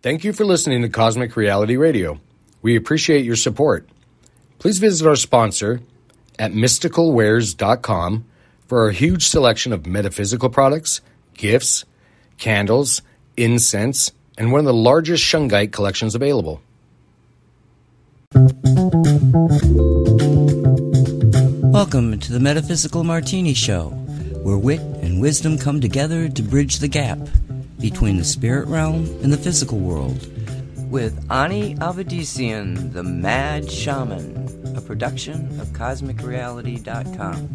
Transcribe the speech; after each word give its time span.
Thank 0.00 0.22
you 0.22 0.32
for 0.32 0.44
listening 0.44 0.82
to 0.82 0.88
Cosmic 0.88 1.34
Reality 1.34 1.76
Radio. 1.76 2.20
We 2.62 2.76
appreciate 2.76 3.24
your 3.24 3.34
support. 3.34 3.88
Please 4.60 4.78
visit 4.78 5.08
our 5.08 5.16
sponsor 5.16 5.80
at 6.38 6.52
mysticalwares.com 6.52 8.24
for 8.68 8.82
our 8.84 8.90
huge 8.90 9.26
selection 9.26 9.72
of 9.72 9.86
metaphysical 9.86 10.50
products, 10.50 11.00
gifts, 11.34 11.84
candles, 12.38 13.02
incense, 13.36 14.12
and 14.36 14.52
one 14.52 14.60
of 14.60 14.66
the 14.66 14.72
largest 14.72 15.24
shungite 15.24 15.72
collections 15.72 16.14
available. 16.14 16.62
Welcome 21.72 22.20
to 22.20 22.32
the 22.32 22.38
Metaphysical 22.40 23.02
Martini 23.02 23.52
Show, 23.52 23.88
where 24.44 24.58
wit 24.58 24.78
and 24.78 25.20
wisdom 25.20 25.58
come 25.58 25.80
together 25.80 26.28
to 26.28 26.42
bridge 26.44 26.78
the 26.78 26.86
gap 26.86 27.18
between 27.80 28.16
the 28.16 28.24
spirit 28.24 28.66
realm 28.68 29.06
and 29.22 29.32
the 29.32 29.36
physical 29.36 29.78
world. 29.78 30.26
With 30.90 31.24
Ani 31.30 31.74
Avedissian, 31.76 32.92
the 32.92 33.02
Mad 33.02 33.70
Shaman, 33.70 34.74
a 34.76 34.80
production 34.80 35.60
of 35.60 35.68
CosmicReality.com. 35.68 37.48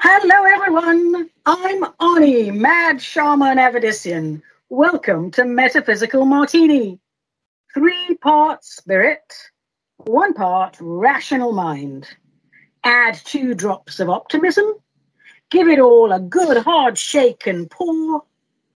Hello, 0.00 0.44
everyone. 0.44 1.30
I'm 1.44 1.84
Ani, 2.00 2.50
Mad 2.50 3.00
Shaman 3.00 3.58
Avedissian. 3.58 4.42
Welcome 4.68 5.30
to 5.32 5.44
Metaphysical 5.44 6.24
Martini. 6.24 6.98
Three 7.72 8.16
parts 8.22 8.74
spirit, 8.76 9.32
one 10.06 10.32
part 10.34 10.76
rational 10.80 11.52
mind. 11.52 12.08
Add 12.84 13.20
two 13.24 13.54
drops 13.54 13.98
of 13.98 14.08
optimism. 14.08 14.74
Give 15.50 15.68
it 15.68 15.80
all 15.80 16.12
a 16.12 16.20
good 16.20 16.58
hard 16.58 16.96
shake 16.96 17.46
and 17.46 17.68
pour. 17.70 18.22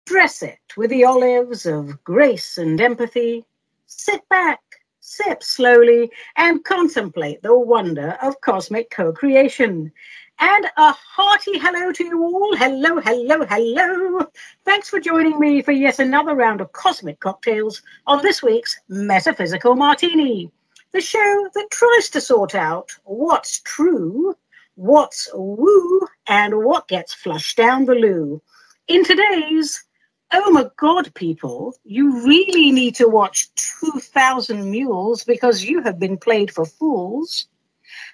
Dress 0.04 0.42
it 0.42 0.58
with 0.76 0.90
the 0.90 1.04
olives 1.04 1.66
of 1.66 2.02
grace 2.04 2.58
and 2.58 2.80
empathy. 2.80 3.44
Sit 3.86 4.28
back, 4.28 4.60
sip 5.00 5.42
slowly, 5.42 6.10
and 6.36 6.64
contemplate 6.64 7.42
the 7.42 7.58
wonder 7.58 8.16
of 8.22 8.40
cosmic 8.40 8.90
co 8.90 9.12
creation. 9.12 9.90
And 10.38 10.66
a 10.76 10.92
hearty 10.92 11.58
hello 11.58 11.90
to 11.90 12.04
you 12.04 12.22
all. 12.22 12.56
Hello, 12.56 13.00
hello, 13.00 13.44
hello. 13.46 14.20
Thanks 14.64 14.90
for 14.90 15.00
joining 15.00 15.40
me 15.40 15.60
for 15.62 15.72
yet 15.72 15.98
another 15.98 16.36
round 16.36 16.60
of 16.60 16.72
cosmic 16.72 17.18
cocktails 17.18 17.82
on 18.06 18.22
this 18.22 18.44
week's 18.44 18.78
Metaphysical 18.88 19.74
Martini, 19.74 20.52
the 20.96 21.02
show 21.02 21.50
that 21.52 21.70
tries 21.70 22.08
to 22.08 22.22
sort 22.22 22.54
out 22.54 22.90
what's 23.04 23.60
true, 23.60 24.34
what's 24.76 25.28
woo, 25.34 26.08
and 26.26 26.64
what 26.64 26.88
gets 26.88 27.12
flushed 27.12 27.58
down 27.58 27.84
the 27.84 27.94
loo. 27.94 28.40
In 28.88 29.04
today's 29.04 29.84
Oh 30.32 30.50
my 30.50 30.64
God, 30.78 31.12
people, 31.14 31.74
you 31.84 32.24
really 32.24 32.72
need 32.72 32.94
to 32.94 33.08
watch 33.08 33.54
2000 33.82 34.70
Mules 34.70 35.22
because 35.22 35.62
you 35.62 35.82
have 35.82 35.98
been 35.98 36.16
played 36.16 36.50
for 36.50 36.64
fools. 36.64 37.46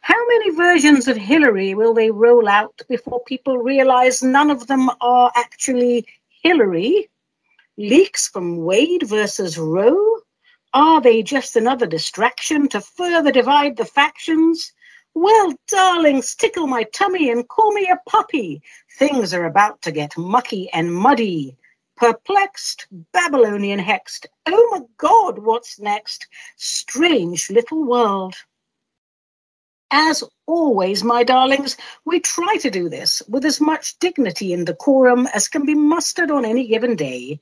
How 0.01 0.19
many 0.27 0.51
versions 0.51 1.07
of 1.07 1.17
Hillary 1.17 1.75
will 1.75 1.95
they 1.95 2.11
roll 2.11 2.49
out 2.49 2.83
before 2.89 3.23
people 3.23 3.59
realize 3.59 4.25
none 4.25 4.51
of 4.51 4.67
them 4.67 4.91
are 5.01 5.31
actually 5.37 6.05
Hillary? 6.43 7.09
Leaks 7.79 8.27
from 8.29 8.57
Wade 8.57 9.05
versus 9.07 9.57
Roe? 9.57 10.22
Are 10.75 11.03
they 11.03 11.23
just 11.23 11.55
another 11.57 11.87
distraction 11.87 12.67
to 12.69 12.81
further 12.81 13.31
divide 13.31 13.77
the 13.77 13.85
factions? 13.85 14.73
Well, 15.13 15.53
darlings, 15.69 16.35
tickle 16.35 16.67
my 16.67 16.85
tummy 16.85 17.31
and 17.31 17.47
call 17.47 17.73
me 17.73 17.91
a 17.93 18.01
puppy. 18.09 18.63
Things 18.99 19.35
are 19.35 19.45
about 19.45 19.83
to 19.83 19.93
get 19.93 20.17
mucky 20.17 20.71
and 20.71 20.95
muddy. 20.95 21.59
Perplexed, 21.97 22.87
Babylonian 23.13 23.81
hexed. 23.81 24.25
Oh 24.47 24.69
my 24.73 24.87
God, 24.97 25.39
what's 25.39 25.79
next? 25.79 26.27
Strange 26.57 27.51
little 27.51 27.85
world. 27.85 28.35
As 29.95 30.25
always, 30.47 31.05
my 31.05 31.23
darlings, 31.23 31.77
we 32.07 32.19
try 32.19 32.57
to 32.57 32.71
do 32.71 32.89
this 32.89 33.21
with 33.29 33.45
as 33.45 33.61
much 33.61 33.99
dignity 33.99 34.55
and 34.55 34.65
decorum 34.65 35.29
as 35.35 35.49
can 35.49 35.67
be 35.67 35.75
mustered 35.75 36.31
on 36.31 36.47
any 36.47 36.67
given 36.67 36.97
day. 36.97 37.39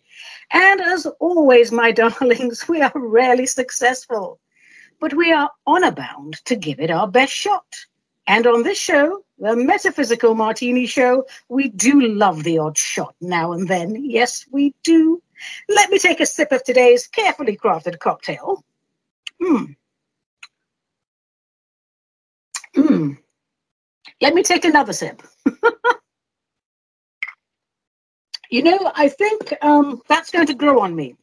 And 0.51 0.81
as 0.81 1.07
always, 1.21 1.71
my 1.71 1.93
darlings, 2.03 2.67
we 2.69 2.83
are 2.83 2.91
rarely 2.93 3.47
successful, 3.47 4.41
but 4.99 5.15
we 5.15 5.33
are 5.33 5.53
honor 5.65 5.93
bound 5.93 6.45
to 6.47 6.57
give 6.57 6.81
it 6.81 6.91
our 6.91 7.07
best 7.07 7.33
shot. 7.33 7.87
And 8.27 8.49
on 8.49 8.65
this 8.65 8.79
show, 8.79 9.25
the 9.39 9.55
Metaphysical 9.55 10.35
Martini 10.35 10.87
Show, 10.87 11.27
we 11.49 11.69
do 11.69 12.01
love 12.01 12.43
the 12.43 12.59
odd 12.59 12.77
shot 12.77 13.15
now 13.21 13.53
and 13.53 13.69
then. 13.69 14.05
Yes, 14.05 14.45
we 14.51 14.75
do. 14.83 15.23
Let 15.69 15.89
me 15.91 16.01
take 16.01 16.19
a 16.19 16.27
sip 16.27 16.51
of 16.51 16.65
today's 16.65 17.07
carefully 17.07 17.57
crafted 17.57 18.01
cocktail. 18.01 18.65
Hmm. 19.41 19.67
Hmm. 22.81 23.13
Let 24.23 24.35
me 24.35 24.43
take 24.43 24.65
another 24.65 24.95
sip. 24.95 25.23
you 28.51 28.63
know, 28.63 28.91
I 28.95 29.09
think 29.09 29.53
um, 29.63 30.01
that's 30.09 30.31
going 30.31 30.47
to 30.47 30.55
grow 30.55 30.81
on 30.81 30.97
me. 30.97 31.17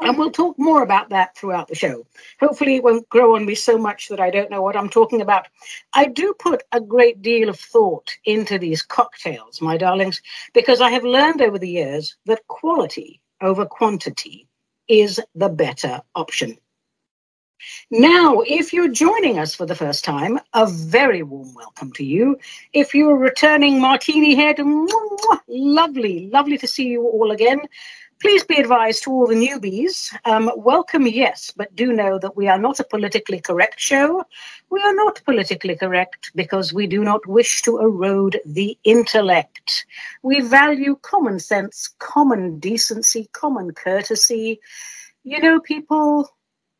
And 0.00 0.16
we'll 0.16 0.30
talk 0.30 0.58
more 0.58 0.82
about 0.82 1.10
that 1.10 1.36
throughout 1.36 1.68
the 1.68 1.74
show. 1.74 2.06
Hopefully, 2.40 2.76
it 2.76 2.82
won't 2.82 3.08
grow 3.10 3.36
on 3.36 3.44
me 3.44 3.54
so 3.54 3.76
much 3.76 4.08
that 4.08 4.18
I 4.18 4.30
don't 4.30 4.50
know 4.50 4.62
what 4.62 4.76
I'm 4.76 4.88
talking 4.88 5.20
about. 5.20 5.46
I 5.92 6.06
do 6.06 6.34
put 6.38 6.62
a 6.72 6.80
great 6.80 7.20
deal 7.20 7.50
of 7.50 7.60
thought 7.60 8.10
into 8.24 8.58
these 8.58 8.82
cocktails, 8.82 9.60
my 9.60 9.76
darlings, 9.76 10.22
because 10.54 10.80
I 10.80 10.90
have 10.90 11.04
learned 11.04 11.42
over 11.42 11.58
the 11.58 11.68
years 11.68 12.16
that 12.24 12.46
quality 12.48 13.20
over 13.42 13.66
quantity 13.66 14.48
is 14.88 15.20
the 15.34 15.50
better 15.50 16.00
option. 16.14 16.56
Now, 17.90 18.40
if 18.46 18.72
you're 18.72 18.88
joining 18.88 19.38
us 19.38 19.54
for 19.54 19.66
the 19.66 19.74
first 19.74 20.04
time, 20.04 20.38
a 20.54 20.66
very 20.66 21.22
warm 21.22 21.54
welcome 21.54 21.92
to 21.92 22.04
you. 22.04 22.38
If 22.72 22.94
you're 22.94 23.16
returning 23.16 23.80
Martini 23.80 24.34
Head, 24.34 24.58
lovely, 25.48 26.28
lovely 26.32 26.58
to 26.58 26.66
see 26.66 26.88
you 26.88 27.02
all 27.02 27.30
again. 27.30 27.60
Please 28.22 28.44
be 28.44 28.54
advised 28.54 29.02
to 29.02 29.10
all 29.10 29.26
the 29.26 29.34
newbies, 29.34 30.14
um, 30.26 30.48
welcome, 30.56 31.08
yes, 31.08 31.52
but 31.56 31.74
do 31.74 31.92
know 31.92 32.20
that 32.20 32.36
we 32.36 32.46
are 32.46 32.56
not 32.56 32.78
a 32.78 32.84
politically 32.84 33.40
correct 33.40 33.80
show. 33.80 34.22
We 34.70 34.80
are 34.80 34.94
not 34.94 35.20
politically 35.24 35.74
correct 35.74 36.30
because 36.36 36.72
we 36.72 36.86
do 36.86 37.02
not 37.02 37.26
wish 37.26 37.62
to 37.62 37.80
erode 37.80 38.40
the 38.46 38.78
intellect. 38.84 39.86
We 40.22 40.40
value 40.40 40.96
common 41.02 41.40
sense, 41.40 41.88
common 41.98 42.60
decency, 42.60 43.28
common 43.32 43.72
courtesy. 43.72 44.60
You 45.24 45.40
know, 45.40 45.58
people, 45.58 46.30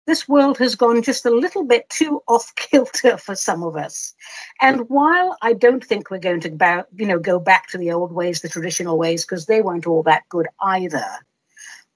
this 0.06 0.28
world 0.28 0.58
has 0.58 0.74
gone 0.74 1.02
just 1.02 1.26
a 1.26 1.30
little 1.30 1.64
bit 1.64 1.88
too 1.88 2.22
off 2.26 2.54
kilter 2.56 3.16
for 3.16 3.34
some 3.34 3.62
of 3.62 3.76
us. 3.76 4.14
And 4.60 4.88
while 4.88 5.36
I 5.42 5.52
don't 5.52 5.84
think 5.84 6.10
we're 6.10 6.18
going 6.18 6.40
to 6.40 6.86
you 6.96 7.06
know, 7.06 7.18
go 7.18 7.38
back 7.38 7.68
to 7.68 7.78
the 7.78 7.92
old 7.92 8.12
ways, 8.12 8.40
the 8.40 8.48
traditional 8.48 8.98
ways, 8.98 9.24
because 9.24 9.46
they 9.46 9.62
weren't 9.62 9.86
all 9.86 10.02
that 10.04 10.28
good 10.28 10.48
either, 10.60 11.06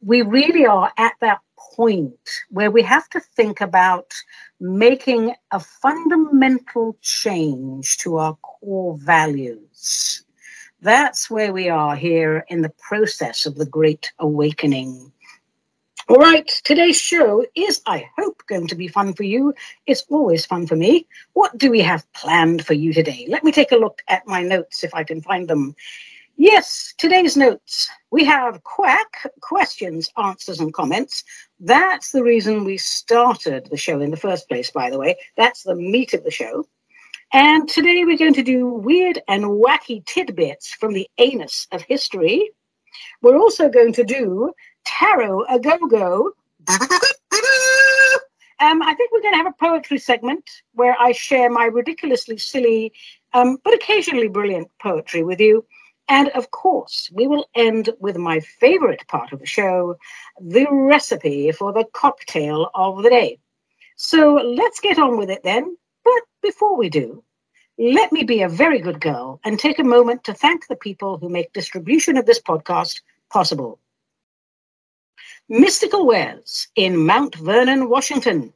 we 0.00 0.22
really 0.22 0.66
are 0.66 0.92
at 0.98 1.14
that 1.20 1.40
point 1.56 2.30
where 2.50 2.70
we 2.70 2.82
have 2.82 3.08
to 3.10 3.20
think 3.20 3.60
about 3.60 4.14
making 4.60 5.34
a 5.50 5.60
fundamental 5.60 6.96
change 7.00 7.98
to 7.98 8.16
our 8.16 8.34
core 8.36 8.96
values. 8.98 10.24
That's 10.80 11.30
where 11.30 11.52
we 11.52 11.68
are 11.68 11.96
here 11.96 12.44
in 12.48 12.62
the 12.62 12.72
process 12.78 13.46
of 13.46 13.56
the 13.56 13.66
Great 13.66 14.12
Awakening. 14.18 15.12
All 16.08 16.18
right, 16.18 16.46
today's 16.62 17.00
show 17.00 17.44
is, 17.56 17.82
I 17.84 18.08
hope, 18.16 18.40
going 18.46 18.68
to 18.68 18.76
be 18.76 18.86
fun 18.86 19.12
for 19.12 19.24
you. 19.24 19.52
It's 19.86 20.04
always 20.08 20.46
fun 20.46 20.64
for 20.68 20.76
me. 20.76 21.08
What 21.32 21.58
do 21.58 21.68
we 21.68 21.80
have 21.80 22.06
planned 22.12 22.64
for 22.64 22.74
you 22.74 22.92
today? 22.92 23.26
Let 23.28 23.42
me 23.42 23.50
take 23.50 23.72
a 23.72 23.76
look 23.76 24.00
at 24.06 24.24
my 24.24 24.40
notes 24.40 24.84
if 24.84 24.94
I 24.94 25.02
can 25.02 25.20
find 25.20 25.48
them. 25.48 25.74
Yes, 26.36 26.94
today's 26.96 27.36
notes. 27.36 27.90
We 28.12 28.24
have 28.24 28.62
quack 28.62 29.32
questions, 29.40 30.08
answers, 30.16 30.60
and 30.60 30.72
comments. 30.72 31.24
That's 31.58 32.12
the 32.12 32.22
reason 32.22 32.62
we 32.62 32.76
started 32.78 33.66
the 33.68 33.76
show 33.76 34.00
in 34.00 34.12
the 34.12 34.16
first 34.16 34.48
place, 34.48 34.70
by 34.70 34.90
the 34.90 35.00
way. 35.00 35.16
That's 35.36 35.64
the 35.64 35.74
meat 35.74 36.14
of 36.14 36.22
the 36.22 36.30
show. 36.30 36.68
And 37.32 37.68
today 37.68 38.04
we're 38.04 38.16
going 38.16 38.34
to 38.34 38.44
do 38.44 38.68
weird 38.68 39.20
and 39.26 39.42
wacky 39.42 40.06
tidbits 40.06 40.72
from 40.72 40.92
the 40.92 41.08
anus 41.18 41.66
of 41.72 41.82
history. 41.82 42.52
We're 43.22 43.38
also 43.38 43.68
going 43.68 43.92
to 43.94 44.04
do 44.04 44.52
tarot 44.86 45.44
a 45.48 45.58
go 45.58 45.78
go. 45.86 46.32
Um, 48.58 48.80
I 48.82 48.94
think 48.94 49.12
we're 49.12 49.20
going 49.20 49.34
to 49.34 49.38
have 49.38 49.46
a 49.46 49.64
poetry 49.64 49.98
segment 49.98 50.62
where 50.72 50.96
I 50.98 51.12
share 51.12 51.50
my 51.50 51.66
ridiculously 51.66 52.38
silly, 52.38 52.92
um, 53.34 53.58
but 53.62 53.74
occasionally 53.74 54.28
brilliant 54.28 54.70
poetry 54.80 55.22
with 55.22 55.40
you. 55.40 55.66
And 56.08 56.28
of 56.30 56.50
course, 56.52 57.10
we 57.12 57.26
will 57.26 57.46
end 57.54 57.90
with 57.98 58.16
my 58.16 58.40
favorite 58.40 59.06
part 59.08 59.32
of 59.32 59.40
the 59.40 59.46
show 59.46 59.96
the 60.40 60.66
recipe 60.70 61.52
for 61.52 61.72
the 61.72 61.84
cocktail 61.92 62.70
of 62.74 63.02
the 63.02 63.10
day. 63.10 63.38
So 63.96 64.34
let's 64.34 64.80
get 64.80 64.98
on 64.98 65.18
with 65.18 65.30
it 65.30 65.42
then. 65.42 65.76
But 66.04 66.22
before 66.42 66.76
we 66.76 66.88
do, 66.88 67.24
let 67.78 68.12
me 68.12 68.22
be 68.22 68.40
a 68.40 68.48
very 68.48 68.78
good 68.78 69.00
girl 69.00 69.40
and 69.44 69.58
take 69.58 69.78
a 69.78 69.84
moment 69.84 70.24
to 70.24 70.34
thank 70.34 70.66
the 70.66 70.76
people 70.76 71.18
who 71.18 71.28
make 71.28 71.52
distribution 71.52 72.16
of 72.16 72.24
this 72.24 72.40
podcast 72.40 73.00
possible. 73.28 73.80
Mystical 75.48 76.04
Wares 76.04 76.66
in 76.74 77.06
Mount 77.06 77.36
Vernon, 77.36 77.88
Washington, 77.88 78.52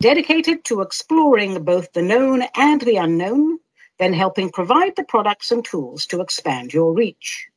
dedicated 0.00 0.62
to 0.66 0.80
exploring 0.80 1.64
both 1.64 1.92
the 1.94 2.02
known 2.02 2.44
and 2.54 2.80
the 2.80 2.94
unknown, 2.94 3.58
then 3.98 4.12
helping 4.12 4.52
provide 4.52 4.94
the 4.94 5.02
products 5.02 5.50
and 5.50 5.64
tools 5.64 6.06
to 6.06 6.20
expand 6.20 6.72
your 6.72 6.92
reach. 6.92 7.48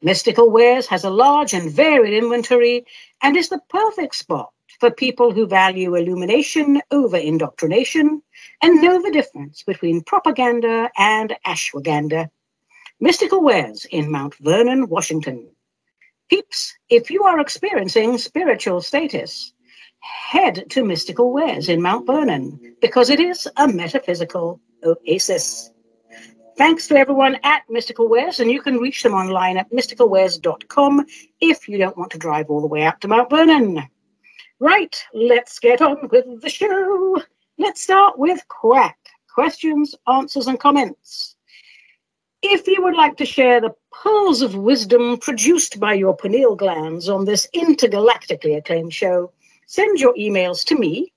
Mystical 0.00 0.48
Wares 0.48 0.86
has 0.86 1.02
a 1.02 1.10
large 1.10 1.54
and 1.54 1.68
varied 1.68 2.12
inventory 2.12 2.86
and 3.20 3.36
is 3.36 3.48
the 3.48 3.60
perfect 3.68 4.14
spot 4.14 4.52
for 4.78 4.92
people 4.92 5.32
who 5.32 5.48
value 5.48 5.96
illumination 5.96 6.80
over 6.92 7.16
indoctrination 7.16 8.22
and 8.62 8.80
know 8.80 9.02
the 9.02 9.10
difference 9.10 9.64
between 9.64 10.04
propaganda 10.04 10.88
and 10.96 11.34
ashwagandha. 11.44 12.30
Mystical 13.00 13.42
Wares 13.42 13.86
in 13.86 14.08
Mount 14.08 14.36
Vernon, 14.36 14.88
Washington. 14.88 15.50
Peeps, 16.28 16.74
if 16.88 17.10
you 17.10 17.22
are 17.24 17.40
experiencing 17.40 18.18
spiritual 18.18 18.80
status, 18.80 19.52
head 20.00 20.64
to 20.70 20.84
Mystical 20.84 21.32
Wares 21.32 21.68
in 21.68 21.80
Mount 21.80 22.06
Vernon 22.06 22.76
because 22.80 23.10
it 23.10 23.20
is 23.20 23.48
a 23.56 23.68
metaphysical 23.68 24.60
oasis. 24.84 25.70
Thanks 26.56 26.88
to 26.88 26.96
everyone 26.96 27.38
at 27.42 27.62
Mystical 27.68 28.08
Wares, 28.08 28.40
and 28.40 28.50
you 28.50 28.62
can 28.62 28.78
reach 28.78 29.02
them 29.02 29.12
online 29.12 29.58
at 29.58 29.70
mysticalwares.com 29.70 31.06
if 31.40 31.68
you 31.68 31.78
don't 31.78 31.98
want 31.98 32.10
to 32.12 32.18
drive 32.18 32.46
all 32.48 32.60
the 32.60 32.66
way 32.66 32.82
out 32.82 33.00
to 33.02 33.08
Mount 33.08 33.30
Vernon. 33.30 33.82
Right, 34.58 35.04
let's 35.12 35.58
get 35.58 35.82
on 35.82 36.08
with 36.10 36.40
the 36.40 36.48
show. 36.48 37.22
Let's 37.58 37.82
start 37.82 38.18
with 38.18 38.40
Quack 38.48 38.96
questions, 39.36 39.94
answers, 40.08 40.46
and 40.46 40.58
comments. 40.58 41.35
If 42.48 42.68
you 42.68 42.80
would 42.84 42.94
like 42.94 43.16
to 43.16 43.26
share 43.26 43.60
the 43.60 43.74
pearls 43.90 44.40
of 44.40 44.54
wisdom 44.54 45.18
produced 45.18 45.80
by 45.80 45.94
your 45.94 46.16
pineal 46.16 46.54
glands 46.54 47.08
on 47.08 47.24
this 47.24 47.48
intergalactically 47.52 48.56
acclaimed 48.56 48.94
show, 48.94 49.32
send 49.66 49.98
your 49.98 50.14
emails 50.14 50.64
to 50.66 50.78
me, 50.78 51.12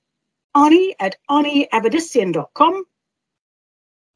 Ani 0.55 0.95
at 0.99 1.17
AniAvedissian.com, 1.29 2.83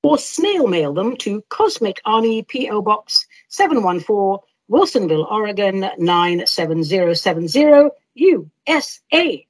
or 0.02 0.18
snail 0.18 0.66
mail 0.66 0.92
them 0.92 1.16
to 1.18 1.44
Cosmic 1.50 2.02
Ani 2.08 2.42
P.O. 2.42 2.82
Box 2.82 3.28
714, 3.50 4.40
Wilsonville, 4.72 5.32
Oregon 5.32 5.92
97070, 6.00 7.90
USA. 8.16 9.48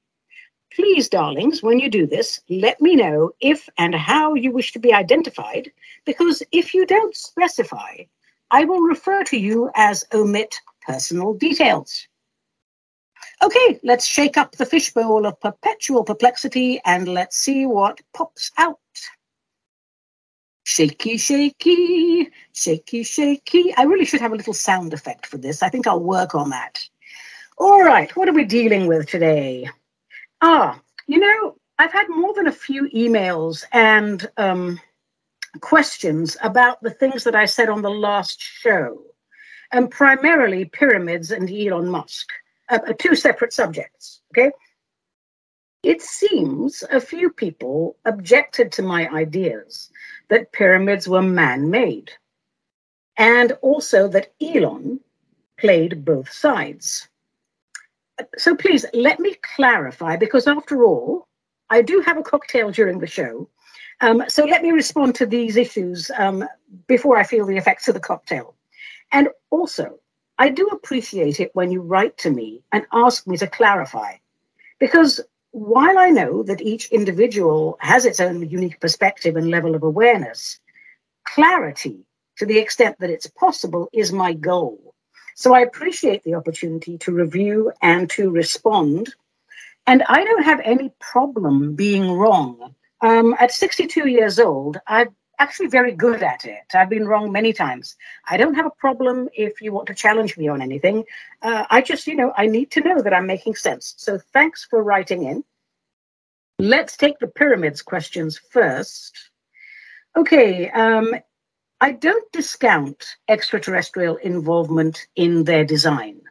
Please, 0.75 1.07
darlings, 1.07 1.61
when 1.61 1.79
you 1.79 1.89
do 1.89 2.07
this, 2.07 2.41
let 2.49 2.81
me 2.81 2.95
know 2.95 3.31
if 3.39 3.69
and 3.77 3.93
how 3.93 4.33
you 4.33 4.51
wish 4.51 4.71
to 4.73 4.79
be 4.79 4.93
identified, 4.93 5.71
because 6.05 6.41
if 6.51 6.73
you 6.73 6.85
don't 6.85 7.15
specify, 7.15 7.97
I 8.49 8.65
will 8.65 8.81
refer 8.81 9.23
to 9.25 9.37
you 9.37 9.69
as 9.75 10.05
omit 10.13 10.55
personal 10.81 11.35
details. 11.35 12.07
Okay, 13.43 13.79
let's 13.83 14.05
shake 14.05 14.37
up 14.37 14.53
the 14.53 14.65
fishbowl 14.65 15.25
of 15.25 15.39
perpetual 15.39 16.03
perplexity 16.03 16.81
and 16.85 17.07
let's 17.07 17.37
see 17.37 17.65
what 17.65 18.01
pops 18.13 18.51
out. 18.57 18.79
Shaky, 20.63 21.17
shaky, 21.17 22.31
shaky, 22.53 23.03
shaky. 23.03 23.73
I 23.75 23.83
really 23.83 24.05
should 24.05 24.21
have 24.21 24.31
a 24.31 24.35
little 24.35 24.53
sound 24.53 24.93
effect 24.93 25.25
for 25.25 25.37
this. 25.37 25.61
I 25.61 25.69
think 25.69 25.87
I'll 25.87 25.99
work 25.99 26.35
on 26.35 26.49
that. 26.51 26.87
All 27.57 27.83
right, 27.83 28.15
what 28.15 28.29
are 28.29 28.33
we 28.33 28.45
dealing 28.45 28.87
with 28.87 29.07
today? 29.07 29.69
Ah, 30.45 30.77
you 31.07 31.19
know, 31.19 31.55
I've 31.79 31.93
had 31.93 32.09
more 32.09 32.33
than 32.33 32.47
a 32.47 32.51
few 32.51 32.89
emails 32.89 33.63
and 33.71 34.29
um, 34.35 34.77
questions 35.61 36.35
about 36.41 36.83
the 36.83 36.89
things 36.89 37.23
that 37.23 37.33
I 37.33 37.45
said 37.45 37.69
on 37.69 37.81
the 37.81 37.89
last 37.89 38.41
show, 38.41 39.01
and 39.71 39.89
primarily 39.89 40.65
pyramids 40.65 41.31
and 41.31 41.49
Elon 41.49 41.87
Musk, 41.87 42.27
uh, 42.69 42.79
uh 42.85 42.91
two 42.99 43.15
separate 43.15 43.53
subjects. 43.53 44.19
Okay. 44.33 44.51
It 45.81 46.01
seems 46.01 46.83
a 46.91 46.99
few 46.99 47.29
people 47.29 47.95
objected 48.03 48.69
to 48.73 48.81
my 48.81 49.07
ideas 49.11 49.91
that 50.27 50.51
pyramids 50.51 51.07
were 51.07 51.21
man 51.21 51.69
made, 51.69 52.11
and 53.15 53.53
also 53.61 54.09
that 54.09 54.33
Elon 54.41 54.99
played 55.57 56.03
both 56.03 56.29
sides 56.29 57.07
so 58.37 58.55
please 58.55 58.85
let 58.93 59.19
me 59.19 59.35
clarify 59.55 60.15
because 60.17 60.47
after 60.47 60.83
all, 60.83 61.27
I 61.69 61.81
do 61.81 62.01
have 62.01 62.17
a 62.17 62.23
cocktail 62.23 62.71
during 62.71 62.99
the 62.99 63.07
show. 63.07 63.49
Um, 64.01 64.23
so 64.27 64.45
let 64.45 64.63
me 64.63 64.71
respond 64.71 65.15
to 65.15 65.25
these 65.25 65.55
issues 65.55 66.11
um, 66.17 66.45
before 66.87 67.17
I 67.17 67.23
feel 67.23 67.45
the 67.45 67.57
effects 67.57 67.87
of 67.87 67.93
the 67.93 67.99
cocktail. 67.99 68.55
And 69.11 69.29
also, 69.49 69.99
I 70.37 70.49
do 70.49 70.67
appreciate 70.67 71.39
it 71.39 71.51
when 71.53 71.71
you 71.71 71.81
write 71.81 72.17
to 72.19 72.29
me 72.29 72.63
and 72.71 72.85
ask 72.91 73.27
me 73.27 73.37
to 73.37 73.47
clarify. 73.47 74.15
Because 74.79 75.21
while 75.51 75.97
I 75.97 76.09
know 76.09 76.43
that 76.43 76.61
each 76.61 76.91
individual 76.91 77.77
has 77.79 78.05
its 78.05 78.19
own 78.19 78.49
unique 78.49 78.79
perspective 78.79 79.35
and 79.35 79.49
level 79.49 79.75
of 79.75 79.83
awareness, 79.83 80.59
clarity, 81.25 82.05
to 82.37 82.45
the 82.45 82.57
extent 82.57 82.99
that 82.99 83.11
it's 83.11 83.27
possible, 83.27 83.87
is 83.93 84.11
my 84.11 84.33
goal. 84.33 84.92
So 85.35 85.53
I 85.53 85.61
appreciate 85.61 86.23
the 86.23 86.35
opportunity 86.35 86.97
to 86.99 87.11
review 87.11 87.71
and 87.81 88.09
to 88.11 88.29
respond. 88.29 89.13
And 89.87 90.03
I 90.03 90.23
don't 90.23 90.43
have 90.43 90.61
any 90.63 90.93
problem 90.99 91.75
being 91.75 92.11
wrong. 92.11 92.75
Um, 93.01 93.35
at 93.39 93.51
62 93.51 94.07
years 94.07 94.39
old, 94.39 94.79
I'm 94.87 95.09
actually 95.39 95.67
very 95.67 95.91
good 95.91 96.23
at 96.23 96.45
it. 96.45 96.63
I've 96.73 96.89
been 96.89 97.07
wrong 97.07 97.31
many 97.31 97.51
times. 97.51 97.95
I 98.29 98.37
don't 98.37 98.55
have 98.55 98.65
a 98.65 98.71
problem 98.71 99.27
if 99.33 99.61
you 99.61 99.73
want 99.73 99.87
to 99.87 99.93
challenge 99.93 100.37
me 100.37 100.47
on 100.47 100.61
anything. 100.61 101.03
Uh, 101.41 101.65
I 101.69 101.81
just, 101.81 102.07
you 102.07 102.15
know, 102.15 102.31
I 102.37 102.47
need 102.47 102.71
to 102.71 102.81
know 102.81 103.01
that 103.01 103.13
I'm 103.13 103.27
making 103.27 103.55
sense. 103.55 103.93
So 103.97 104.19
thanks 104.31 104.65
for 104.69 104.83
writing 104.83 105.23
in. 105.23 105.43
Let's 106.59 106.95
take 106.95 107.19
the 107.19 107.27
pyramids 107.27 107.81
questions 107.81 108.37
first. 108.37 109.31
Okay, 110.15 110.69
um, 110.69 111.15
I 111.83 111.91
don't 111.91 112.31
discount 112.31 113.17
extraterrestrial 113.27 114.15
involvement 114.15 115.05
in 115.17 115.43
their 115.43 115.65
design. 115.65 116.21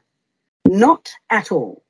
Not 0.66 1.10
at 1.28 1.52
all. 1.52 1.84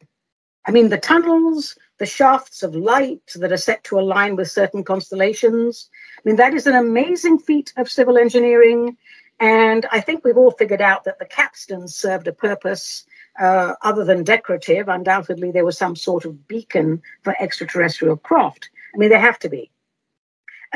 I 0.66 0.72
mean, 0.72 0.88
the 0.88 0.98
tunnels, 0.98 1.78
the 1.98 2.06
shafts 2.06 2.64
of 2.64 2.74
light 2.74 3.22
that 3.36 3.52
are 3.52 3.56
set 3.56 3.84
to 3.84 4.00
align 4.00 4.34
with 4.34 4.50
certain 4.50 4.82
constellations, 4.82 5.88
I 6.18 6.22
mean, 6.24 6.34
that 6.38 6.54
is 6.54 6.66
an 6.66 6.74
amazing 6.74 7.38
feat 7.38 7.72
of 7.76 7.88
civil 7.88 8.18
engineering. 8.18 8.96
And 9.38 9.86
I 9.92 10.00
think 10.00 10.24
we've 10.24 10.36
all 10.36 10.50
figured 10.50 10.82
out 10.82 11.04
that 11.04 11.20
the 11.20 11.24
capstans 11.24 11.94
served 11.94 12.26
a 12.26 12.32
purpose 12.32 13.04
uh, 13.40 13.74
other 13.82 14.04
than 14.04 14.24
decorative. 14.24 14.88
Undoubtedly, 14.88 15.52
there 15.52 15.64
was 15.64 15.78
some 15.78 15.94
sort 15.94 16.24
of 16.24 16.48
beacon 16.48 17.00
for 17.22 17.36
extraterrestrial 17.40 18.16
craft. 18.16 18.70
I 18.92 18.98
mean, 18.98 19.10
there 19.10 19.20
have 19.20 19.38
to 19.38 19.48
be. 19.48 19.70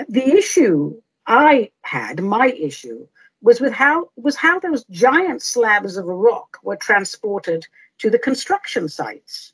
The 0.08 0.36
issue 0.36 1.02
I 1.26 1.70
had, 1.82 2.22
my 2.22 2.48
issue, 2.48 3.06
was 3.42 3.60
with 3.60 3.72
how 3.72 4.10
was 4.16 4.36
how 4.36 4.58
those 4.58 4.84
giant 4.90 5.42
slabs 5.42 5.96
of 5.96 6.06
rock 6.06 6.58
were 6.62 6.76
transported 6.76 7.66
to 7.98 8.10
the 8.10 8.18
construction 8.18 8.88
sites. 8.88 9.52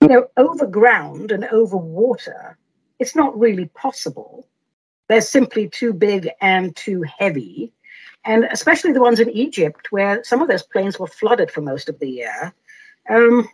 You 0.00 0.08
know, 0.08 0.28
over 0.36 0.66
ground 0.66 1.30
and 1.30 1.44
over 1.46 1.76
water, 1.76 2.56
it's 2.98 3.14
not 3.14 3.38
really 3.38 3.66
possible. 3.66 4.48
They're 5.08 5.20
simply 5.20 5.68
too 5.68 5.92
big 5.92 6.30
and 6.40 6.74
too 6.74 7.04
heavy. 7.18 7.72
And 8.24 8.44
especially 8.44 8.92
the 8.92 9.00
ones 9.00 9.20
in 9.20 9.30
Egypt, 9.30 9.90
where 9.90 10.22
some 10.24 10.42
of 10.42 10.48
those 10.48 10.62
plains 10.62 10.98
were 10.98 11.06
flooded 11.06 11.50
for 11.50 11.60
most 11.60 11.88
of 11.88 11.98
the 11.98 12.08
year. 12.08 12.54
Um, 13.08 13.48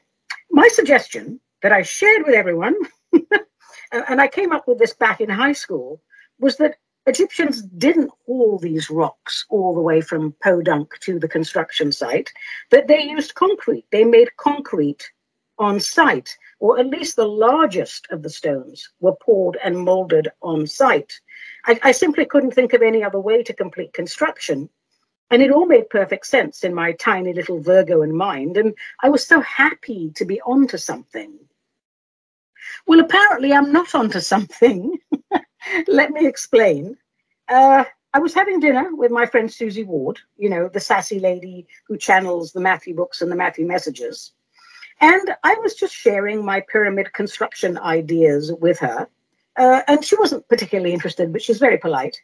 my 0.51 0.69
suggestion 0.69 1.41
that 1.63 1.73
I 1.73 1.83
shared 1.83 2.25
with 2.27 2.35
everyone, 2.35 2.75
and 3.93 4.21
I 4.21 4.29
came 4.29 4.53
up 4.53 4.69
with 4.69 4.79
this 4.79 4.93
back 4.93 5.21
in 5.21 5.31
high 5.31 5.53
school, 5.53 6.01
was 6.39 6.57
that 6.59 6.77
Egyptians 7.07 7.63
didn't 7.63 8.11
haul 8.27 8.59
these 8.59 8.91
rocks 8.91 9.47
all 9.49 9.75
the 9.75 9.81
way 9.81 10.01
from 10.01 10.35
Podunk 10.43 10.99
to 11.01 11.21
the 11.21 11.29
construction 11.29 11.93
site, 11.93 12.33
but 12.69 12.89
they 12.89 13.03
used 13.03 13.37
concrete. 13.37 13.87
They 13.93 14.05
made 14.05 14.37
concrete 14.37 15.09
on 15.59 15.79
site, 15.79 16.37
or 16.59 16.79
at 16.79 16.89
least 16.89 17.15
the 17.15 17.29
largest 17.29 18.09
of 18.11 18.23
the 18.23 18.31
stones 18.31 18.91
were 19.01 19.15
poured 19.15 19.57
and 19.63 19.79
molded 19.79 20.29
on 20.43 20.67
site. 20.67 21.13
I, 21.65 21.79
I 21.85 21.93
simply 21.93 22.27
couldn't 22.27 22.55
think 22.55 22.73
of 22.73 22.83
any 22.83 23.05
other 23.05 23.21
way 23.21 23.43
to 23.45 23.55
complete 23.55 23.93
construction. 23.93 24.69
And 25.31 25.43
it 25.43 25.51
all 25.51 25.67
made 25.67 25.91
perfect 25.91 26.27
sense 26.27 26.65
in 26.65 26.75
my 26.75 26.93
tiny 26.93 27.33
little 27.33 27.61
Virgoan 27.61 28.15
mind. 28.15 28.57
And 28.57 28.75
I 29.03 29.09
was 29.09 29.27
so 29.27 29.41
happy 29.41 30.11
to 30.17 30.25
be 30.25 30.41
onto 30.43 30.77
something. 30.77 31.39
Well, 32.87 33.01
apparently, 33.01 33.53
I'm 33.53 33.73
not 33.73 33.95
onto 33.95 34.21
something. 34.21 34.99
Let 35.89 36.11
me 36.11 36.27
explain. 36.27 36.97
Uh, 37.49 37.85
I 38.13 38.19
was 38.19 38.35
having 38.35 38.61
dinner 38.61 38.95
with 38.95 39.11
my 39.11 39.27
friend 39.27 39.53
Suzy 39.53 39.85
Ward, 39.85 40.19
you 40.39 40.49
know, 40.49 40.69
the 40.69 40.81
sassy 40.81 41.21
lady 41.21 41.67
who 41.87 41.97
channels 41.97 42.53
the 42.53 42.61
Matthew 42.61 42.95
books 42.95 43.21
and 43.21 43.31
the 43.31 43.37
Matthew 43.37 43.67
messages. 43.67 44.33
And 45.01 45.35
I 45.45 45.55
was 45.63 45.75
just 45.75 45.95
sharing 45.95 46.45
my 46.45 46.61
pyramid 46.61 47.13
construction 47.13 47.77
ideas 47.79 48.53
with 48.53 48.79
her. 48.79 49.09
Uh, 49.57 49.83
and 49.87 50.05
she 50.05 50.17
wasn't 50.17 50.49
particularly 50.49 50.93
interested, 50.93 51.33
but 51.33 51.43
she's 51.43 51.59
very 51.59 51.79
polite. 51.79 52.19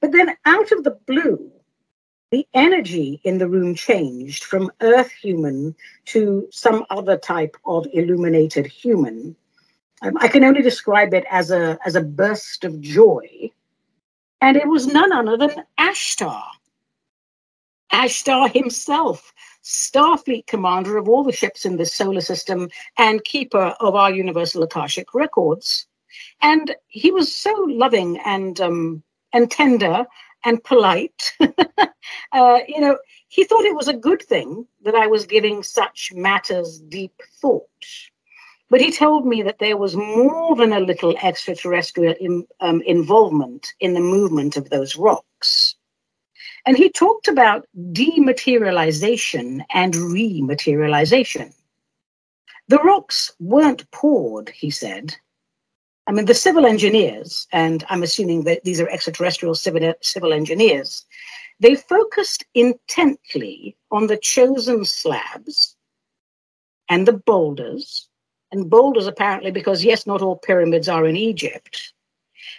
But 0.00 0.12
then 0.12 0.36
out 0.44 0.70
of 0.72 0.84
the 0.84 0.98
blue, 1.06 1.50
the 2.30 2.46
energy 2.54 3.20
in 3.24 3.38
the 3.38 3.48
room 3.48 3.74
changed 3.74 4.44
from 4.44 4.72
earth 4.80 5.10
human 5.10 5.74
to 6.06 6.48
some 6.50 6.84
other 6.90 7.16
type 7.16 7.56
of 7.66 7.86
illuminated 7.92 8.66
human. 8.66 9.36
Um, 10.02 10.16
I 10.18 10.28
can 10.28 10.44
only 10.44 10.62
describe 10.62 11.14
it 11.14 11.24
as 11.30 11.50
a, 11.50 11.78
as 11.86 11.94
a 11.94 12.02
burst 12.02 12.64
of 12.64 12.80
joy. 12.80 13.50
And 14.40 14.56
it 14.56 14.66
was 14.66 14.86
none 14.86 15.12
other 15.12 15.36
than 15.36 15.64
Ashtar. 15.78 16.42
Ashtar 17.92 18.52
himself, 18.52 19.32
Starfleet 19.62 20.46
commander 20.46 20.96
of 20.96 21.08
all 21.08 21.22
the 21.22 21.30
ships 21.30 21.64
in 21.64 21.76
the 21.76 21.86
solar 21.86 22.20
system 22.20 22.68
and 22.98 23.24
keeper 23.24 23.76
of 23.80 23.94
our 23.94 24.10
universal 24.10 24.62
Akashic 24.62 25.14
records. 25.14 25.86
And 26.40 26.74
he 26.88 27.12
was 27.12 27.34
so 27.34 27.52
loving 27.68 28.18
and 28.24 28.60
um, 28.60 29.02
and 29.32 29.50
tender 29.50 30.04
and 30.44 30.62
polite. 30.64 31.36
uh, 32.32 32.58
you 32.66 32.80
know, 32.80 32.98
he 33.28 33.44
thought 33.44 33.64
it 33.64 33.76
was 33.76 33.88
a 33.88 33.94
good 33.94 34.22
thing 34.22 34.66
that 34.84 34.94
I 34.94 35.06
was 35.06 35.26
giving 35.26 35.62
such 35.62 36.12
matters 36.14 36.80
deep 36.80 37.14
thought. 37.40 37.68
But 38.72 38.80
he 38.80 38.90
told 38.90 39.26
me 39.26 39.42
that 39.42 39.58
there 39.58 39.76
was 39.76 39.96
more 39.96 40.56
than 40.56 40.72
a 40.72 40.80
little 40.80 41.14
extraterrestrial 41.18 42.14
in, 42.18 42.46
um, 42.60 42.80
involvement 42.86 43.74
in 43.80 43.92
the 43.92 44.00
movement 44.00 44.56
of 44.56 44.70
those 44.70 44.96
rocks. 44.96 45.74
And 46.64 46.74
he 46.74 46.88
talked 46.88 47.28
about 47.28 47.66
dematerialization 47.76 49.62
and 49.74 49.92
rematerialization. 49.92 51.52
The 52.68 52.78
rocks 52.78 53.34
weren't 53.38 53.90
poured, 53.90 54.48
he 54.48 54.70
said. 54.70 55.14
I 56.06 56.12
mean, 56.12 56.24
the 56.24 56.32
civil 56.32 56.64
engineers, 56.64 57.46
and 57.52 57.84
I'm 57.90 58.02
assuming 58.02 58.44
that 58.44 58.64
these 58.64 58.80
are 58.80 58.88
extraterrestrial 58.88 59.54
civil, 59.54 59.92
civil 60.00 60.32
engineers, 60.32 61.04
they 61.60 61.74
focused 61.74 62.46
intently 62.54 63.76
on 63.90 64.06
the 64.06 64.16
chosen 64.16 64.86
slabs 64.86 65.76
and 66.88 67.06
the 67.06 67.12
boulders, 67.12 68.08
and 68.52 68.70
boulders 68.70 69.06
apparently 69.06 69.50
because, 69.50 69.84
yes, 69.84 70.06
not 70.06 70.22
all 70.22 70.36
pyramids 70.36 70.88
are 70.88 71.06
in 71.06 71.16
Egypt. 71.16 71.92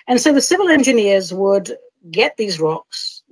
And 0.08 0.20
so 0.20 0.34
the 0.34 0.42
civil 0.42 0.70
engineers 0.70 1.34
would 1.34 1.78
get 2.12 2.36
these 2.36 2.60
rocks, 2.60 3.24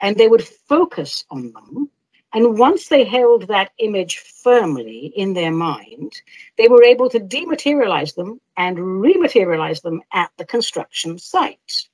and 0.00 0.16
they 0.16 0.28
would 0.28 0.44
focus 0.44 1.24
on 1.30 1.52
them. 1.52 1.90
And 2.34 2.58
once 2.58 2.88
they 2.88 3.04
held 3.04 3.46
that 3.48 3.72
image 3.78 4.18
firmly 4.18 5.12
in 5.14 5.34
their 5.34 5.52
mind, 5.52 6.14
they 6.56 6.66
were 6.66 6.82
able 6.82 7.10
to 7.10 7.20
dematerialize 7.20 8.14
them 8.14 8.40
and 8.56 8.78
rematerialize 8.78 9.82
them 9.82 10.00
at 10.12 10.30
the 10.38 10.46
construction 10.46 11.18
site. 11.18 11.88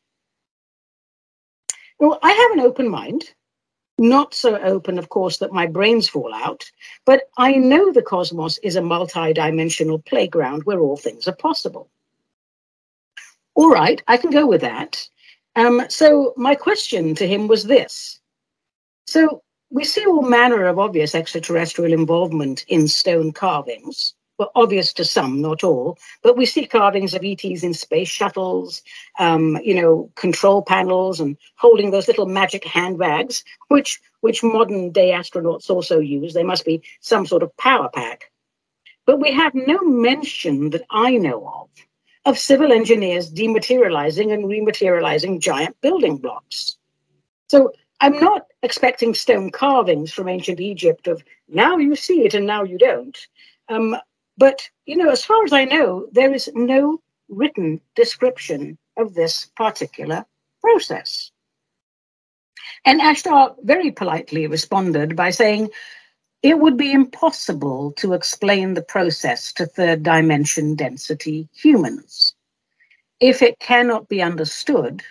Well, 1.99 2.21
I 2.23 2.31
have 2.31 2.53
an 2.53 2.61
open 2.61 2.89
mind, 2.89 3.35
not 3.99 4.33
so 4.35 4.57
open, 4.59 4.99
of 4.99 5.09
course, 5.09 5.39
that 5.39 5.53
my 5.53 5.67
brains 5.67 6.09
fall 6.09 6.33
out, 6.33 6.71
but 7.05 7.25
I 7.37 7.53
know 7.53 7.93
the 7.93 8.03
cosmos 8.03 8.59
is 8.59 8.77
a 8.77 8.83
multi-dimensional 8.83 9.99
playground 10.01 10.65
where 10.65 10.81
all 10.81 10.97
things 10.97 11.27
are 11.27 11.35
possible. 11.35 11.91
All 13.55 13.71
right, 13.71 14.01
I 14.07 14.17
can 14.17 14.31
go 14.31 14.47
with 14.47 14.61
that. 14.61 15.09
Um, 15.57 15.83
so 15.89 16.33
my 16.37 16.55
question 16.55 17.15
to 17.17 17.27
him 17.27 17.49
was 17.49 17.65
this. 17.65 18.21
So 19.07 19.43
we 19.71 19.85
see 19.85 20.07
all 20.07 20.23
manner 20.23 20.67
of 20.67 20.79
obvious 20.79 21.15
extraterrestrial 21.15 21.93
involvement 21.93 22.65
in 22.69 22.87
stone 22.87 23.33
carvings. 23.33 24.15
Well, 24.39 24.53
obvious 24.55 24.93
to 24.95 25.05
some, 25.05 25.41
not 25.41 25.65
all, 25.65 25.99
but 26.23 26.37
we 26.37 26.47
see 26.47 26.65
carvings 26.65 27.13
of 27.13 27.25
ETs 27.25 27.65
in 27.65 27.75
space 27.75 28.09
shuttles, 28.09 28.83
um, 29.19 29.59
you 29.65 29.75
know, 29.75 30.11
control 30.15 30.63
panels, 30.63 31.19
and 31.19 31.37
holding 31.57 31.91
those 31.91 32.07
little 32.07 32.27
magic 32.27 32.65
handbags, 32.65 33.43
which 33.67 34.01
which 34.21 34.45
modern 34.45 34.91
day 34.93 35.11
astronauts 35.11 35.69
also 35.69 35.99
use. 35.99 36.35
They 36.35 36.45
must 36.45 36.65
be 36.65 36.83
some 37.01 37.27
sort 37.27 37.43
of 37.43 37.57
power 37.57 37.89
pack. 37.89 38.31
But 39.07 39.21
we 39.21 39.33
have 39.33 39.55
no 39.55 39.83
mention 39.83 40.71
that 40.71 40.85
I 40.91 41.17
know 41.17 41.47
of 41.49 41.69
of 42.25 42.39
civil 42.39 42.73
engineers 42.73 43.33
dematerializing 43.33 44.33
and 44.33 44.45
rematerializing 44.45 45.41
giant 45.41 45.81
building 45.81 46.19
blocks. 46.19 46.77
So 47.49 47.73
I'm 48.01 48.21
not 48.21 48.47
expecting 48.63 49.15
stone 49.15 49.51
carvings 49.51 50.13
from 50.13 50.29
ancient 50.29 50.61
Egypt 50.61 51.09
of 51.09 51.25
now 51.49 51.79
you 51.79 51.97
see 51.97 52.25
it 52.25 52.35
and 52.35 52.47
now 52.47 52.63
you 52.63 52.79
don't. 52.79 53.19
Um, 53.69 53.97
but, 54.39 54.69
you 54.87 54.97
know, 54.97 55.11
as 55.11 55.25
far 55.25 55.45
as 55.45 55.53
I 55.53 55.65
know, 55.65 56.07
there 56.13 56.33
is 56.33 56.51
no 56.55 57.03
written 57.29 57.81
description 57.95 58.79
of 58.97 59.15
this 59.15 59.47
particular 59.57 60.25
process. 60.61 61.31
And 62.85 63.01
Ashtar 63.01 63.55
very 63.63 63.91
politely 63.91 64.47
responded 64.47 65.17
by 65.17 65.31
saying, 65.31 65.71
it 66.43 66.61
would 66.61 66.77
be 66.77 66.93
impossible 66.93 67.93
to 67.97 68.13
explain 68.13 68.75
the 68.75 68.83
process 68.83 69.53
to 69.55 69.67
third 69.67 70.05
dimension 70.05 70.77
density 70.77 71.49
humans. 71.53 72.35
If 73.19 73.43
it 73.43 73.59
cannot 73.59 74.09
be 74.09 74.23
understood, 74.23 75.03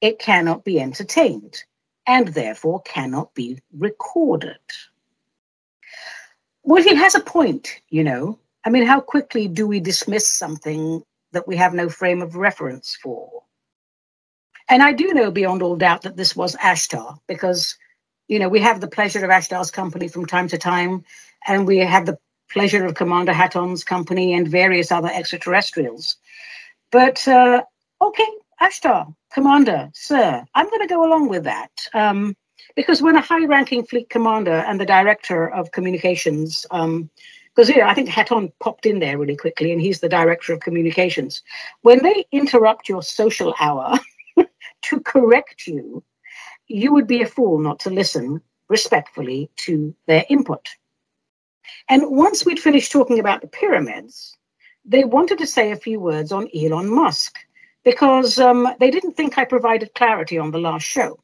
it 0.00 0.20
cannot 0.20 0.64
be 0.64 0.80
entertained 0.80 1.64
and 2.06 2.28
therefore 2.28 2.82
cannot 2.82 3.34
be 3.34 3.58
recorded. 3.76 4.58
Well, 6.62 6.82
he 6.82 6.94
has 6.94 7.16
a 7.16 7.20
point, 7.20 7.80
you 7.88 8.04
know. 8.04 8.38
I 8.64 8.70
mean, 8.70 8.86
how 8.86 9.00
quickly 9.00 9.48
do 9.48 9.66
we 9.66 9.80
dismiss 9.80 10.30
something 10.30 11.02
that 11.32 11.48
we 11.48 11.56
have 11.56 11.74
no 11.74 11.88
frame 11.88 12.22
of 12.22 12.36
reference 12.36 12.96
for? 13.02 13.42
And 14.68 14.82
I 14.82 14.92
do 14.92 15.12
know 15.14 15.30
beyond 15.30 15.62
all 15.62 15.76
doubt 15.76 16.02
that 16.02 16.16
this 16.16 16.36
was 16.36 16.54
Ashtar 16.56 17.18
because 17.26 17.76
you 18.30 18.38
know, 18.38 18.48
we 18.48 18.60
have 18.60 18.80
the 18.80 18.86
pleasure 18.86 19.24
of 19.24 19.30
Ashtar's 19.30 19.72
company 19.72 20.06
from 20.06 20.24
time 20.24 20.46
to 20.48 20.56
time, 20.56 21.04
and 21.48 21.66
we 21.66 21.78
have 21.78 22.06
the 22.06 22.16
pleasure 22.48 22.86
of 22.86 22.94
Commander 22.94 23.32
Haton's 23.32 23.82
company 23.82 24.32
and 24.32 24.46
various 24.46 24.92
other 24.92 25.10
extraterrestrials. 25.12 26.16
But 26.92 27.26
uh, 27.26 27.64
okay, 28.00 28.28
Ashtar, 28.62 29.12
Commander, 29.32 29.90
sir, 29.94 30.44
I'm 30.54 30.70
going 30.70 30.80
to 30.80 30.94
go 30.94 31.04
along 31.04 31.28
with 31.28 31.42
that. 31.42 31.72
Um, 31.92 32.36
because 32.76 33.02
when 33.02 33.16
a 33.16 33.20
high 33.20 33.46
ranking 33.46 33.84
fleet 33.84 34.08
commander 34.10 34.64
and 34.68 34.80
the 34.80 34.86
director 34.86 35.50
of 35.50 35.72
communications, 35.72 36.64
because 37.54 37.70
um, 37.70 37.76
yeah, 37.76 37.88
I 37.88 37.94
think 37.94 38.08
Haton 38.08 38.52
popped 38.60 38.86
in 38.86 39.00
there 39.00 39.18
really 39.18 39.36
quickly, 39.36 39.72
and 39.72 39.80
he's 39.80 40.00
the 40.00 40.08
director 40.08 40.52
of 40.52 40.60
communications. 40.60 41.42
When 41.82 42.02
they 42.02 42.24
interrupt 42.32 42.88
your 42.88 43.02
social 43.02 43.54
hour 43.60 43.98
to 44.82 45.00
correct 45.00 45.66
you 45.66 46.02
you 46.70 46.92
would 46.92 47.06
be 47.06 47.22
a 47.22 47.26
fool 47.26 47.58
not 47.58 47.80
to 47.80 47.90
listen 47.90 48.40
respectfully 48.68 49.50
to 49.56 49.94
their 50.06 50.24
input. 50.30 50.68
And 51.88 52.16
once 52.16 52.46
we'd 52.46 52.60
finished 52.60 52.92
talking 52.92 53.18
about 53.18 53.40
the 53.40 53.48
pyramids, 53.48 54.36
they 54.84 55.04
wanted 55.04 55.38
to 55.38 55.46
say 55.46 55.72
a 55.72 55.76
few 55.76 55.98
words 55.98 56.30
on 56.30 56.48
Elon 56.54 56.88
Musk 56.88 57.38
because 57.84 58.38
um, 58.38 58.68
they 58.78 58.90
didn't 58.90 59.16
think 59.16 59.36
I 59.36 59.44
provided 59.44 59.94
clarity 59.94 60.38
on 60.38 60.52
the 60.52 60.58
last 60.58 60.86
show. 60.86 61.18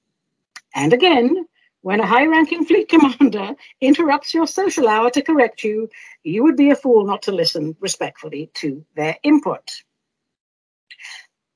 And 0.75 0.92
again, 0.92 1.47
when 1.87 2.00
a 2.00 2.07
high 2.07 2.26
ranking 2.26 2.64
fleet 2.64 2.88
commander 2.88 3.49
interrupts 3.81 4.35
your 4.35 4.47
social 4.47 4.88
hour 4.88 5.11
to 5.11 5.23
correct 5.23 5.62
you, 5.62 5.88
you 6.25 6.43
would 6.43 6.57
be 6.57 6.71
a 6.71 6.76
fool 6.83 7.05
not 7.05 7.23
to 7.23 7.33
listen 7.33 7.76
respectfully 7.81 8.50
to 8.55 8.85
their 8.97 9.16
input 9.23 9.83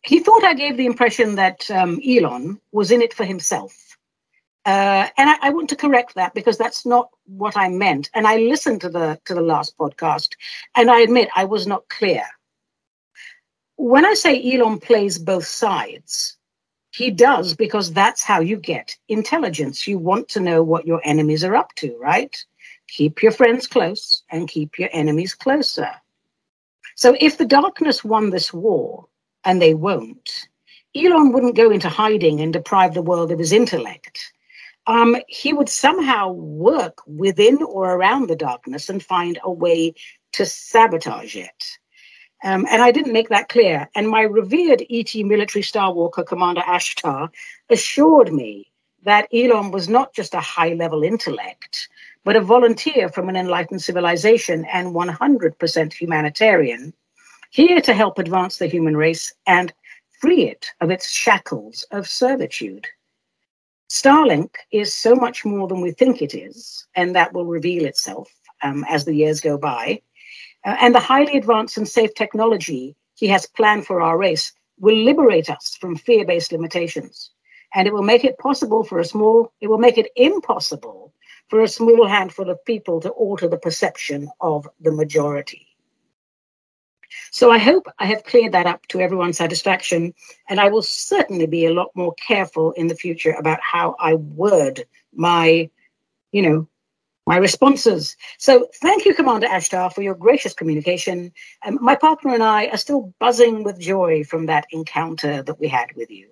he 0.03 0.21
thought 0.21 0.45
I 0.45 0.55
gave 0.55 0.77
the 0.77 0.87
impression 0.87 1.35
that 1.37 1.71
um, 1.71 2.01
Elon 2.07 2.61
was 2.73 2.91
in 2.91 3.03
it 3.03 3.15
for 3.15 3.25
himself. 3.25 3.97
Uh, 4.67 5.09
and 5.17 5.31
I, 5.31 5.37
I, 5.43 5.51
want 5.51 5.71
to 5.71 5.77
correct 5.77 6.15
that 6.15 6.35
because 6.35 6.59
that's 6.59 6.85
not 6.85 7.09
what 7.25 7.57
I 7.57 7.69
meant. 7.69 8.11
And 8.15 8.27
I 8.27 8.37
listened 8.37 8.83
to 8.83 8.91
the 8.91 9.19
to 9.25 9.35
the 9.35 9.41
last 9.41 9.77
podcast, 9.79 10.29
and 10.75 10.91
I 10.91 11.01
admit 11.01 11.31
I 11.35 11.47
was 11.47 11.67
not 11.67 11.89
clear. 11.89 12.23
When 13.77 14.05
I 14.05 14.13
say 14.13 14.53
Elon 14.53 14.79
plays 14.79 15.19
both 15.19 15.47
sides, 15.47 16.37
he 16.93 17.11
does 17.11 17.55
because 17.55 17.93
that's 17.93 18.23
how 18.23 18.41
you 18.41 18.57
get 18.57 18.97
intelligence. 19.09 19.87
You 19.87 19.99
want 19.99 20.29
to 20.31 20.41
know 20.41 20.63
what 20.63 20.87
your 20.87 21.01
enemies 21.05 21.45
are 21.45 21.57
up 21.57 21.75
to, 21.77 21.97
right? 21.99 22.37
Keep 22.89 23.23
your 23.23 23.33
friends 23.33 23.67
close 23.67 24.23
and 24.31 24.49
keep 24.49 24.79
your 24.79 24.89
enemies 24.93 25.35
closer. 25.35 25.91
So 26.97 27.17
if 27.21 27.39
the 27.39 27.47
darkness 27.47 28.05
won 28.05 28.31
this 28.31 28.53
war, 28.53 29.07
and 29.45 29.61
they 29.61 29.75
won't, 29.75 30.49
Elon 30.95 31.33
wouldn't 31.33 31.57
go 31.57 31.71
into 31.71 31.89
hiding 31.89 32.41
and 32.41 32.53
deprive 32.53 32.95
the 32.95 33.03
world 33.03 33.31
of 33.31 33.39
his 33.39 33.53
intellect. 33.53 34.33
Um, 34.87 35.17
he 35.29 35.53
would 35.53 35.69
somehow 35.69 36.33
work 36.33 36.99
within 37.07 37.63
or 37.63 37.95
around 37.95 38.29
the 38.29 38.37
darkness 38.37 38.89
and 38.89 39.03
find 39.03 39.39
a 39.45 39.51
way 39.51 39.95
to 40.33 40.47
sabotage 40.47 41.37
it. 41.37 41.79
Um, 42.43 42.67
and 42.71 42.83
I 42.83 42.91
didn't 42.91 43.13
make 43.13 43.29
that 43.29 43.49
clear. 43.49 43.89
And 43.95 44.09
my 44.09 44.23
revered 44.23 44.85
ET 44.91 45.15
military 45.15 45.63
Star 45.63 45.93
Walker 45.93 46.23
Commander 46.23 46.63
Ashtar 46.63 47.31
assured 47.69 48.33
me 48.33 48.71
that 49.03 49.29
Elon 49.33 49.71
was 49.71 49.89
not 49.89 50.15
just 50.15 50.35
a 50.35 50.41
high 50.41 50.75
level 50.75 51.03
intellect, 51.03 51.89
but 52.25 52.37
a 52.37 52.41
volunteer 52.41 53.09
from 53.09 53.29
an 53.29 53.37
enlightened 53.37 53.83
civilization 53.83 54.65
and 54.67 54.95
100% 54.95 55.93
humanitarian 55.93 56.93
here 57.51 57.81
to 57.81 57.95
help 57.95 58.19
advance 58.19 58.59
the 58.59 58.67
human 58.67 58.97
race 58.97 59.33
and 59.47 59.73
free 60.21 60.45
it 60.45 60.67
of 60.81 60.91
its 60.91 61.11
shackles 61.11 61.85
of 61.91 62.09
servitude. 62.09 62.87
Starlink 63.91 64.55
is 64.71 64.95
so 64.95 65.15
much 65.15 65.45
more 65.45 65.67
than 65.67 65.81
we 65.81 65.91
think 65.91 66.23
it 66.23 66.35
is, 66.35 66.87
and 66.95 67.15
that 67.17 67.33
will 67.33 67.47
reveal 67.47 67.85
itself 67.87 68.31
um, 68.63 68.85
as 68.89 69.05
the 69.05 69.15
years 69.15 69.41
go 69.41 69.59
by. 69.59 70.01
Uh, 70.64 70.76
and 70.81 70.95
the 70.95 71.00
highly 71.00 71.37
advanced 71.37 71.76
and 71.76 71.88
safe 71.88 72.14
technology 72.14 72.97
he 73.14 73.26
has 73.29 73.47
planned 73.47 73.87
for 73.87 74.00
our 74.00 74.19
race 74.19 74.52
will 74.79 74.97
liberate 74.97 75.50
us 75.50 75.76
from 75.81 75.97
fear 75.97 76.25
based 76.25 76.52
limitations. 76.52 77.31
And 77.75 77.87
it 77.87 77.95
will 77.95 78.02
make 78.02 78.25
it 78.25 78.38
possible 78.38 78.83
for 78.83 78.99
a 78.99 79.05
small, 79.05 79.52
it 79.61 79.69
will 79.69 79.79
make 79.79 79.99
it 79.99 80.11
impossible 80.17 81.12
for 81.49 81.62
a 81.62 81.69
small 81.69 82.07
handful 82.07 82.49
of 82.49 82.64
people 82.64 83.00
to 83.00 83.11
alter 83.11 83.49
the 83.49 83.59
perception 83.59 84.31
of 84.40 84.69
the 84.81 84.93
majority. 84.93 85.67
So 87.33 87.50
I 87.50 87.59
hope 87.59 87.87
I 87.99 88.07
have 88.07 88.25
cleared 88.25 88.52
that 88.52 88.67
up 88.67 88.87
to 88.88 89.00
everyone's 89.00 89.37
satisfaction, 89.37 90.14
and 90.49 90.61
I 90.61 90.69
will 90.69 90.83
certainly 90.83 91.47
be 91.47 91.67
a 91.67 91.73
lot 91.73 91.90
more 91.95 92.14
careful 92.14 92.73
in 92.73 92.87
the 92.87 92.95
future 92.95 93.33
about 93.33 93.61
how 93.61 93.97
I 93.99 94.14
word 94.14 94.85
my, 95.12 95.69
you 96.33 96.43
know, 96.43 96.69
my 97.31 97.37
responses. 97.37 98.17
So 98.39 98.67
thank 98.83 99.05
you, 99.05 99.15
Commander 99.15 99.47
Ashtar, 99.47 99.95
for 99.95 100.03
your 100.03 100.17
gracious 100.17 100.53
communication. 100.53 101.33
Um, 101.65 101.79
my 101.81 101.95
partner 101.95 102.35
and 102.35 102.43
I 102.43 102.67
are 102.73 102.77
still 102.77 103.15
buzzing 103.21 103.63
with 103.63 103.79
joy 103.79 104.25
from 104.25 104.47
that 104.47 104.67
encounter 104.73 105.41
that 105.45 105.61
we 105.61 105.69
had 105.69 105.91
with 105.95 106.11
you. 106.11 106.27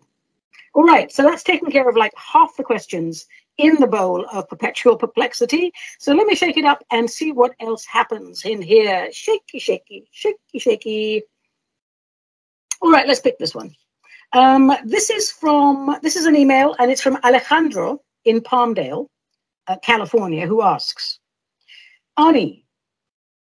All 0.75 0.83
right, 0.83 1.12
so 1.12 1.23
that's 1.23 1.45
taken 1.45 1.71
care 1.71 1.88
of 1.88 1.97
like 1.97 2.12
half 2.17 2.57
the 2.57 2.64
questions 2.64 3.28
in 3.59 3.76
the 3.76 3.87
bowl 3.87 4.26
of 4.33 4.49
perpetual 4.49 4.97
perplexity. 4.97 5.73
So 6.00 6.14
let 6.14 6.26
me 6.26 6.35
shake 6.35 6.57
it 6.57 6.64
up 6.64 6.83
and 6.90 7.09
see 7.09 7.31
what 7.31 7.52
else 7.61 7.85
happens 7.85 8.45
in 8.45 8.61
here. 8.61 9.12
Shaky, 9.12 9.61
shaky, 9.61 10.09
shaky, 10.11 10.59
shaky. 10.59 11.23
All 12.83 12.90
right, 12.90 13.07
let's 13.07 13.21
pick 13.21 13.38
this 13.38 13.55
one. 13.55 13.73
Um, 14.33 14.73
this 14.85 15.11
is 15.11 15.31
from 15.31 15.97
this 16.02 16.17
is 16.17 16.26
an 16.26 16.35
email, 16.35 16.75
and 16.81 16.90
it's 16.90 17.02
from 17.07 17.19
Alejandro 17.23 18.02
in 18.25 18.40
Palmdale, 18.40 19.07
uh, 19.68 19.76
California, 19.82 20.46
who 20.46 20.62
asks, 20.62 21.18
Ani, 22.16 22.64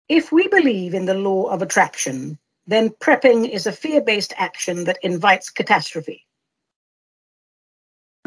if 0.08 0.32
we 0.32 0.48
believe 0.48 0.94
in 0.94 1.06
the 1.06 1.14
law 1.14 1.44
of 1.44 1.62
attraction, 1.62 2.38
then 2.66 2.90
prepping 2.90 3.48
is 3.48 3.66
a 3.66 3.72
fear-based 3.72 4.34
action 4.36 4.84
that 4.84 4.98
invites 5.02 5.48
catastrophe 5.48 6.26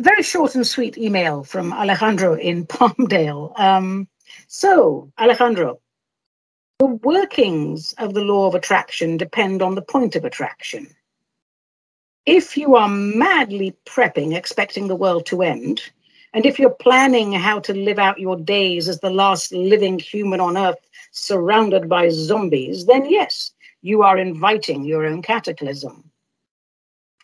very 0.01 0.23
short 0.23 0.55
and 0.55 0.65
sweet 0.65 0.97
email 0.97 1.43
from 1.43 1.73
Alejandro 1.73 2.35
in 2.35 2.65
Palmdale. 2.67 3.57
Um, 3.59 4.07
so, 4.47 5.11
Alejandro, 5.19 5.79
the 6.79 6.85
workings 6.87 7.93
of 7.97 8.13
the 8.13 8.23
law 8.23 8.47
of 8.47 8.55
attraction 8.55 9.17
depend 9.17 9.61
on 9.61 9.75
the 9.75 9.81
point 9.81 10.15
of 10.15 10.25
attraction. 10.25 10.87
If 12.25 12.57
you 12.57 12.75
are 12.75 12.89
madly 12.89 13.75
prepping, 13.85 14.35
expecting 14.35 14.87
the 14.87 14.95
world 14.95 15.25
to 15.27 15.41
end, 15.41 15.81
and 16.33 16.45
if 16.45 16.59
you're 16.59 16.69
planning 16.69 17.33
how 17.33 17.59
to 17.59 17.73
live 17.73 17.99
out 17.99 18.19
your 18.19 18.37
days 18.37 18.87
as 18.87 18.99
the 18.99 19.09
last 19.09 19.51
living 19.51 19.99
human 19.99 20.39
on 20.39 20.57
earth 20.57 20.79
surrounded 21.11 21.89
by 21.89 22.09
zombies, 22.09 22.85
then 22.85 23.05
yes, 23.09 23.51
you 23.81 24.03
are 24.03 24.17
inviting 24.17 24.83
your 24.83 25.05
own 25.05 25.21
cataclysm. 25.21 26.09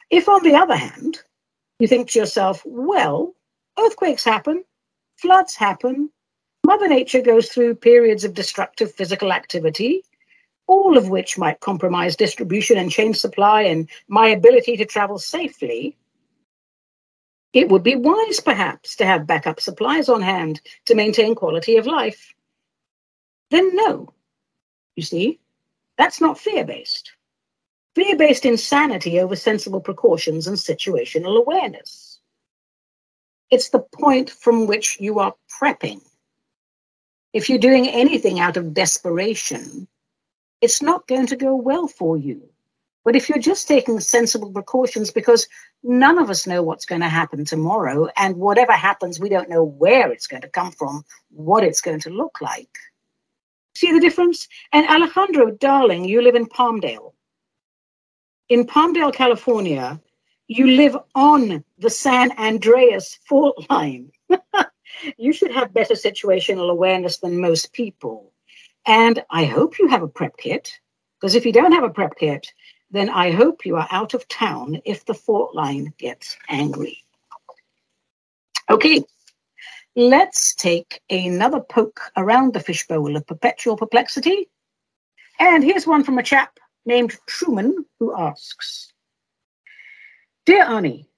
If, 0.10 0.28
on 0.28 0.44
the 0.44 0.56
other 0.56 0.76
hand, 0.76 1.22
you 1.80 1.88
think 1.88 2.10
to 2.12 2.20
yourself, 2.20 2.64
well, 2.66 3.34
earthquakes 3.80 4.24
happen, 4.24 4.64
floods 5.16 5.56
happen, 5.56 6.10
Mother 6.66 6.90
Nature 6.90 7.22
goes 7.22 7.48
through 7.48 7.76
periods 7.76 8.26
of 8.26 8.34
destructive 8.34 8.94
physical 8.94 9.32
activity, 9.32 10.04
all 10.68 10.98
of 10.98 11.10
which 11.10 11.38
might 11.38 11.62
compromise 11.62 12.18
distribution 12.18 12.78
and 12.78 12.92
chain 12.92 13.14
supply 13.14 13.62
and 13.62 13.90
my 14.10 14.28
ability 14.28 14.76
to 14.76 14.86
travel 14.86 15.18
safely. 15.18 15.96
It 17.58 17.70
would 17.70 17.82
be 17.82 17.96
wise, 17.96 18.40
perhaps, 18.40 18.96
to 18.98 19.06
have 19.06 19.26
backup 19.26 19.60
supplies 19.60 20.10
on 20.10 20.22
hand 20.22 20.62
to 20.86 20.94
maintain 20.94 21.34
quality 21.34 21.78
of 21.78 21.88
life. 21.88 22.36
Then, 23.50 23.76
no. 23.76 24.14
You 24.96 25.02
see, 25.02 25.40
that's 25.98 26.22
not 26.22 26.38
fear 26.38 26.64
based 26.64 27.18
fear 27.98 28.16
based 28.16 28.46
insanity 28.46 29.20
over 29.20 29.36
sensible 29.36 29.82
precautions 29.82 30.46
and 30.46 30.56
situational 30.56 31.40
awareness. 31.40 32.20
It's 33.50 33.70
the 33.70 33.80
point 33.80 34.30
from 34.30 34.68
which 34.68 34.98
you 35.00 35.18
are 35.18 35.34
prepping. 35.60 36.02
If 37.34 37.50
you're 37.50 37.58
doing 37.58 37.88
anything 37.88 38.40
out 38.40 38.56
of 38.56 38.76
desperation, 38.76 39.88
it's 40.62 40.84
not 40.84 41.08
going 41.08 41.26
to 41.26 41.36
go 41.36 41.56
well 41.56 41.88
for 41.88 42.18
you. 42.18 42.48
But 43.08 43.16
if 43.16 43.30
you're 43.30 43.40
just 43.40 43.70
taking 43.70 44.02
sensible 44.02 44.52
precautions 44.52 45.12
because 45.12 45.48
none 45.82 46.20
of 46.20 46.30
us 46.30 46.46
know 46.46 46.62
what's 46.62 46.86
going 46.86 47.00
to 47.00 47.08
happen 47.08 47.46
tomorrow, 47.46 48.10
and 48.18 48.36
whatever 48.36 48.74
happens, 48.74 49.18
we 49.18 49.30
don't 49.30 49.48
know 49.48 49.64
where 49.64 50.12
it's 50.12 50.28
going 50.28 50.42
to 50.42 50.50
come 50.50 50.74
from, 50.74 51.06
what 51.30 51.64
it's 51.64 51.80
going 51.80 52.02
to 52.02 52.10
look 52.10 52.42
like. 52.42 52.78
See 53.76 53.94
the 53.94 54.02
difference? 54.02 54.50
And 54.74 54.86
Alejandro, 54.90 55.52
darling, 55.52 56.04
you 56.04 56.22
live 56.22 56.36
in 56.36 56.48
Palmdale 56.48 57.14
in 58.50 58.66
Palmdale, 58.66 59.14
California, 59.14 60.02
you 60.48 60.68
live 60.68 60.98
on 61.16 61.64
the 61.78 61.90
San 61.90 62.32
Andreas 62.38 63.20
fault 63.28 63.66
line. 63.70 64.12
you 65.18 65.34
should 65.34 65.52
have 65.52 65.74
better 65.74 65.94
situational 65.94 66.70
awareness 66.70 67.18
than 67.18 67.42
most 67.42 67.74
people. 67.74 68.34
And 68.86 69.24
I 69.30 69.46
hope 69.46 69.80
you 69.80 69.88
have 69.88 70.04
a 70.04 70.08
prep 70.08 70.38
kit, 70.38 70.72
because 71.20 71.36
if 71.36 71.46
you 71.46 71.52
don't 71.52 71.74
have 71.74 71.84
a 71.84 71.90
prep 71.90 72.18
kit, 72.18 72.54
then 72.92 73.10
I 73.10 73.32
hope 73.32 73.66
you 73.66 73.76
are 73.76 73.88
out 73.92 74.14
of 74.14 74.28
town 74.28 74.82
if 74.86 75.06
the 75.06 75.14
fault 75.14 75.54
line 75.54 75.94
gets 75.98 76.38
angry. 76.48 77.04
Okay, 78.70 79.04
let's 79.96 80.56
take 80.56 81.02
another 81.10 81.60
poke 81.60 82.02
around 82.16 82.54
the 82.54 82.60
fishbowl 82.60 83.16
of 83.16 83.28
perpetual 83.28 83.78
perplexity. 83.78 84.50
And 85.40 85.64
here's 85.64 85.88
one 85.88 86.04
from 86.04 86.18
a 86.18 86.24
chap 86.24 86.60
named 86.86 87.18
Truman 87.28 87.86
who 88.00 88.16
asks 88.18 88.92
Dear 90.46 90.64
Ani, 90.64 91.10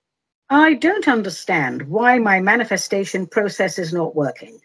I 0.49 0.73
don't 0.73 1.07
understand 1.07 1.83
why 1.83 2.17
my 2.17 2.39
manifestation 2.39 3.27
process 3.27 3.77
is 3.77 3.93
not 3.93 4.15
working. 4.15 4.59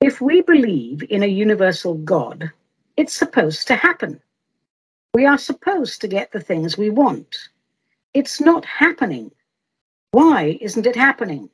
If 0.00 0.20
we 0.20 0.42
believe 0.42 1.02
in 1.10 1.24
a 1.24 1.26
universal 1.26 1.94
God, 1.94 2.52
it's 2.96 3.12
supposed 3.12 3.66
to 3.66 3.74
happen. 3.74 4.20
We 5.14 5.24
are 5.24 5.38
supposed 5.38 6.02
to 6.02 6.08
get 6.08 6.32
the 6.32 6.40
things 6.40 6.76
we 6.76 6.90
want. 6.90 7.48
It's 8.12 8.40
not 8.40 8.66
happening. 8.66 9.30
Why 10.10 10.58
isn't 10.60 10.86
it 10.86 10.96
happening? 10.96 11.48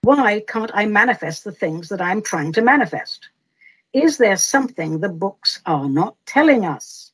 Why 0.00 0.42
can't 0.48 0.70
I 0.72 0.86
manifest 0.86 1.44
the 1.44 1.52
things 1.52 1.90
that 1.90 2.00
I'm 2.00 2.22
trying 2.22 2.52
to 2.54 2.62
manifest? 2.62 3.28
Is 3.92 4.16
there 4.16 4.36
something 4.38 4.98
the 4.98 5.10
books 5.10 5.60
are 5.66 5.88
not 5.88 6.16
telling 6.24 6.64
us? 6.64 7.12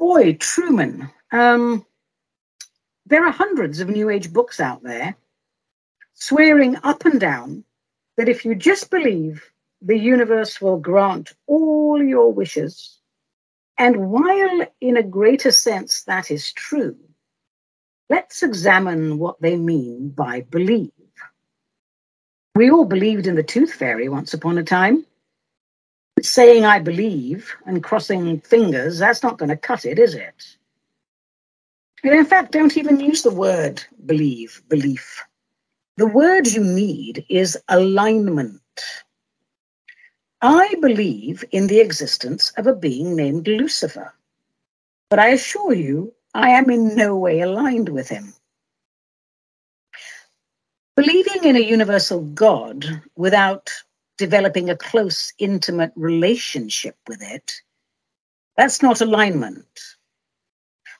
boy, 0.00 0.32
Truman, 0.40 1.10
um, 1.30 1.84
there 3.04 3.26
are 3.26 3.30
hundreds 3.30 3.80
of 3.80 3.90
New 3.90 4.08
Age 4.08 4.32
books 4.32 4.58
out 4.58 4.82
there 4.82 5.14
swearing 6.14 6.74
up 6.82 7.04
and 7.04 7.20
down 7.20 7.62
that 8.16 8.26
if 8.26 8.42
you 8.42 8.54
just 8.54 8.90
believe, 8.90 9.44
the 9.82 9.98
universe 9.98 10.58
will 10.58 10.78
grant 10.78 11.34
all 11.46 12.02
your 12.02 12.32
wishes. 12.32 12.99
And 13.80 14.10
while 14.10 14.66
in 14.82 14.98
a 14.98 15.02
greater 15.02 15.50
sense 15.50 16.02
that 16.02 16.30
is 16.30 16.52
true, 16.52 16.98
let's 18.10 18.42
examine 18.42 19.18
what 19.18 19.40
they 19.40 19.56
mean 19.56 20.10
by 20.10 20.42
believe. 20.42 20.92
We 22.54 22.70
all 22.70 22.84
believed 22.84 23.26
in 23.26 23.36
the 23.36 23.42
tooth 23.42 23.72
fairy 23.72 24.10
once 24.10 24.34
upon 24.34 24.58
a 24.58 24.62
time 24.62 25.06
saying 26.20 26.66
I 26.66 26.78
believe 26.80 27.56
and 27.64 27.82
crossing 27.82 28.42
fingers, 28.42 28.98
that's 28.98 29.22
not 29.22 29.38
going 29.38 29.48
to 29.48 29.56
cut 29.56 29.86
it, 29.86 29.98
is 29.98 30.14
it? 30.14 30.58
And 32.04 32.12
in 32.12 32.26
fact, 32.26 32.52
don't 32.52 32.76
even 32.76 33.00
use 33.00 33.22
the 33.22 33.30
word 33.30 33.82
believe, 34.04 34.62
belief. 34.68 35.24
The 35.96 36.06
word 36.06 36.48
you 36.48 36.62
need 36.62 37.24
is 37.30 37.56
alignment. 37.70 38.60
I 40.42 40.74
believe 40.80 41.44
in 41.50 41.66
the 41.66 41.80
existence 41.80 42.50
of 42.56 42.66
a 42.66 42.74
being 42.74 43.14
named 43.14 43.46
Lucifer, 43.46 44.14
but 45.10 45.18
I 45.18 45.28
assure 45.28 45.74
you, 45.74 46.14
I 46.32 46.50
am 46.50 46.70
in 46.70 46.96
no 46.96 47.16
way 47.16 47.40
aligned 47.40 47.90
with 47.90 48.08
him. 48.08 48.32
Believing 50.96 51.44
in 51.44 51.56
a 51.56 51.60
universal 51.60 52.22
God 52.22 53.02
without 53.16 53.70
developing 54.16 54.70
a 54.70 54.76
close, 54.76 55.32
intimate 55.38 55.92
relationship 55.94 56.96
with 57.06 57.22
it, 57.22 57.52
that's 58.56 58.82
not 58.82 59.00
alignment. 59.00 59.80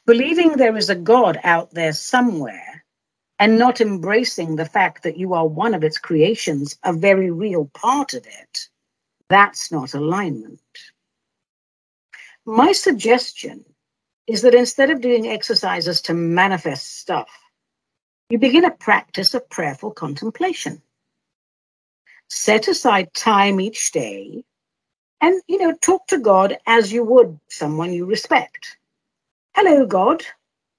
Believing 0.06 0.52
there 0.52 0.76
is 0.76 0.90
a 0.90 0.94
God 0.94 1.38
out 1.44 1.70
there 1.72 1.92
somewhere 1.92 2.84
and 3.38 3.58
not 3.58 3.80
embracing 3.80 4.56
the 4.56 4.66
fact 4.66 5.02
that 5.02 5.16
you 5.16 5.32
are 5.32 5.46
one 5.46 5.72
of 5.72 5.84
its 5.84 5.98
creations, 5.98 6.78
a 6.82 6.92
very 6.92 7.30
real 7.30 7.70
part 7.72 8.12
of 8.12 8.26
it, 8.26 8.69
that's 9.30 9.72
not 9.72 9.94
alignment. 9.94 10.60
my 12.46 12.72
suggestion 12.72 13.64
is 14.26 14.42
that 14.42 14.54
instead 14.54 14.90
of 14.90 15.00
doing 15.00 15.28
exercises 15.28 16.02
to 16.02 16.14
manifest 16.14 16.98
stuff, 17.00 17.30
you 18.30 18.38
begin 18.38 18.64
a 18.64 18.70
practice 18.70 19.34
of 19.34 19.48
prayerful 19.50 19.92
contemplation. 19.92 20.82
Set 22.28 22.68
aside 22.68 23.14
time 23.14 23.60
each 23.60 23.92
day 23.92 24.44
and, 25.20 25.42
you 25.48 25.58
know, 25.58 25.74
talk 25.82 26.06
to 26.08 26.18
God 26.18 26.58
as 26.66 26.92
you 26.92 27.04
would 27.04 27.38
someone 27.48 27.92
you 27.92 28.06
respect. 28.06 28.78
Hello, 29.56 29.86
God. 29.86 30.24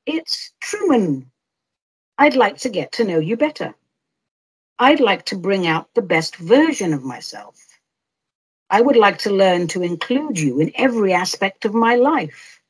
It's 0.05 0.53
Truman. 0.61 1.31
I'd 2.17 2.35
like 2.35 2.59
to 2.59 2.69
get 2.69 2.93
to 2.93 3.05
know 3.05 3.19
you 3.19 3.37
better. 3.37 3.75
I'd 4.79 4.99
like 5.01 5.25
to 5.27 5.37
bring 5.37 5.67
out 5.67 5.93
the 5.95 6.01
best 6.03 6.37
version 6.37 6.93
of 6.93 7.03
myself. 7.03 7.57
I 8.71 8.79
would 8.79 8.95
like 8.95 9.17
to 9.19 9.33
learn 9.33 9.67
to 9.67 9.83
include 9.83 10.39
you 10.39 10.61
in 10.61 10.71
every 10.75 11.11
aspect 11.11 11.65
of 11.65 11.73
my 11.73 11.95
life. 11.95 12.61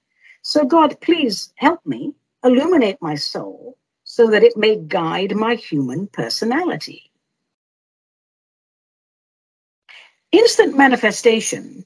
So, 0.42 0.66
God, 0.66 1.00
please 1.00 1.54
help 1.58 1.86
me 1.86 2.16
illuminate 2.44 2.98
my 3.02 3.14
soul 3.14 3.78
so 4.04 4.26
that 4.32 4.44
it 4.44 4.58
may 4.58 4.78
guide 4.78 5.36
my 5.36 5.54
human 5.54 6.08
personality. 6.08 7.12
Instant 10.32 10.76
manifestation 10.76 11.86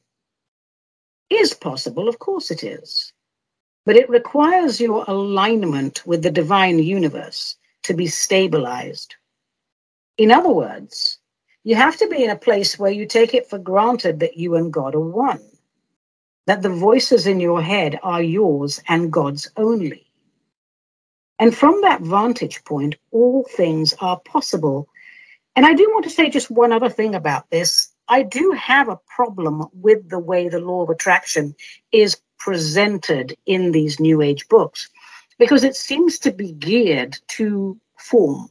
is 1.30 1.54
possible, 1.54 2.08
of 2.08 2.18
course 2.18 2.52
it 2.52 2.64
is, 2.64 3.12
but 3.86 3.98
it 3.98 4.10
requires 4.10 4.80
your 4.80 5.04
alignment 5.10 6.08
with 6.08 6.22
the 6.22 6.32
divine 6.32 6.80
universe 6.80 7.58
to 7.84 7.94
be 7.94 8.08
stabilized. 8.08 9.16
In 10.18 10.32
other 10.32 10.52
words, 10.52 11.20
you 11.66 11.76
have 11.76 11.98
to 11.98 12.08
be 12.08 12.24
in 12.24 12.30
a 12.30 12.38
place 12.38 12.78
where 12.78 12.92
you 12.92 13.08
take 13.08 13.34
it 13.34 13.50
for 13.50 13.58
granted 13.58 14.20
that 14.20 14.38
you 14.38 14.56
and 14.56 14.72
God 14.72 14.94
are 14.94 15.00
one, 15.00 15.42
that 16.46 16.62
the 16.62 16.70
voices 16.70 17.26
in 17.26 17.40
your 17.40 17.60
head 17.60 18.00
are 18.04 18.22
yours 18.22 18.80
and 18.88 19.12
God's 19.12 19.50
only. 19.58 20.06
And 21.40 21.58
from 21.58 21.82
that 21.82 22.02
vantage 22.02 22.64
point, 22.66 22.96
all 23.12 23.48
things 23.56 23.96
are 24.00 24.20
possible. 24.20 24.88
And 25.56 25.66
I 25.66 25.74
do 25.74 25.90
want 25.92 26.04
to 26.04 26.12
say 26.12 26.30
just 26.30 26.52
one 26.52 26.72
other 26.72 26.90
thing 26.90 27.16
about 27.16 27.50
this. 27.50 27.92
I 28.08 28.22
do 28.22 28.52
have 28.52 28.88
a 28.88 29.00
problem 29.08 29.66
with 29.74 30.08
the 30.08 30.20
way 30.20 30.48
the 30.48 30.60
law 30.60 30.84
of 30.84 30.92
attraction 30.92 31.56
is 31.92 32.16
presented 32.38 33.36
in 33.48 33.72
these 33.72 34.00
New 34.00 34.22
Age 34.22 34.48
books 34.50 34.88
because 35.40 35.64
it 35.64 35.76
seems 35.76 36.20
to 36.20 36.32
be 36.32 36.52
geared 36.52 37.18
to 37.30 37.80
form. 37.98 38.50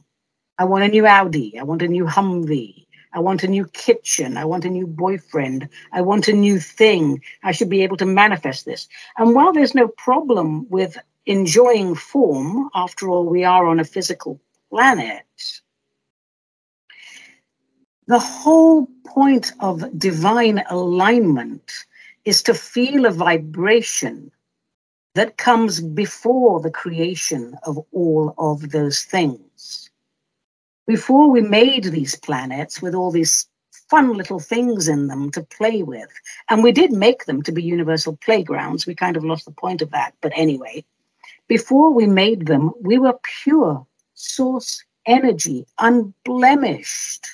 I 0.57 0.65
want 0.65 0.83
a 0.83 0.89
new 0.89 1.05
Audi. 1.07 1.57
I 1.57 1.63
want 1.63 1.81
a 1.81 1.87
new 1.87 2.05
Humvee. 2.05 2.84
I 3.15 3.19
want 3.19 3.43
a 3.43 3.47
new 3.47 3.65
kitchen. 3.67 4.35
I 4.35 4.43
want 4.43 4.65
a 4.65 4.69
new 4.69 4.85
boyfriend. 4.85 5.69
I 5.93 6.01
want 6.01 6.27
a 6.27 6.33
new 6.33 6.59
thing. 6.59 7.23
I 7.43 7.53
should 7.53 7.69
be 7.69 7.81
able 7.81 7.95
to 7.97 8.05
manifest 8.05 8.65
this. 8.65 8.89
And 9.17 9.33
while 9.33 9.53
there's 9.53 9.73
no 9.73 9.87
problem 9.87 10.67
with 10.69 10.97
enjoying 11.25 11.95
form, 11.95 12.69
after 12.75 13.07
all, 13.07 13.25
we 13.25 13.45
are 13.45 13.65
on 13.65 13.79
a 13.79 13.85
physical 13.85 14.41
planet, 14.69 15.61
the 18.07 18.19
whole 18.19 18.87
point 19.05 19.53
of 19.61 19.97
divine 19.97 20.61
alignment 20.69 21.71
is 22.25 22.43
to 22.43 22.53
feel 22.53 23.05
a 23.05 23.11
vibration 23.11 24.29
that 25.13 25.37
comes 25.37 25.79
before 25.79 26.59
the 26.59 26.69
creation 26.69 27.55
of 27.63 27.79
all 27.93 28.35
of 28.37 28.71
those 28.71 29.03
things. 29.03 29.89
Before 30.87 31.29
we 31.29 31.41
made 31.41 31.85
these 31.85 32.15
planets 32.15 32.79
with 32.81 32.93
all 32.93 33.09
these 33.09 33.47
fun 33.89 34.13
little 34.13 34.39
things 34.39 34.87
in 34.87 35.07
them 35.07 35.31
to 35.31 35.41
play 35.41 35.81
with, 35.81 36.09
and 36.47 36.63
we 36.63 36.71
did 36.71 36.91
make 36.91 37.25
them 37.25 37.41
to 37.41 37.51
be 37.51 37.63
universal 37.63 38.17
playgrounds, 38.17 38.85
we 38.85 38.93
kind 38.93 39.17
of 39.17 39.23
lost 39.23 39.45
the 39.45 39.51
point 39.51 39.81
of 39.81 39.89
that. 39.91 40.13
But 40.21 40.31
anyway, 40.35 40.85
before 41.47 41.91
we 41.91 42.05
made 42.05 42.45
them, 42.45 42.71
we 42.81 42.99
were 42.99 43.17
pure 43.43 43.85
source 44.13 44.83
energy, 45.07 45.65
unblemished. 45.79 47.27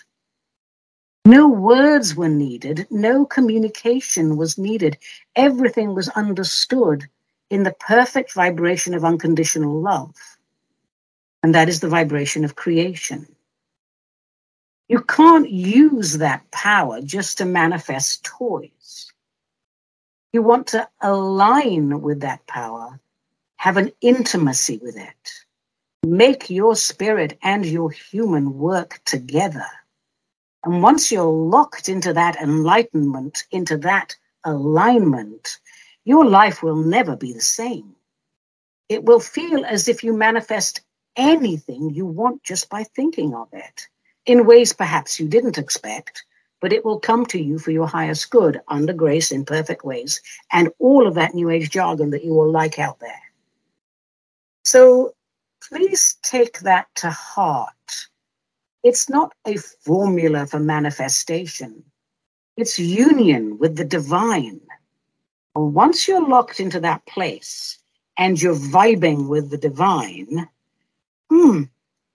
No 1.25 1.47
words 1.47 2.15
were 2.15 2.29
needed, 2.29 2.87
no 2.89 3.25
communication 3.25 4.37
was 4.37 4.57
needed. 4.57 4.97
Everything 5.35 5.93
was 5.93 6.09
understood 6.09 7.07
in 7.49 7.63
the 7.63 7.75
perfect 7.79 8.33
vibration 8.33 8.93
of 8.93 9.03
unconditional 9.03 9.79
love. 9.81 10.15
And 11.43 11.53
that 11.53 11.69
is 11.69 11.81
the 11.81 11.89
vibration 11.89 12.45
of 12.45 12.55
creation. 12.55 13.27
You 14.91 14.99
can't 15.03 15.49
use 15.49 16.17
that 16.17 16.51
power 16.51 16.99
just 16.99 17.37
to 17.37 17.45
manifest 17.45 18.25
toys. 18.25 19.09
You 20.33 20.41
want 20.41 20.67
to 20.67 20.85
align 20.99 22.01
with 22.01 22.19
that 22.19 22.45
power, 22.45 22.99
have 23.55 23.77
an 23.77 23.93
intimacy 24.01 24.81
with 24.83 24.97
it, 24.97 25.31
make 26.05 26.49
your 26.49 26.75
spirit 26.75 27.37
and 27.41 27.65
your 27.65 27.89
human 27.89 28.57
work 28.57 28.99
together. 29.05 29.65
And 30.65 30.83
once 30.83 31.09
you're 31.09 31.23
locked 31.23 31.87
into 31.87 32.11
that 32.11 32.35
enlightenment, 32.41 33.45
into 33.49 33.77
that 33.77 34.17
alignment, 34.43 35.61
your 36.03 36.25
life 36.25 36.61
will 36.61 36.75
never 36.75 37.15
be 37.15 37.31
the 37.31 37.39
same. 37.39 37.95
It 38.89 39.05
will 39.05 39.21
feel 39.21 39.63
as 39.63 39.87
if 39.87 40.03
you 40.03 40.11
manifest 40.11 40.81
anything 41.15 41.91
you 41.91 42.05
want 42.05 42.43
just 42.43 42.69
by 42.69 42.83
thinking 42.83 43.33
of 43.33 43.47
it, 43.53 43.87
in 44.31 44.45
ways 44.45 44.73
perhaps 44.73 45.19
you 45.19 45.27
didn't 45.27 45.57
expect, 45.57 46.23
but 46.61 46.73
it 46.73 46.85
will 46.85 46.99
come 46.99 47.25
to 47.27 47.41
you 47.41 47.59
for 47.59 47.71
your 47.71 47.87
highest 47.87 48.29
good 48.29 48.61
under 48.67 48.93
grace 48.93 49.31
in 49.31 49.43
perfect 49.45 49.83
ways, 49.83 50.21
and 50.51 50.69
all 50.79 51.07
of 51.07 51.15
that 51.15 51.33
New 51.33 51.49
Age 51.49 51.69
jargon 51.69 52.11
that 52.11 52.23
you 52.23 52.33
will 52.33 52.51
like 52.51 52.79
out 52.79 52.99
there. 52.99 53.23
So 54.63 55.13
please 55.69 56.17
take 56.23 56.59
that 56.59 56.87
to 56.95 57.09
heart 57.09 57.71
it's 58.83 59.09
not 59.09 59.33
a 59.45 59.57
formula 59.57 60.47
for 60.47 60.59
manifestation, 60.59 61.83
it's 62.57 62.79
union 62.79 63.59
with 63.59 63.75
the 63.75 63.85
divine. 63.85 64.59
And 65.55 65.73
once 65.73 66.07
you're 66.07 66.27
locked 66.27 66.59
into 66.59 66.79
that 66.79 67.05
place 67.05 67.77
and 68.17 68.41
you're 68.41 68.55
vibing 68.55 69.27
with 69.27 69.51
the 69.51 69.57
divine, 69.57 70.47
hmm, 71.29 71.63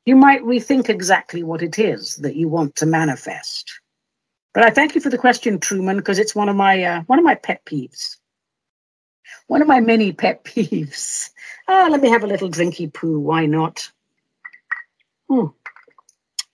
you 0.07 0.17
might 0.17 0.43
rethink 0.43 0.89
exactly 0.89 1.43
what 1.43 1.63
it 1.63 1.79
is 1.79 2.17
that 2.17 2.37
you 2.37 2.49
want 2.49 2.77
to 2.77 2.87
manifest. 2.87 3.81
But 4.55 4.65
I 4.65 4.71
thank 4.71 4.95
you 4.95 5.01
for 5.01 5.11
the 5.11 5.19
question, 5.19 5.59
Truman, 5.59 5.99
because 5.99 6.19
it's 6.19 6.35
one 6.35 6.49
of 6.49 6.57
my 6.57 6.83
uh, 6.83 7.03
one 7.03 7.19
of 7.19 7.25
my 7.25 7.35
pet 7.35 7.65
peeves. 7.67 8.17
One 9.49 9.61
of 9.61 9.69
my 9.69 9.81
many 9.81 10.13
pet 10.13 10.45
peeves. 10.45 11.31
Ah, 11.69 11.89
let 11.91 12.01
me 12.01 12.09
have 12.09 12.25
a 12.25 12.29
little 12.29 12.49
drinky 12.49 12.91
poo. 12.91 13.19
Why 13.19 13.45
not? 13.47 13.91
Hmm. 15.29 15.47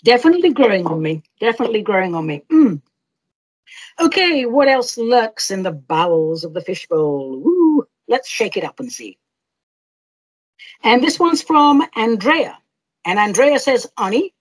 Definitely 0.02 0.52
growing 0.52 0.86
on 0.86 1.00
me. 1.00 1.22
Definitely 1.38 1.82
growing 1.82 2.14
on 2.14 2.26
me. 2.26 2.42
Mm. 2.50 2.80
Okay, 4.00 4.46
what 4.46 4.66
else 4.66 4.98
lurks 4.98 5.50
in 5.50 5.62
the 5.62 5.70
bowels 5.70 6.42
of 6.42 6.54
the 6.54 6.60
fishbowl? 6.60 7.38
Woo, 7.38 7.86
let's 8.08 8.28
shake 8.28 8.56
it 8.56 8.64
up 8.64 8.80
and 8.80 8.90
see. 8.90 9.18
And 10.82 11.04
this 11.04 11.20
one's 11.20 11.42
from 11.42 11.86
Andrea. 11.94 12.58
And 13.04 13.18
Andrea 13.18 13.58
says, 13.58 13.90
Ani, 13.98 14.32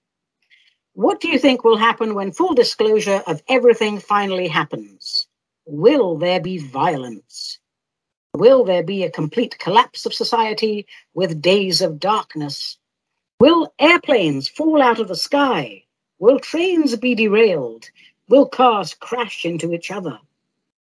what 0.93 1.19
do 1.19 1.29
you 1.29 1.39
think 1.39 1.63
will 1.63 1.77
happen 1.77 2.13
when 2.13 2.31
full 2.31 2.53
disclosure 2.53 3.23
of 3.25 3.41
everything 3.47 3.99
finally 3.99 4.47
happens? 4.47 5.27
Will 5.65 6.17
there 6.17 6.39
be 6.39 6.57
violence? 6.57 7.59
Will 8.35 8.63
there 8.63 8.83
be 8.83 9.03
a 9.03 9.11
complete 9.11 9.57
collapse 9.57 10.05
of 10.05 10.13
society 10.13 10.85
with 11.13 11.41
days 11.41 11.81
of 11.81 11.99
darkness? 11.99 12.77
Will 13.39 13.73
airplanes 13.79 14.47
fall 14.47 14.81
out 14.81 14.99
of 14.99 15.07
the 15.07 15.15
sky? 15.15 15.83
Will 16.19 16.39
trains 16.39 16.95
be 16.95 17.15
derailed? 17.15 17.89
Will 18.29 18.45
cars 18.45 18.93
crash 18.93 19.45
into 19.45 19.73
each 19.73 19.91
other? 19.91 20.19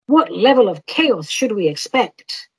What 0.08 0.32
level 0.32 0.67
of 0.67 0.86
chaos 0.86 1.30
should 1.30 1.54
we 1.54 1.67
expect? 1.67 2.49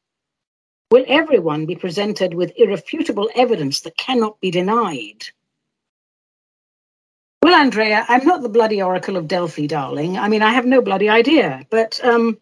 Will 0.90 1.04
everyone 1.08 1.66
be 1.66 1.76
presented 1.76 2.34
with 2.34 2.52
irrefutable 2.56 3.30
evidence 3.34 3.80
that 3.80 3.96
cannot 3.96 4.40
be 4.40 4.50
denied? 4.50 5.24
Well, 7.42 7.54
Andrea, 7.54 8.06
I'm 8.08 8.24
not 8.24 8.42
the 8.42 8.48
bloody 8.48 8.80
oracle 8.80 9.16
of 9.16 9.28
Delphi, 9.28 9.66
darling. 9.66 10.16
I 10.16 10.28
mean, 10.28 10.42
I 10.42 10.52
have 10.52 10.66
no 10.66 10.80
bloody 10.80 11.08
idea, 11.08 11.66
but 11.68 12.00
um, 12.04 12.38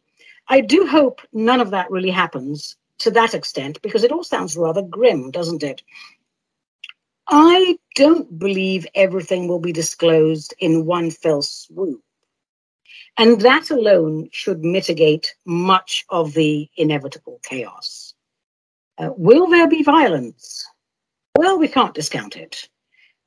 I 0.48 0.60
do 0.60 0.86
hope 0.86 1.20
none 1.32 1.60
of 1.60 1.70
that 1.70 1.90
really 1.90 2.10
happens 2.10 2.76
to 2.98 3.10
that 3.12 3.34
extent 3.34 3.82
because 3.82 4.04
it 4.04 4.12
all 4.12 4.22
sounds 4.24 4.56
rather 4.56 4.82
grim, 4.82 5.30
doesn't 5.30 5.62
it? 5.62 5.82
I 7.26 7.78
don't 7.94 8.38
believe 8.38 8.86
everything 8.94 9.48
will 9.48 9.58
be 9.58 9.72
disclosed 9.72 10.54
in 10.58 10.86
one 10.86 11.10
fell 11.10 11.42
swoop. 11.42 12.02
And 13.18 13.40
that 13.40 13.70
alone 13.70 14.28
should 14.32 14.64
mitigate 14.64 15.34
much 15.44 16.04
of 16.08 16.32
the 16.34 16.68
inevitable 16.76 17.40
chaos. 17.42 18.01
Uh, 18.98 19.10
will 19.16 19.48
there 19.48 19.68
be 19.68 19.82
violence? 19.82 20.66
Well, 21.36 21.58
we 21.58 21.68
can't 21.68 21.94
discount 21.94 22.36
it. 22.36 22.68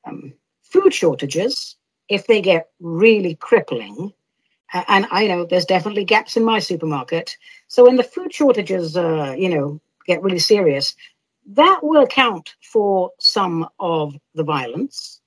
Um, 0.05 0.33
food 0.63 0.93
shortages, 0.93 1.75
if 2.09 2.27
they 2.27 2.41
get 2.41 2.69
really 2.79 3.35
crippling, 3.35 4.13
uh, 4.73 4.83
and 4.87 5.07
I 5.11 5.27
know 5.27 5.45
there's 5.45 5.65
definitely 5.65 6.05
gaps 6.05 6.37
in 6.37 6.43
my 6.43 6.59
supermarket, 6.59 7.37
So 7.67 7.85
when 7.85 7.95
the 7.95 8.03
food 8.03 8.33
shortages, 8.33 8.95
uh, 8.95 9.35
you 9.37 9.49
know, 9.49 9.81
get 10.05 10.21
really 10.21 10.39
serious, 10.39 10.95
that 11.47 11.79
will 11.83 12.03
account 12.03 12.55
for 12.61 13.11
some 13.19 13.67
of 13.79 14.15
the 14.33 14.43
violence. 14.43 15.21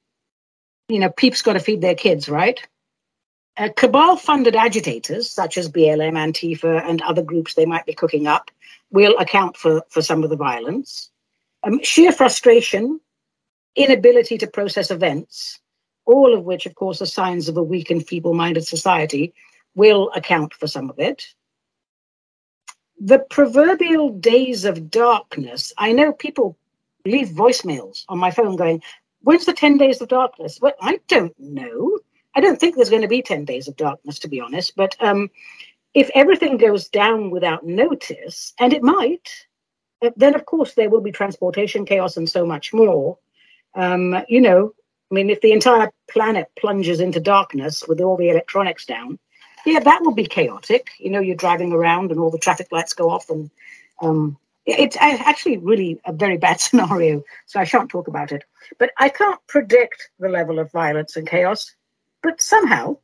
You 0.89 1.01
know, 1.01 1.11
peeps 1.11 1.43
got 1.43 1.55
to 1.55 1.61
feed 1.61 1.81
their 1.81 1.95
kids, 1.95 2.29
right? 2.29 2.61
Uh, 3.59 3.69
cabal 3.77 4.17
funded 4.17 4.55
agitators, 4.55 5.29
such 5.29 5.59
as 5.59 5.69
BLM, 5.69 6.15
Antifa, 6.15 6.81
and 6.89 7.03
other 7.03 7.23
groups 7.23 7.55
they 7.55 7.67
might 7.67 7.85
be 7.87 7.93
cooking 7.93 8.29
up, 8.29 8.53
will 8.91 9.19
account 9.19 9.57
for, 9.57 9.83
for 9.89 10.01
some 10.01 10.23
of 10.23 10.31
the 10.31 10.37
violence. 10.37 11.11
Um, 11.65 11.83
sheer 11.83 12.13
frustration, 12.13 13.01
inability 13.75 14.39
to 14.39 14.47
process 14.47 14.93
events, 14.93 15.59
all 16.05 16.33
of 16.35 16.45
which, 16.45 16.67
of 16.67 16.77
course, 16.77 17.03
are 17.03 17.07
signs 17.07 17.49
of 17.49 17.57
a 17.57 17.63
weak 17.63 17.91
and 17.91 18.07
feeble 18.07 18.33
minded 18.33 18.65
society, 18.65 19.35
will 19.75 20.11
account 20.15 20.55
for 20.55 20.69
some 20.69 20.89
of 20.89 20.99
it. 21.01 21.27
The 23.01 23.19
proverbial 23.19 24.11
days 24.11 24.65
of 24.65 24.89
darkness, 24.89 25.73
I 25.77 25.93
know 25.93 26.13
people 26.13 26.57
leave 27.05 27.29
voicemails 27.29 28.05
on 28.09 28.19
my 28.19 28.31
phone 28.31 28.55
going, 28.55 28.83
When's 29.23 29.47
the 29.47 29.53
10 29.53 29.79
days 29.79 30.01
of 30.01 30.09
darkness? 30.09 30.61
Well, 30.61 30.75
I 30.81 31.01
don't 31.09 31.39
know. 31.39 31.99
I 32.35 32.41
don't 32.41 32.59
think 32.59 32.77
there's 32.77 32.91
going 32.91 33.03
to 33.03 33.09
be 33.09 33.23
10 33.23 33.45
days 33.45 33.69
of 33.69 33.77
darkness, 33.77 34.19
to 34.21 34.29
be 34.29 34.41
honest. 34.41 34.77
But 34.77 34.97
um, 35.01 35.31
if 35.95 36.11
everything 36.15 36.57
goes 36.57 36.89
down 36.89 37.31
without 37.31 37.65
notice, 37.65 38.53
and 38.59 38.73
it 38.73 38.83
might, 38.83 39.29
uh, 40.03 40.11
then 40.17 40.35
of 40.35 40.45
course 40.47 40.75
there 40.75 40.91
will 40.91 41.01
be 41.01 41.13
transportation 41.13 41.85
chaos 41.85 42.17
and 42.17 42.29
so 42.29 42.47
much 42.47 42.73
more. 42.73 43.19
Um, 43.75 44.25
you 44.29 44.41
know, 44.41 44.73
I 45.11 45.15
mean, 45.15 45.31
if 45.31 45.41
the 45.41 45.53
entire 45.53 45.91
planet 46.11 46.51
plunges 46.59 47.01
into 47.01 47.21
darkness 47.21 47.87
with 47.89 48.01
all 48.01 48.17
the 48.17 48.29
electronics 48.29 48.85
down, 48.85 49.19
yeah, 49.65 49.81
that 49.81 50.03
will 50.03 50.15
be 50.15 50.27
chaotic. 50.27 50.91
You 50.99 51.11
know, 51.11 51.21
you're 51.21 51.37
driving 51.37 51.73
around 51.73 52.11
and 52.11 52.21
all 52.21 52.31
the 52.31 52.39
traffic 52.39 52.69
lights 52.71 52.93
go 52.93 53.11
off, 53.11 53.31
and 53.31 53.51
um, 54.01 54.37
it's 54.67 54.97
actually 55.01 55.59
really 55.59 56.01
a 56.05 56.13
very 56.13 56.37
bad 56.37 56.61
scenario. 56.61 57.25
So 57.47 57.61
I 57.61 57.65
shan't 57.65 57.91
talk 57.91 58.09
about 58.09 58.33
it. 58.33 58.45
But 58.79 58.91
I 58.99 59.09
can't 59.09 59.41
predict 59.47 60.11
the 60.19 60.29
level 60.29 60.59
of 60.59 60.71
violence 60.73 61.17
and 61.17 61.27
chaos. 61.27 61.75
But 62.23 62.41
somehow, 62.41 62.99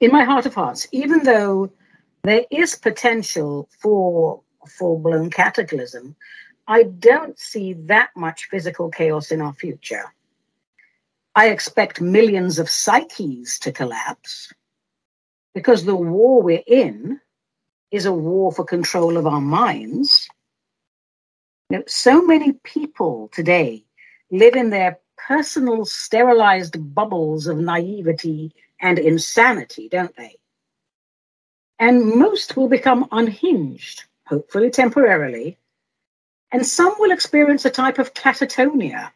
in 0.00 0.10
my 0.12 0.24
heart 0.24 0.46
of 0.46 0.54
hearts, 0.54 0.86
even 0.92 1.24
though 1.24 1.72
there 2.22 2.44
is 2.50 2.76
potential 2.76 3.68
for 3.80 4.42
full 4.66 4.98
blown 4.98 5.30
cataclysm, 5.30 6.16
I 6.66 6.84
don't 6.84 7.38
see 7.38 7.74
that 7.74 8.10
much 8.16 8.48
physical 8.50 8.90
chaos 8.90 9.30
in 9.30 9.40
our 9.40 9.52
future. 9.52 10.04
I 11.34 11.48
expect 11.48 12.00
millions 12.00 12.58
of 12.58 12.70
psyches 12.70 13.58
to 13.60 13.72
collapse 13.72 14.52
because 15.54 15.84
the 15.84 15.96
war 15.96 16.42
we're 16.42 16.62
in 16.66 17.20
is 17.90 18.06
a 18.06 18.12
war 18.12 18.52
for 18.52 18.64
control 18.64 19.16
of 19.16 19.26
our 19.26 19.40
minds. 19.40 20.28
You 21.70 21.78
know, 21.78 21.84
so 21.86 22.22
many 22.22 22.52
people 22.64 23.28
today 23.32 23.84
live 24.30 24.54
in 24.54 24.70
their 24.70 24.98
personal 25.26 25.84
sterilized 25.84 26.94
bubbles 26.94 27.46
of 27.46 27.56
naivety 27.56 28.54
and 28.80 28.98
insanity, 28.98 29.88
don't 29.88 30.14
they? 30.16 30.36
And 31.78 32.14
most 32.16 32.56
will 32.56 32.68
become 32.68 33.08
unhinged, 33.10 34.04
hopefully 34.26 34.70
temporarily, 34.70 35.58
and 36.52 36.66
some 36.66 36.94
will 36.98 37.10
experience 37.10 37.64
a 37.64 37.70
type 37.70 37.98
of 37.98 38.14
catatonia. 38.14 39.10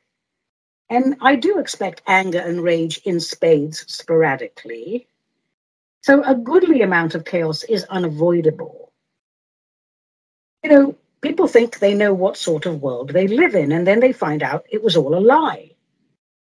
And 0.90 1.16
I 1.21 1.37
do 1.37 1.59
expect 1.59 2.03
anger 2.07 2.40
and 2.40 2.62
rage 2.62 2.99
in 3.05 3.21
spades 3.21 3.85
sporadically. 3.92 5.07
So 6.03 6.23
a 6.25 6.35
goodly 6.35 6.81
amount 6.83 7.14
of 7.14 7.27
chaos 7.27 7.64
is 7.64 7.85
unavoidable. 7.85 8.92
You 10.64 10.71
know, 10.71 10.97
people 11.21 11.47
think 11.47 11.79
they 11.79 11.94
know 11.94 12.14
what 12.14 12.38
sort 12.38 12.64
of 12.64 12.83
world 12.83 13.11
they 13.11 13.29
live 13.29 13.55
in, 13.55 13.73
and 13.73 13.87
then 13.87 14.01
they 14.01 14.12
find 14.12 14.42
out 14.42 14.64
it 14.71 14.83
was 14.83 14.97
all 14.97 15.14
a 15.14 15.21
lie 15.21 15.75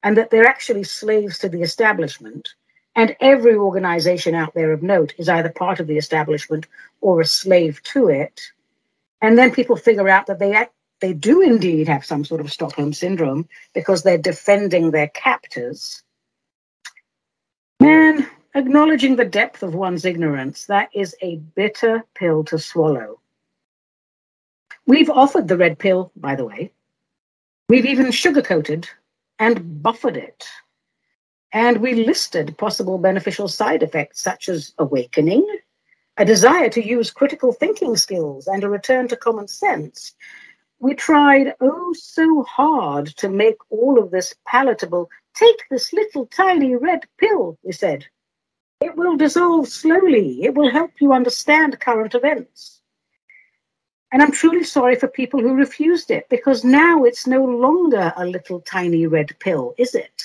and 0.04 0.18
that 0.18 0.30
they're 0.30 0.46
actually 0.46 0.84
slaves 0.84 1.40
to 1.40 1.50
the 1.50 1.62
establishment. 1.62 2.50
And 2.96 3.16
every 3.20 3.56
organization 3.56 4.36
out 4.36 4.54
there 4.54 4.72
of 4.72 4.84
note 4.84 5.14
is 5.18 5.30
either 5.30 5.50
part 5.50 5.80
of 5.80 5.88
the 5.88 5.98
establishment 5.98 6.68
or 7.02 7.22
a 7.22 7.26
slave 7.26 7.82
to 7.84 8.10
it. 8.10 8.42
And 9.22 9.38
then 9.38 9.52
people 9.52 9.76
figure 9.76 10.10
out 10.10 10.28
that 10.28 10.40
they 10.40 10.68
they 11.00 11.14
do 11.14 11.42
indeed 11.42 11.88
have 11.88 12.06
some 12.06 12.24
sort 12.24 12.40
of 12.40 12.52
Stockholm 12.52 12.94
syndrome 12.94 13.50
because 13.74 14.04
they're 14.04 14.18
defending 14.18 14.92
their 14.92 15.08
captors. 15.10 16.04
Man, 17.82 18.28
acknowledging 18.56 19.16
the 19.16 19.26
depth 19.26 19.64
of 19.64 19.74
one's 19.74 20.06
ignorance, 20.06 20.66
that 20.68 20.90
is 20.94 21.16
a 21.22 21.38
bitter 21.56 22.06
pill 22.14 22.44
to 22.46 22.60
swallow. 22.60 23.20
We've 24.86 25.10
offered 25.10 25.48
the 25.48 25.58
red 25.58 25.80
pill, 25.80 26.12
by 26.16 26.36
the 26.36 26.46
way. 26.46 26.72
We've 27.68 27.86
even 27.86 28.08
sugarcoated 28.08 28.88
and 29.40 29.82
buffered 29.82 30.18
it. 30.18 30.46
And 31.52 31.78
we 31.78 31.94
listed 31.94 32.58
possible 32.58 32.98
beneficial 32.98 33.48
side 33.48 33.84
effects 33.84 34.22
such 34.22 34.50
as 34.50 34.74
awakening, 34.78 35.48
a 36.18 36.26
desire 36.26 36.70
to 36.70 36.86
use 36.86 37.12
critical 37.12 37.54
thinking 37.54 37.96
skills, 37.96 38.48
and 38.48 38.64
a 38.64 38.70
return 38.70 39.08
to 39.10 39.16
common 39.16 39.48
sense. 39.48 40.14
We 40.80 40.96
tried 40.96 41.56
oh 41.62 41.94
so 41.94 42.44
hard 42.44 43.08
to 43.18 43.30
make 43.30 43.58
all 43.70 43.98
of 43.98 44.12
this 44.12 44.36
palatable. 44.46 45.10
Take 45.34 45.64
this 45.70 45.94
little 45.94 46.26
tiny 46.26 46.76
red 46.76 47.06
pill, 47.18 47.58
we 47.64 47.72
said. 47.72 48.06
It 48.82 48.98
will 48.98 49.16
dissolve 49.16 49.70
slowly. 49.70 50.44
It 50.44 50.56
will 50.56 50.70
help 50.70 50.92
you 51.00 51.14
understand 51.14 51.80
current 51.80 52.16
events. 52.16 52.82
And 54.14 54.22
I'm 54.22 54.32
truly 54.32 54.64
sorry 54.64 54.96
for 54.96 55.08
people 55.08 55.42
who 55.42 55.56
refused 55.56 56.12
it 56.12 56.30
because 56.30 56.64
now 56.64 57.04
it's 57.04 57.26
no 57.26 57.44
longer 57.44 58.14
a 58.16 58.28
little 58.28 58.62
tiny 58.62 59.08
red 59.08 59.36
pill, 59.40 59.74
is 59.80 59.96
it? 59.96 60.22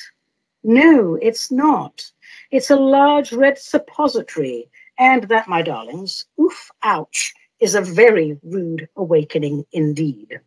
No, 0.63 1.15
it's 1.23 1.51
not. 1.51 2.05
It's 2.51 2.69
a 2.69 2.77
large 2.77 3.33
red 3.33 3.59
suppository. 3.59 4.69
And 4.99 5.25
that, 5.25 5.49
my 5.49 5.63
darlings, 5.63 6.27
oof, 6.39 6.71
ouch, 6.83 7.33
is 7.61 7.75
a 7.75 7.81
very 7.81 8.39
rude 8.43 8.91
awakening 8.95 9.65
indeed. 9.73 10.39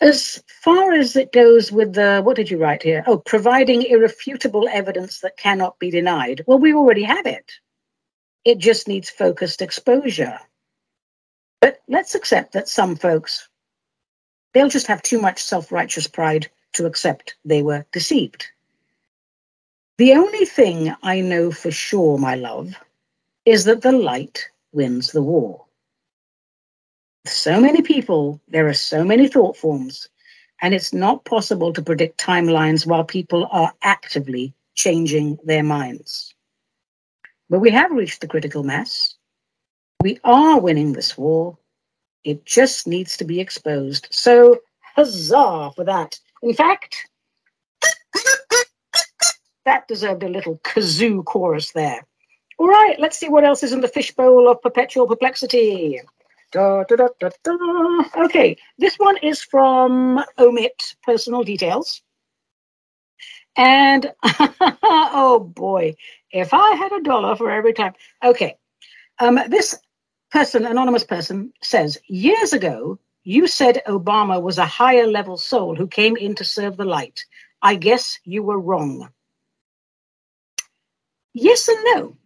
As 0.00 0.42
far 0.46 0.94
as 0.94 1.16
it 1.16 1.32
goes 1.32 1.70
with 1.70 1.92
the, 1.92 2.22
what 2.22 2.36
did 2.36 2.50
you 2.50 2.56
write 2.56 2.82
here? 2.82 3.04
Oh, 3.06 3.18
providing 3.18 3.82
irrefutable 3.82 4.68
evidence 4.72 5.20
that 5.20 5.36
cannot 5.36 5.78
be 5.78 5.90
denied. 5.90 6.44
Well, 6.46 6.58
we 6.58 6.72
already 6.72 7.02
have 7.02 7.26
it. 7.26 7.52
It 8.42 8.56
just 8.56 8.88
needs 8.88 9.10
focused 9.10 9.60
exposure. 9.60 10.38
But 11.62 11.80
let's 11.86 12.16
accept 12.16 12.52
that 12.54 12.68
some 12.68 12.96
folks, 12.96 13.48
they'll 14.52 14.68
just 14.68 14.88
have 14.88 15.00
too 15.00 15.20
much 15.20 15.40
self 15.40 15.70
righteous 15.70 16.08
pride 16.08 16.50
to 16.72 16.86
accept 16.86 17.36
they 17.44 17.62
were 17.62 17.86
deceived. 17.92 18.48
The 19.96 20.12
only 20.14 20.44
thing 20.44 20.92
I 21.04 21.20
know 21.20 21.52
for 21.52 21.70
sure, 21.70 22.18
my 22.18 22.34
love, 22.34 22.74
is 23.44 23.64
that 23.64 23.82
the 23.82 23.92
light 23.92 24.48
wins 24.72 25.12
the 25.12 25.22
war. 25.22 25.64
So 27.26 27.60
many 27.60 27.82
people, 27.82 28.40
there 28.48 28.66
are 28.66 28.74
so 28.74 29.04
many 29.04 29.28
thought 29.28 29.56
forms, 29.56 30.08
and 30.62 30.74
it's 30.74 30.92
not 30.92 31.24
possible 31.24 31.72
to 31.74 31.82
predict 31.82 32.18
timelines 32.18 32.84
while 32.84 33.04
people 33.04 33.46
are 33.52 33.72
actively 33.82 34.52
changing 34.74 35.38
their 35.44 35.62
minds. 35.62 36.34
But 37.48 37.60
we 37.60 37.70
have 37.70 37.92
reached 37.92 38.20
the 38.20 38.26
critical 38.26 38.64
mass. 38.64 39.14
We 40.02 40.18
are 40.24 40.58
winning 40.58 40.94
this 40.94 41.16
war. 41.16 41.56
It 42.24 42.44
just 42.44 42.88
needs 42.88 43.16
to 43.18 43.24
be 43.24 43.38
exposed. 43.38 44.08
So, 44.10 44.58
huzzah 44.96 45.70
for 45.76 45.84
that. 45.84 46.18
In 46.42 46.54
fact, 46.54 46.96
that 49.64 49.86
deserved 49.86 50.24
a 50.24 50.28
little 50.28 50.58
kazoo 50.64 51.24
chorus 51.24 51.70
there. 51.70 52.04
All 52.58 52.66
right, 52.66 52.98
let's 52.98 53.16
see 53.16 53.28
what 53.28 53.44
else 53.44 53.62
is 53.62 53.72
in 53.72 53.80
the 53.80 53.86
fishbowl 53.86 54.50
of 54.50 54.60
perpetual 54.60 55.06
perplexity. 55.06 56.00
Da, 56.50 56.82
da, 56.82 56.96
da, 57.20 58.24
okay, 58.24 58.56
this 58.78 58.96
one 58.96 59.18
is 59.18 59.40
from 59.40 60.20
Omit 60.36 60.96
Personal 61.04 61.44
Details. 61.44 62.02
And 63.54 64.12
oh 64.82 65.38
boy, 65.38 65.94
if 66.32 66.52
I 66.52 66.74
had 66.74 66.90
a 66.90 67.02
dollar 67.02 67.36
for 67.36 67.52
every 67.52 67.72
time. 67.72 67.92
Okay, 68.24 68.56
um, 69.18 69.38
this 69.48 69.78
person, 70.32 70.64
anonymous 70.64 71.04
person, 71.04 71.52
says 71.60 71.98
years 72.06 72.54
ago, 72.54 72.98
you 73.22 73.46
said 73.46 73.82
Obama 73.86 74.40
was 74.40 74.56
a 74.56 74.64
higher 74.64 75.06
level 75.06 75.36
soul 75.36 75.76
who 75.76 75.86
came 75.86 76.16
in 76.16 76.34
to 76.34 76.44
serve 76.44 76.78
the 76.78 76.86
light. 76.86 77.24
I 77.60 77.74
guess 77.74 78.18
you 78.24 78.42
were 78.42 78.58
wrong. 78.58 79.10
Yes 81.34 81.68
and 81.68 81.78
no. 81.94 82.16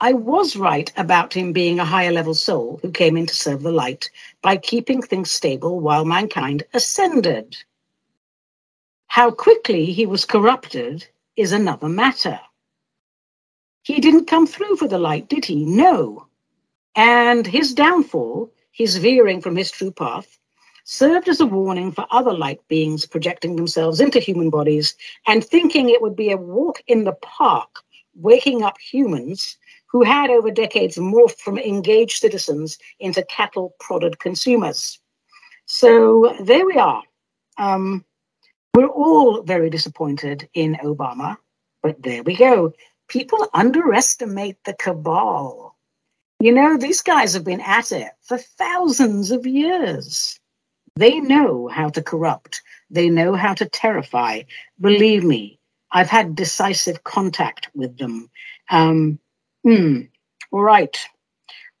I 0.00 0.12
was 0.12 0.56
right 0.56 0.92
about 0.96 1.32
him 1.32 1.52
being 1.52 1.80
a 1.80 1.84
higher 1.84 2.12
level 2.12 2.34
soul 2.34 2.78
who 2.82 2.90
came 2.90 3.16
in 3.16 3.26
to 3.26 3.34
serve 3.34 3.62
the 3.62 3.72
light 3.72 4.10
by 4.42 4.58
keeping 4.58 5.02
things 5.02 5.30
stable 5.30 5.80
while 5.80 6.04
mankind 6.04 6.64
ascended. 6.74 7.56
How 9.06 9.30
quickly 9.30 9.86
he 9.86 10.06
was 10.06 10.24
corrupted 10.24 11.06
is 11.36 11.52
another 11.52 11.88
matter. 11.88 12.40
He 13.82 14.00
didn't 14.00 14.26
come 14.26 14.46
through 14.46 14.76
for 14.76 14.86
the 14.86 14.98
light, 14.98 15.28
did 15.28 15.46
he? 15.46 15.64
No. 15.64 16.26
And 16.96 17.46
his 17.46 17.74
downfall, 17.74 18.52
his 18.72 18.96
veering 18.96 19.40
from 19.40 19.56
his 19.56 19.70
true 19.70 19.92
path, 19.92 20.38
served 20.84 21.28
as 21.28 21.40
a 21.40 21.46
warning 21.46 21.92
for 21.92 22.06
other 22.10 22.32
light 22.32 22.60
beings 22.68 23.06
projecting 23.06 23.56
themselves 23.56 24.00
into 24.00 24.18
human 24.18 24.50
bodies 24.50 24.96
and 25.26 25.44
thinking 25.44 25.88
it 25.88 26.02
would 26.02 26.16
be 26.16 26.32
a 26.32 26.36
walk 26.36 26.82
in 26.86 27.04
the 27.04 27.12
park, 27.12 27.80
waking 28.14 28.62
up 28.62 28.76
humans 28.78 29.56
who 29.86 30.02
had 30.02 30.30
over 30.30 30.50
decades 30.50 30.96
morphed 30.96 31.38
from 31.38 31.58
engaged 31.58 32.18
citizens 32.18 32.78
into 32.98 33.24
cattle 33.24 33.74
prodded 33.80 34.18
consumers. 34.18 34.98
So 35.66 36.36
there 36.42 36.66
we 36.66 36.74
are. 36.74 37.02
Um, 37.58 38.04
we're 38.74 38.86
all 38.86 39.42
very 39.42 39.70
disappointed 39.70 40.48
in 40.54 40.76
Obama, 40.82 41.36
but 41.82 42.02
there 42.02 42.22
we 42.22 42.36
go. 42.36 42.72
People 43.08 43.48
underestimate 43.52 44.62
the 44.64 44.74
cabal. 44.74 45.76
You 46.42 46.52
know, 46.54 46.78
these 46.78 47.02
guys 47.02 47.34
have 47.34 47.44
been 47.44 47.60
at 47.60 47.92
it 47.92 48.12
for 48.22 48.38
thousands 48.38 49.30
of 49.30 49.46
years. 49.46 50.40
They 50.96 51.20
know 51.20 51.68
how 51.68 51.90
to 51.90 52.02
corrupt, 52.02 52.62
they 52.88 53.10
know 53.10 53.34
how 53.34 53.52
to 53.54 53.68
terrify. 53.68 54.42
Believe 54.80 55.22
me, 55.22 55.58
I've 55.92 56.08
had 56.08 56.34
decisive 56.34 57.04
contact 57.04 57.68
with 57.74 57.98
them. 57.98 58.30
Um, 58.70 59.18
hmm, 59.64 60.02
all 60.50 60.62
right. 60.62 60.96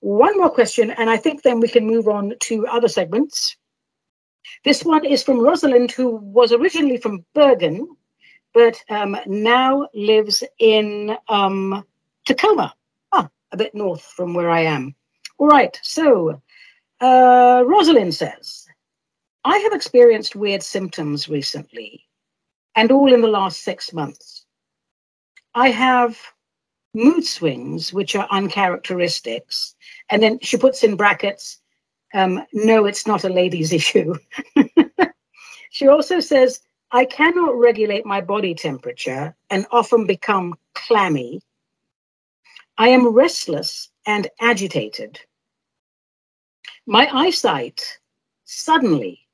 One 0.00 0.36
more 0.38 0.50
question, 0.50 0.90
and 0.90 1.08
I 1.08 1.16
think 1.16 1.42
then 1.42 1.60
we 1.60 1.68
can 1.68 1.86
move 1.86 2.06
on 2.06 2.34
to 2.40 2.66
other 2.66 2.88
segments. 2.88 3.56
This 4.64 4.84
one 4.84 5.06
is 5.06 5.22
from 5.22 5.40
Rosalind, 5.40 5.90
who 5.90 6.16
was 6.16 6.52
originally 6.52 6.98
from 6.98 7.24
Bergen, 7.34 7.88
but 8.52 8.82
um, 8.90 9.16
now 9.26 9.88
lives 9.94 10.44
in 10.58 11.16
um, 11.28 11.84
Tacoma, 12.26 12.74
a 13.52 13.56
bit 13.56 13.74
north 13.74 14.02
from 14.02 14.34
where 14.34 14.50
I 14.50 14.60
am. 14.60 14.94
All 15.38 15.48
right, 15.48 15.78
so 15.82 16.40
uh, 17.00 17.62
Rosalind 17.66 18.14
says, 18.14 18.66
I 19.44 19.56
have 19.58 19.72
experienced 19.72 20.36
weird 20.36 20.62
symptoms 20.62 21.28
recently, 21.28 22.04
and 22.76 22.92
all 22.92 23.12
in 23.12 23.22
the 23.22 23.28
last 23.28 23.62
six 23.62 23.92
months. 23.92 24.44
I 25.54 25.70
have 25.70 26.18
mood 26.94 27.24
swings, 27.24 27.92
which 27.92 28.16
are 28.16 28.28
uncharacteristics. 28.28 29.74
And 30.10 30.22
then 30.22 30.38
she 30.40 30.56
puts 30.56 30.82
in 30.82 30.96
brackets, 30.96 31.58
um, 32.14 32.44
no, 32.52 32.86
it's 32.86 33.06
not 33.06 33.24
a 33.24 33.28
lady's 33.28 33.72
issue. 33.80 34.14
she 35.70 35.88
also 35.88 36.20
says, 36.20 36.60
I 36.92 37.04
cannot 37.04 37.56
regulate 37.56 38.04
my 38.04 38.20
body 38.20 38.54
temperature 38.54 39.36
and 39.48 39.66
often 39.70 40.06
become 40.06 40.54
clammy. 40.74 41.40
I 42.80 42.88
am 42.88 43.08
restless 43.08 43.90
and 44.06 44.26
agitated. 44.40 45.20
My 46.86 47.14
eyesight 47.14 47.98
suddenly, 48.46 49.28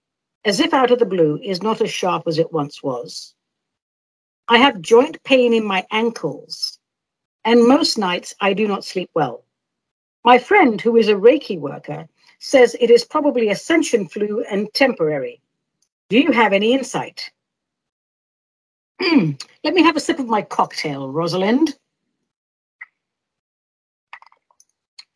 as 0.45 0.59
if 0.59 0.75
out 0.75 0.91
of 0.91 0.99
the 0.99 1.07
blue, 1.07 1.39
is 1.41 1.63
not 1.63 1.81
as 1.81 1.93
sharp 1.93 2.25
as 2.27 2.41
it 2.41 2.53
once 2.53 2.83
was. 2.83 3.37
I 4.49 4.59
have 4.59 4.81
joint 4.81 5.23
pain 5.23 5.55
in 5.55 5.65
my 5.65 5.87
ankles, 5.93 6.81
and 7.45 7.69
most 7.69 7.97
nights 7.97 8.35
I 8.41 8.53
do 8.53 8.67
not 8.67 8.85
sleep 8.85 9.11
well. 9.15 9.45
My 10.25 10.39
friend, 10.39 10.81
who 10.81 10.97
is 10.97 11.07
a 11.07 11.15
Reiki 11.15 11.57
worker, 11.57 12.09
says 12.41 12.77
it 12.81 12.91
is 12.91 13.05
probably 13.05 13.51
ascension 13.51 14.09
flu 14.09 14.45
and 14.51 14.75
temporary. 14.75 15.41
Do 16.09 16.19
you 16.19 16.33
have 16.33 16.53
any 16.53 16.73
insight? 16.73 17.31
Let 19.01 19.73
me 19.73 19.85
have 19.85 19.95
a 19.95 20.01
sip 20.01 20.19
of 20.19 20.27
my 20.27 20.43
cocktail, 20.43 21.09
Rosalind. 21.09 21.77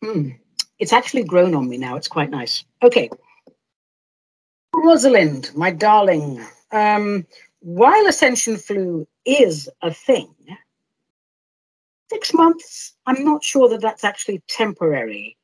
Mm, 0.03 0.37
it's 0.79 0.93
actually 0.93 1.23
grown 1.23 1.55
on 1.55 1.69
me 1.69 1.77
now. 1.77 1.95
It's 1.95 2.07
quite 2.07 2.29
nice. 2.29 2.63
Okay. 2.81 3.09
Rosalind, 4.73 5.51
my 5.55 5.71
darling, 5.71 6.43
um, 6.71 7.25
while 7.59 8.07
ascension 8.07 8.57
flu 8.57 9.07
is 9.25 9.69
a 9.81 9.93
thing, 9.93 10.33
six 12.11 12.33
months, 12.33 12.93
I'm 13.05 13.23
not 13.23 13.43
sure 13.43 13.69
that 13.69 13.81
that's 13.81 14.03
actually 14.03 14.41
temporary. 14.47 15.37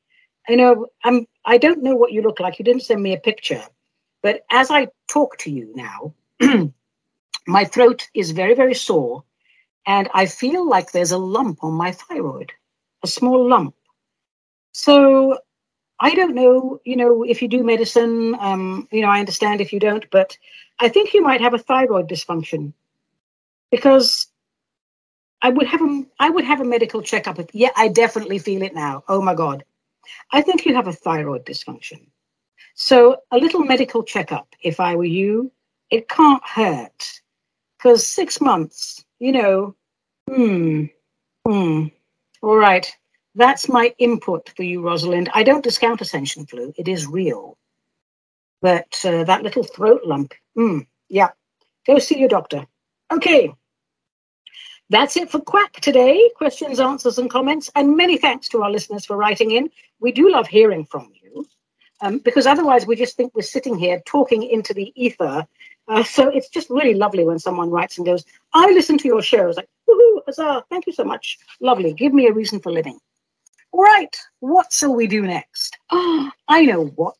You 0.48 0.56
know, 0.56 0.86
I'm, 1.04 1.26
I 1.44 1.56
don't 1.56 1.82
know 1.82 1.96
what 1.96 2.12
you 2.12 2.20
look 2.22 2.40
like. 2.40 2.58
You 2.58 2.64
didn't 2.64 2.82
send 2.82 3.02
me 3.02 3.14
a 3.14 3.18
picture. 3.18 3.62
But 4.22 4.42
as 4.50 4.70
I 4.70 4.88
talk 5.08 5.38
to 5.38 5.50
you 5.50 5.72
now, 5.74 6.14
my 7.46 7.64
throat 7.64 8.08
is 8.14 8.32
very, 8.32 8.54
very 8.54 8.74
sore. 8.74 9.24
And 9.86 10.08
I 10.12 10.26
feel 10.26 10.68
like 10.68 10.92
there's 10.92 11.12
a 11.12 11.18
lump 11.18 11.64
on 11.64 11.72
my 11.72 11.92
thyroid, 11.92 12.52
a 13.02 13.06
small 13.06 13.48
lump. 13.48 13.74
So 14.78 15.40
I 15.98 16.14
don't 16.14 16.36
know, 16.36 16.80
you 16.84 16.94
know, 16.94 17.24
if 17.24 17.42
you 17.42 17.48
do 17.48 17.64
medicine, 17.64 18.36
um, 18.38 18.86
you 18.92 19.02
know, 19.02 19.08
I 19.08 19.18
understand 19.18 19.60
if 19.60 19.72
you 19.72 19.80
don't, 19.80 20.08
but 20.12 20.38
I 20.78 20.88
think 20.88 21.12
you 21.12 21.20
might 21.20 21.40
have 21.40 21.52
a 21.52 21.58
thyroid 21.58 22.08
dysfunction 22.08 22.72
because 23.72 24.28
I 25.42 25.48
would 25.48 25.66
have 25.66 25.82
a 25.82 26.04
I 26.20 26.30
would 26.30 26.44
have 26.44 26.60
a 26.60 26.64
medical 26.64 27.02
checkup. 27.02 27.40
If, 27.40 27.46
yeah, 27.52 27.70
I 27.76 27.88
definitely 27.88 28.38
feel 28.38 28.62
it 28.62 28.72
now. 28.72 29.02
Oh 29.08 29.20
my 29.20 29.34
God, 29.34 29.64
I 30.30 30.42
think 30.42 30.64
you 30.64 30.76
have 30.76 30.86
a 30.86 30.92
thyroid 30.92 31.44
dysfunction. 31.44 32.06
So 32.76 33.16
a 33.32 33.36
little 33.36 33.64
medical 33.64 34.04
checkup, 34.04 34.54
if 34.62 34.78
I 34.78 34.94
were 34.94 35.12
you, 35.20 35.50
it 35.90 36.08
can't 36.08 36.44
hurt 36.46 37.20
because 37.76 38.06
six 38.06 38.40
months, 38.40 39.04
you 39.18 39.32
know, 39.32 39.74
hmm, 40.30 40.84
hmm. 41.44 41.86
All 42.42 42.56
right. 42.56 42.96
That's 43.38 43.68
my 43.68 43.94
input 43.98 44.50
for 44.56 44.64
you, 44.64 44.82
Rosalind. 44.82 45.30
I 45.32 45.44
don't 45.44 45.62
discount 45.62 46.00
ascension 46.00 46.44
flu, 46.44 46.74
it 46.76 46.88
is 46.88 47.06
real. 47.06 47.56
But 48.60 49.00
uh, 49.04 49.22
that 49.24 49.44
little 49.44 49.62
throat 49.62 50.00
lump, 50.04 50.34
mm, 50.56 50.84
yeah, 51.08 51.28
go 51.86 52.00
see 52.00 52.18
your 52.18 52.28
doctor. 52.28 52.66
Okay, 53.12 53.54
that's 54.90 55.16
it 55.16 55.30
for 55.30 55.38
Quack 55.38 55.74
today. 55.74 56.28
Questions, 56.34 56.80
answers, 56.80 57.16
and 57.16 57.30
comments. 57.30 57.70
And 57.76 57.96
many 57.96 58.16
thanks 58.18 58.48
to 58.48 58.64
our 58.64 58.72
listeners 58.72 59.06
for 59.06 59.16
writing 59.16 59.52
in. 59.52 59.70
We 60.00 60.10
do 60.10 60.32
love 60.32 60.48
hearing 60.48 60.84
from 60.84 61.12
you 61.22 61.46
um, 62.00 62.18
because 62.18 62.44
otherwise 62.44 62.88
we 62.88 62.96
just 62.96 63.16
think 63.16 63.36
we're 63.36 63.42
sitting 63.42 63.78
here 63.78 64.02
talking 64.04 64.42
into 64.42 64.74
the 64.74 64.92
ether. 64.96 65.46
Uh, 65.86 66.02
so 66.02 66.28
it's 66.28 66.48
just 66.48 66.70
really 66.70 66.94
lovely 66.94 67.24
when 67.24 67.38
someone 67.38 67.70
writes 67.70 67.98
and 67.98 68.04
goes, 68.04 68.24
I 68.52 68.66
listen 68.72 68.98
to 68.98 69.06
your 69.06 69.22
shows. 69.22 69.56
Like, 69.56 69.68
woohoo, 69.88 70.22
huzzah, 70.26 70.64
thank 70.70 70.88
you 70.88 70.92
so 70.92 71.04
much. 71.04 71.38
Lovely. 71.60 71.92
Give 71.92 72.12
me 72.12 72.26
a 72.26 72.32
reason 72.32 72.58
for 72.58 72.72
living. 72.72 72.98
Right, 73.72 74.16
what 74.40 74.72
shall 74.72 74.94
we 74.94 75.06
do 75.06 75.22
next? 75.22 75.76
Oh, 75.90 76.30
I 76.48 76.64
know 76.64 76.86
what. 76.86 77.16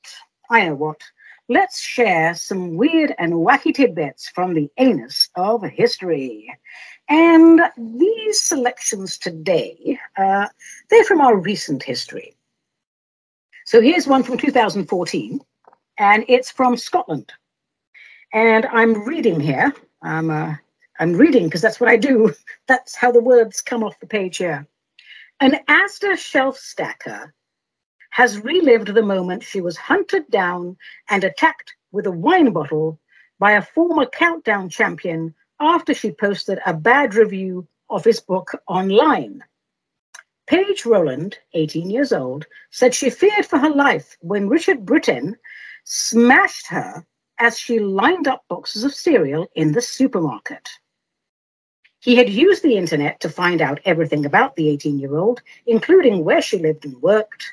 I 0.51 0.67
know 0.67 0.75
what. 0.75 1.01
Let's 1.49 1.81
share 1.81 2.35
some 2.35 2.77
weird 2.77 3.15
and 3.19 3.33
wacky 3.33 3.75
tidbits 3.75 4.29
from 4.29 4.55
the 4.55 4.71
anus 4.77 5.29
of 5.35 5.63
history. 5.63 6.55
And 7.09 7.61
these 7.77 8.43
selections 8.43 9.17
today, 9.19 9.99
uh, 10.17 10.49
they're 10.91 11.05
from 11.05 11.21
our 11.21 11.37
recent 11.37 11.83
history. 11.83 12.37
So 13.65 13.81
here's 13.81 14.07
one 14.07 14.23
from 14.23 14.39
2014, 14.39 15.41
and 15.99 16.25
it's 16.29 16.51
from 16.51 16.77
Scotland. 16.77 17.33
And 18.33 18.67
I'm 18.67 19.07
reading 19.07 19.41
here. 19.41 19.73
I'm, 20.03 20.31
uh, 20.31 20.55
I'm 21.01 21.15
reading 21.15 21.45
because 21.45 21.63
that's 21.63 21.81
what 21.81 21.89
I 21.89 21.97
do. 21.97 22.35
That's 22.67 22.95
how 22.95 23.11
the 23.13 23.23
words 23.23 23.61
come 23.63 23.83
off 23.83 24.01
the 24.01 24.07
page 24.07 24.39
here. 24.39 24.67
An 25.41 25.61
Asda 25.69 26.19
shelf 26.19 26.59
stacker 26.59 27.33
has 28.11 28.41
relived 28.41 28.89
the 28.89 29.05
moment 29.05 29.45
she 29.45 29.61
was 29.61 29.77
hunted 29.77 30.29
down 30.31 30.77
and 31.09 31.23
attacked 31.23 31.77
with 31.93 32.07
a 32.07 32.11
wine 32.11 32.53
bottle 32.53 32.99
by 33.39 33.53
a 33.53 33.63
former 33.63 34.07
countdown 34.07 34.69
champion 34.69 35.33
after 35.61 35.95
she 35.95 36.11
posted 36.11 36.59
a 36.67 36.75
bad 36.75 37.15
review 37.15 37.69
of 37.89 38.03
his 38.03 38.19
book 38.19 38.61
online. 38.67 39.45
Paige 40.49 40.85
Rolland, 40.85 41.39
18 41.53 41.89
years 41.89 42.13
old, 42.13 42.45
said 42.71 42.93
she 42.93 43.09
feared 43.09 43.47
for 43.47 43.59
her 43.59 43.71
life 43.71 44.17
when 44.21 44.49
Richard 44.49 44.85
Brittain 44.85 45.37
smashed 45.85 46.67
her 46.67 47.07
as 47.39 47.57
she 47.57 47.79
lined 47.79 48.27
up 48.27 48.45
boxes 48.49 48.83
of 48.83 48.93
cereal 48.93 49.47
in 49.55 49.71
the 49.71 49.83
supermarket. 49.83 50.69
He 52.09 52.17
had 52.17 52.31
used 52.31 52.63
the 52.63 52.79
internet 52.79 53.21
to 53.21 53.29
find 53.29 53.61
out 53.61 53.81
everything 53.85 54.25
about 54.25 54.57
the 54.57 54.71
18 54.71 54.99
year 54.99 55.15
old, 55.15 55.43
including 55.67 56.25
where 56.25 56.41
she 56.41 56.57
lived 56.57 56.87
and 56.87 56.97
worked, 57.03 57.53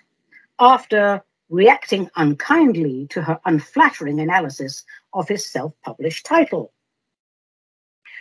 after 0.62 1.22
reacting 1.50 2.10
unkindly 2.16 3.06
to 3.08 3.22
her 3.22 3.38
unflattering 3.44 4.22
analysis 4.22 4.86
of 5.12 5.28
his 5.28 5.46
self 5.46 5.74
published 5.84 6.26
title. 6.26 6.72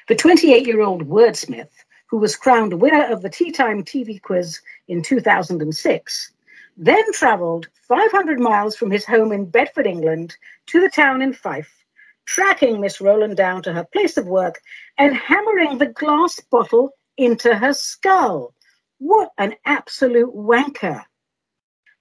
The 0.09 0.16
28 0.16 0.66
year 0.66 0.80
old 0.80 1.07
wordsmith, 1.07 1.70
who 2.07 2.16
was 2.16 2.35
crowned 2.35 2.80
winner 2.80 3.05
of 3.05 3.22
the 3.22 3.30
Tea 3.30 3.53
Time 3.53 3.85
TV 3.85 4.20
quiz 4.20 4.61
in 4.89 5.03
2006, 5.03 6.32
then 6.76 7.12
travelled 7.12 7.68
500 7.87 8.41
miles 8.41 8.74
from 8.74 8.91
his 8.91 9.05
home 9.05 9.30
in 9.30 9.45
Bedford, 9.45 9.87
England, 9.87 10.37
to 10.66 10.80
the 10.80 10.91
town 10.91 11.22
in 11.22 11.32
Fife 11.32 11.84
tracking 12.27 12.81
Miss 12.81 13.01
Rolland 13.01 13.37
down 13.37 13.62
to 13.62 13.72
her 13.72 13.85
place 13.85 14.16
of 14.16 14.27
work 14.27 14.61
and 14.99 15.14
hammering 15.16 15.79
the 15.79 15.87
glass 15.87 16.41
bottle 16.41 16.91
into 17.16 17.55
her 17.55 17.72
skull. 17.72 18.55
What 18.99 19.31
an 19.39 19.55
absolute 19.64 20.35
wanker. 20.35 21.05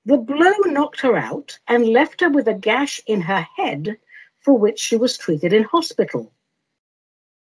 The 0.06 0.18
blow 0.18 0.54
knocked 0.66 1.02
her 1.02 1.16
out 1.16 1.58
and 1.68 1.88
left 1.88 2.22
her 2.22 2.30
with 2.30 2.48
a 2.48 2.54
gash 2.54 3.02
in 3.08 3.22
her 3.22 3.48
head 3.56 3.98
for 4.42 4.58
which 4.58 4.80
she 4.80 4.98
was 4.98 5.18
treated 5.18 5.54
in 5.54 5.64
hospital. 5.64 6.34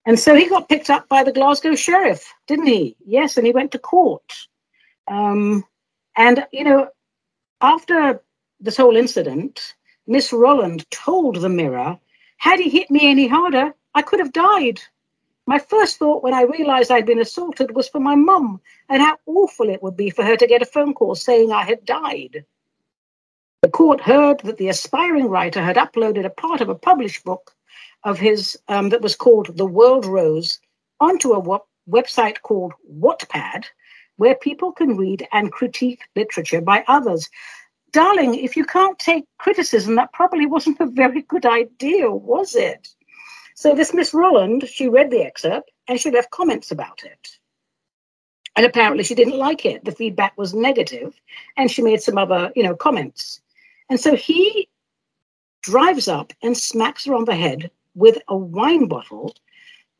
And 0.05 0.19
so 0.19 0.36
he 0.36 0.49
got 0.49 0.69
picked 0.69 0.89
up 0.89 1.07
by 1.07 1.24
the 1.24 1.32
Glasgow 1.32 1.76
sheriff, 1.76 2.32
didn't 2.47 2.67
he? 2.67 2.95
Yes, 3.05 3.38
and 3.38 3.47
he 3.47 3.53
went 3.53 3.71
to 3.71 3.80
court. 3.80 4.34
Um, 5.07 5.63
and, 6.15 6.45
you 6.51 6.63
know, 6.63 6.89
after 7.61 8.21
this 8.59 8.78
whole 8.78 8.97
incident, 8.97 9.74
Miss 10.05 10.34
Rolland 10.34 10.89
told 10.91 11.38
the 11.38 11.49
mirror, 11.49 11.97
had 12.43 12.59
he 12.59 12.69
hit 12.69 12.91
me 12.91 13.09
any 13.09 13.25
harder, 13.25 13.73
I 13.95 14.01
could 14.01 14.19
have 14.19 14.33
died. 14.33 14.81
My 15.45 15.59
first 15.59 15.97
thought 15.97 16.23
when 16.23 16.33
I 16.33 16.41
realized 16.41 16.91
I'd 16.91 17.05
been 17.05 17.21
assaulted 17.21 17.73
was 17.73 17.87
for 17.87 18.01
my 18.01 18.15
mum 18.15 18.59
and 18.89 19.01
how 19.01 19.15
awful 19.25 19.69
it 19.69 19.81
would 19.81 19.95
be 19.95 20.09
for 20.09 20.25
her 20.25 20.35
to 20.35 20.45
get 20.45 20.61
a 20.61 20.65
phone 20.65 20.93
call 20.93 21.15
saying 21.15 21.53
I 21.53 21.63
had 21.63 21.85
died. 21.85 22.43
The 23.61 23.69
court 23.69 24.01
heard 24.01 24.41
that 24.41 24.57
the 24.57 24.67
aspiring 24.67 25.29
writer 25.29 25.61
had 25.61 25.77
uploaded 25.77 26.25
a 26.25 26.29
part 26.29 26.59
of 26.59 26.67
a 26.67 26.75
published 26.75 27.23
book 27.23 27.55
of 28.03 28.19
his 28.19 28.59
um, 28.67 28.89
that 28.89 29.01
was 29.01 29.15
called 29.15 29.55
The 29.57 29.65
World 29.65 30.05
Rose 30.05 30.59
onto 30.99 31.31
a 31.31 31.61
website 31.89 32.41
called 32.41 32.73
Wattpad, 32.93 33.63
where 34.17 34.35
people 34.35 34.73
can 34.73 34.97
read 34.97 35.25
and 35.31 35.49
critique 35.49 36.01
literature 36.13 36.59
by 36.59 36.83
others. 36.89 37.29
Darling, 37.93 38.33
if 38.33 38.57
you 38.57 38.65
can't 38.65 38.97
take 38.97 39.25
criticism, 39.37 39.95
that 39.95 40.11
probably 40.13 40.47
wasn't 40.47 40.79
a 40.79 40.87
very 40.87 41.21
good 41.21 41.45
idea, 41.45 42.09
was 42.09 42.55
it? 42.55 42.89
So 43.55 43.75
this 43.75 43.93
Miss 43.93 44.15
Rolland, 44.15 44.67
she 44.67 44.89
read 44.89 45.11
the 45.11 45.21
excerpt 45.21 45.71
and 45.87 45.99
she 45.99 46.09
left 46.09 46.31
comments 46.31 46.71
about 46.71 47.03
it. 47.03 47.37
And 48.55 48.65
apparently 48.65 49.03
she 49.03 49.13
didn't 49.13 49.37
like 49.37 49.65
it. 49.65 49.85
The 49.85 49.91
feedback 49.91 50.35
was 50.37 50.53
negative, 50.53 51.19
and 51.55 51.69
she 51.69 51.81
made 51.81 52.01
some 52.01 52.17
other, 52.17 52.51
you 52.55 52.63
know, 52.63 52.75
comments. 52.75 53.41
And 53.89 53.99
so 53.99 54.15
he 54.15 54.69
drives 55.61 56.07
up 56.07 56.33
and 56.41 56.57
smacks 56.57 57.05
her 57.05 57.15
on 57.15 57.25
the 57.25 57.35
head 57.35 57.69
with 57.95 58.17
a 58.27 58.35
wine 58.35 58.87
bottle, 58.87 59.35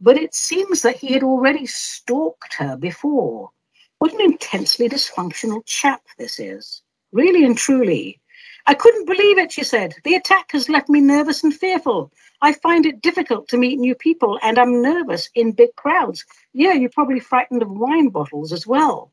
but 0.02 0.18
it 0.18 0.34
seems 0.34 0.82
that 0.82 0.98
he 0.98 1.14
had 1.14 1.24
already 1.24 1.66
stalked 1.66 2.56
her 2.56 2.76
before. 2.76 3.52
What 4.00 4.14
an 4.14 4.22
intensely 4.22 4.90
dysfunctional 4.90 5.64
chap 5.66 6.02
this 6.18 6.40
is. 6.40 6.82
Really 7.14 7.46
and 7.46 7.58
truly. 7.58 8.20
I 8.66 8.74
couldn't 8.74 9.06
believe 9.06 9.38
it, 9.38 9.54
she 9.54 9.64
said. 9.64 9.96
The 10.04 10.16
attack 10.16 10.52
has 10.52 10.68
left 10.68 10.90
me 10.90 11.00
nervous 11.00 11.44
and 11.44 11.54
fearful. 11.54 12.12
I 12.42 12.52
find 12.52 12.86
it 12.86 13.02
difficult 13.02 13.48
to 13.50 13.58
meet 13.58 13.80
new 13.80 13.96
people 13.96 14.38
and 14.42 14.60
I'm 14.60 14.82
nervous 14.82 15.30
in 15.34 15.54
big 15.54 15.74
crowds. 15.78 16.26
Yeah, 16.52 16.74
you're 16.74 16.90
probably 16.90 17.22
frightened 17.22 17.62
of 17.62 17.72
wine 17.72 18.10
bottles 18.10 18.52
as 18.52 18.68
well. 18.68 19.12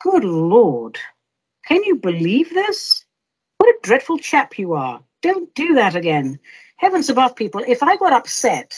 Good 0.00 0.22
Lord. 0.22 1.00
Can 1.66 1.82
you 1.82 1.96
believe 1.96 2.50
this? 2.50 3.04
What 3.58 3.70
a 3.70 3.78
dreadful 3.82 4.18
chap 4.18 4.56
you 4.58 4.74
are. 4.74 5.02
Don't 5.22 5.52
do 5.54 5.74
that 5.74 5.96
again 5.96 6.38
heavens 6.76 7.08
above 7.08 7.34
people, 7.36 7.62
if 7.66 7.82
I 7.82 7.96
got 7.96 8.12
upset 8.12 8.74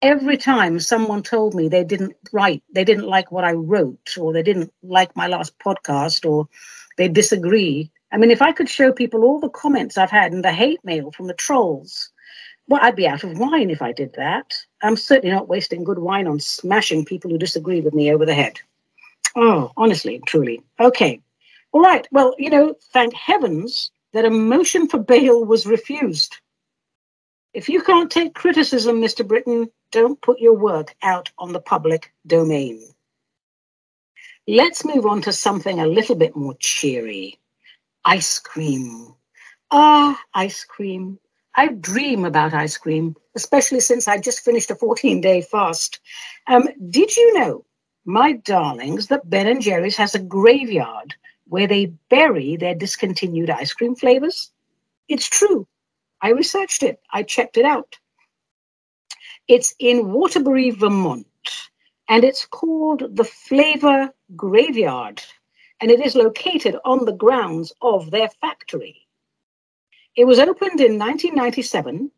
every 0.00 0.36
time 0.36 0.80
someone 0.80 1.22
told 1.22 1.54
me 1.54 1.68
they 1.68 1.84
didn't 1.84 2.16
write, 2.32 2.62
they 2.72 2.84
didn't 2.84 3.06
like 3.06 3.30
what 3.32 3.44
I 3.44 3.52
wrote, 3.52 4.16
or 4.18 4.32
they 4.32 4.42
didn't 4.42 4.72
like 4.82 5.14
my 5.16 5.26
last 5.26 5.58
podcast, 5.58 6.28
or 6.28 6.48
they 6.98 7.08
disagree. 7.08 7.90
I 8.12 8.18
mean, 8.18 8.30
if 8.30 8.42
I 8.42 8.52
could 8.52 8.68
show 8.68 8.92
people 8.92 9.24
all 9.24 9.40
the 9.40 9.48
comments 9.48 9.96
I've 9.96 10.10
had 10.10 10.32
and 10.32 10.44
the 10.44 10.52
hate 10.52 10.84
mail 10.84 11.10
from 11.12 11.28
the 11.28 11.34
trolls, 11.34 12.10
well, 12.66 12.80
I'd 12.82 12.96
be 12.96 13.08
out 13.08 13.24
of 13.24 13.38
wine 13.38 13.70
if 13.70 13.80
I 13.80 13.92
did 13.92 14.12
that. 14.14 14.54
I'm 14.82 14.96
certainly 14.96 15.34
not 15.34 15.48
wasting 15.48 15.84
good 15.84 16.00
wine 16.00 16.26
on 16.26 16.38
smashing 16.40 17.06
people 17.06 17.30
who 17.30 17.38
disagree 17.38 17.80
with 17.80 17.94
me 17.94 18.12
over 18.12 18.26
the 18.26 18.34
head. 18.34 18.60
Oh, 19.36 19.72
honestly, 19.76 20.20
truly. 20.26 20.62
Okay. 20.78 21.22
All 21.72 21.80
right. 21.80 22.06
Well, 22.12 22.34
you 22.38 22.50
know, 22.50 22.74
thank 22.92 23.14
heavens 23.14 23.90
that 24.12 24.24
a 24.24 24.30
motion 24.30 24.88
for 24.88 24.98
bail 24.98 25.44
was 25.44 25.66
refused. 25.66 26.36
If 27.54 27.68
you 27.68 27.82
can't 27.82 28.10
take 28.10 28.34
criticism, 28.34 29.00
Mr. 29.00 29.26
Brittain, 29.26 29.68
don't 29.92 30.20
put 30.20 30.38
your 30.38 30.54
work 30.54 30.94
out 31.02 31.30
on 31.38 31.52
the 31.52 31.60
public 31.60 32.12
domain. 32.26 32.82
Let's 34.50 34.82
move 34.82 35.04
on 35.04 35.20
to 35.22 35.32
something 35.32 35.78
a 35.78 35.86
little 35.86 36.14
bit 36.14 36.34
more 36.34 36.56
cheery 36.58 37.38
ice 38.06 38.38
cream. 38.38 39.14
Ah, 39.70 40.18
ice 40.32 40.64
cream. 40.64 41.18
I 41.54 41.66
dream 41.68 42.24
about 42.24 42.54
ice 42.54 42.78
cream, 42.78 43.14
especially 43.34 43.80
since 43.80 44.08
I 44.08 44.16
just 44.16 44.40
finished 44.40 44.70
a 44.70 44.74
14 44.74 45.20
day 45.20 45.42
fast. 45.42 46.00
Um, 46.46 46.66
did 46.88 47.14
you 47.14 47.38
know, 47.38 47.66
my 48.06 48.32
darlings, 48.32 49.08
that 49.08 49.28
Ben 49.28 49.48
and 49.48 49.60
Jerry's 49.60 49.98
has 49.98 50.14
a 50.14 50.18
graveyard 50.18 51.14
where 51.48 51.66
they 51.66 51.92
bury 52.08 52.56
their 52.56 52.74
discontinued 52.74 53.50
ice 53.50 53.74
cream 53.74 53.94
flavors? 53.94 54.50
It's 55.08 55.28
true. 55.28 55.68
I 56.22 56.30
researched 56.30 56.82
it, 56.82 57.02
I 57.12 57.22
checked 57.22 57.58
it 57.58 57.66
out. 57.66 57.98
It's 59.46 59.74
in 59.78 60.10
Waterbury, 60.10 60.70
Vermont, 60.70 61.26
and 62.08 62.24
it's 62.24 62.46
called 62.46 63.14
the 63.14 63.24
Flavor 63.24 64.10
Graveyard, 64.36 65.22
and 65.80 65.90
it 65.90 66.00
is 66.00 66.14
located 66.14 66.76
on 66.84 67.04
the 67.04 67.12
grounds 67.12 67.72
of 67.82 68.10
their 68.10 68.28
factory. 68.40 69.06
It 70.16 70.26
was 70.26 70.38
opened 70.38 70.80
in 70.80 70.98
1997, 70.98 72.10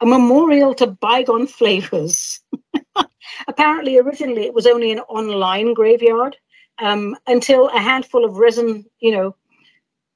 a 0.00 0.06
memorial 0.06 0.74
to 0.74 0.86
bygone 0.86 1.46
flavors. 1.46 2.40
Apparently, 3.48 3.98
originally 3.98 4.44
it 4.44 4.54
was 4.54 4.66
only 4.66 4.92
an 4.92 5.00
online 5.00 5.74
graveyard 5.74 6.36
um, 6.78 7.16
until 7.26 7.68
a 7.68 7.80
handful 7.80 8.24
of 8.24 8.36
resin, 8.36 8.84
you 9.00 9.12
know, 9.12 9.34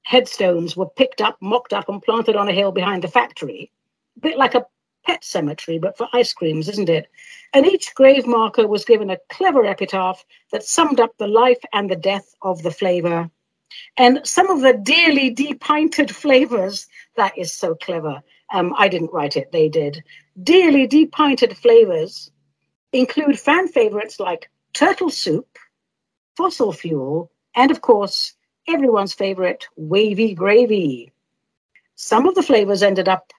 headstones 0.02 0.76
were 0.76 0.88
picked 0.88 1.20
up, 1.20 1.36
mocked 1.40 1.72
up, 1.72 1.88
and 1.88 2.02
planted 2.02 2.36
on 2.36 2.48
a 2.48 2.52
hill 2.52 2.72
behind 2.72 3.02
the 3.02 3.08
factory. 3.08 3.70
A 4.16 4.20
bit 4.20 4.36
like 4.36 4.54
a 4.54 4.66
pet 5.04 5.24
cemetery, 5.24 5.78
but 5.78 5.96
for 5.96 6.08
ice 6.12 6.32
creams, 6.32 6.68
isn't 6.68 6.88
it? 6.88 7.08
And 7.52 7.66
each 7.66 7.94
grave 7.94 8.26
marker 8.26 8.66
was 8.66 8.84
given 8.84 9.10
a 9.10 9.18
clever 9.30 9.64
epitaph 9.64 10.24
that 10.50 10.64
summed 10.64 11.00
up 11.00 11.16
the 11.18 11.26
life 11.26 11.60
and 11.72 11.90
the 11.90 11.96
death 11.96 12.34
of 12.42 12.62
the 12.62 12.70
flavor. 12.70 13.30
And 13.96 14.20
some 14.24 14.50
of 14.50 14.60
the 14.60 14.74
dearly 14.74 15.30
depinted 15.30 16.14
flavors, 16.14 16.86
that 17.16 17.36
is 17.36 17.52
so 17.52 17.74
clever. 17.74 18.22
Um, 18.52 18.74
I 18.76 18.88
didn't 18.88 19.12
write 19.12 19.36
it, 19.36 19.50
they 19.52 19.68
did. 19.68 20.02
Dearly 20.42 20.86
depinted 20.86 21.56
flavors 21.56 22.30
include 22.92 23.38
fan 23.38 23.68
favorites 23.68 24.20
like 24.20 24.50
turtle 24.72 25.10
soup, 25.10 25.58
fossil 26.36 26.72
fuel, 26.72 27.30
and 27.54 27.70
of 27.70 27.80
course, 27.80 28.34
everyone's 28.68 29.14
favorite 29.14 29.66
wavy 29.76 30.34
gravy. 30.34 31.12
Some 31.96 32.26
of 32.26 32.34
the 32.34 32.42
flavors 32.42 32.82
ended 32.82 33.08
up 33.08 33.32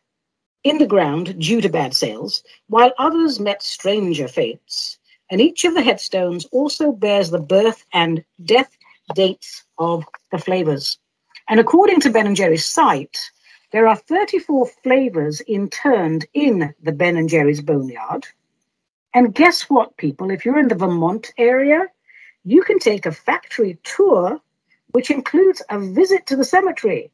in 0.64 0.78
the 0.78 0.88
ground 0.88 1.40
due 1.40 1.62
to 1.62 1.70
bad 1.70 1.94
sales, 1.94 2.44
while 2.68 2.94
others 2.98 3.40
met 3.40 3.62
stranger 3.62 4.28
fates. 4.28 4.98
And 5.30 5.42
each 5.42 5.66
of 5.66 5.74
the 5.74 5.82
headstones 5.82 6.46
also 6.46 6.92
bears 6.92 7.30
the 7.30 7.40
birth 7.40 7.86
and 7.94 8.24
death 8.44 8.78
dates 9.16 9.64
of 9.78 10.06
the 10.32 10.38
flavors. 10.38 10.98
And 11.50 11.60
according 11.60 12.00
to 12.02 12.10
Ben 12.10 12.28
and 12.28 12.36
Jerry's 12.36 12.66
site, 12.66 13.20
there 13.72 13.88
are 13.88 13.96
34 13.96 14.68
flavors 14.84 15.42
interned 15.48 16.26
in 16.34 16.74
the 16.84 16.92
Ben 16.92 17.18
and 17.18 17.28
Jerry's 17.28 17.62
boneyard. 17.62 18.28
And 19.14 19.34
guess 19.34 19.64
what, 19.64 19.98
people? 19.98 20.32
If 20.32 20.46
you're 20.46 20.60
in 20.60 20.68
the 20.68 20.76
Vermont 20.76 21.34
area, 21.38 21.88
you 22.44 22.64
can 22.64 22.80
take 22.80 23.06
a 23.06 23.12
factory 23.12 23.80
tour 23.84 24.40
which 24.92 25.10
includes 25.10 25.62
a 25.70 25.80
visit 25.80 26.28
to 26.28 26.36
the 26.36 26.46
cemetery. 26.46 27.12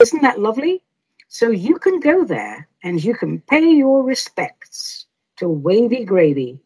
Isn't 0.00 0.22
that 0.22 0.40
lovely? 0.40 0.82
So 1.28 1.50
you 1.50 1.78
can 1.78 2.00
go 2.00 2.24
there 2.24 2.68
and 2.82 3.02
you 3.02 3.14
can 3.14 3.40
pay 3.40 3.68
your 3.70 4.02
respects 4.02 5.06
to 5.36 5.48
Wavy 5.48 6.04
Gravy. 6.04 6.60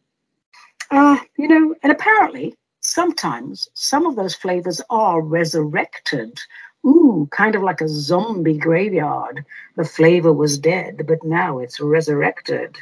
Uh, 0.91 1.17
you 1.37 1.47
know, 1.47 1.75
and 1.83 1.91
apparently 1.91 2.55
sometimes 2.81 3.67
some 3.73 4.05
of 4.05 4.15
those 4.15 4.35
flavors 4.35 4.81
are 4.89 5.21
resurrected. 5.21 6.39
Ooh, 6.85 7.27
kind 7.31 7.55
of 7.55 7.63
like 7.63 7.81
a 7.81 7.87
zombie 7.87 8.57
graveyard. 8.57 9.45
The 9.77 9.85
flavor 9.85 10.33
was 10.33 10.57
dead, 10.57 11.05
but 11.07 11.23
now 11.23 11.59
it's 11.59 11.79
resurrected. 11.79 12.77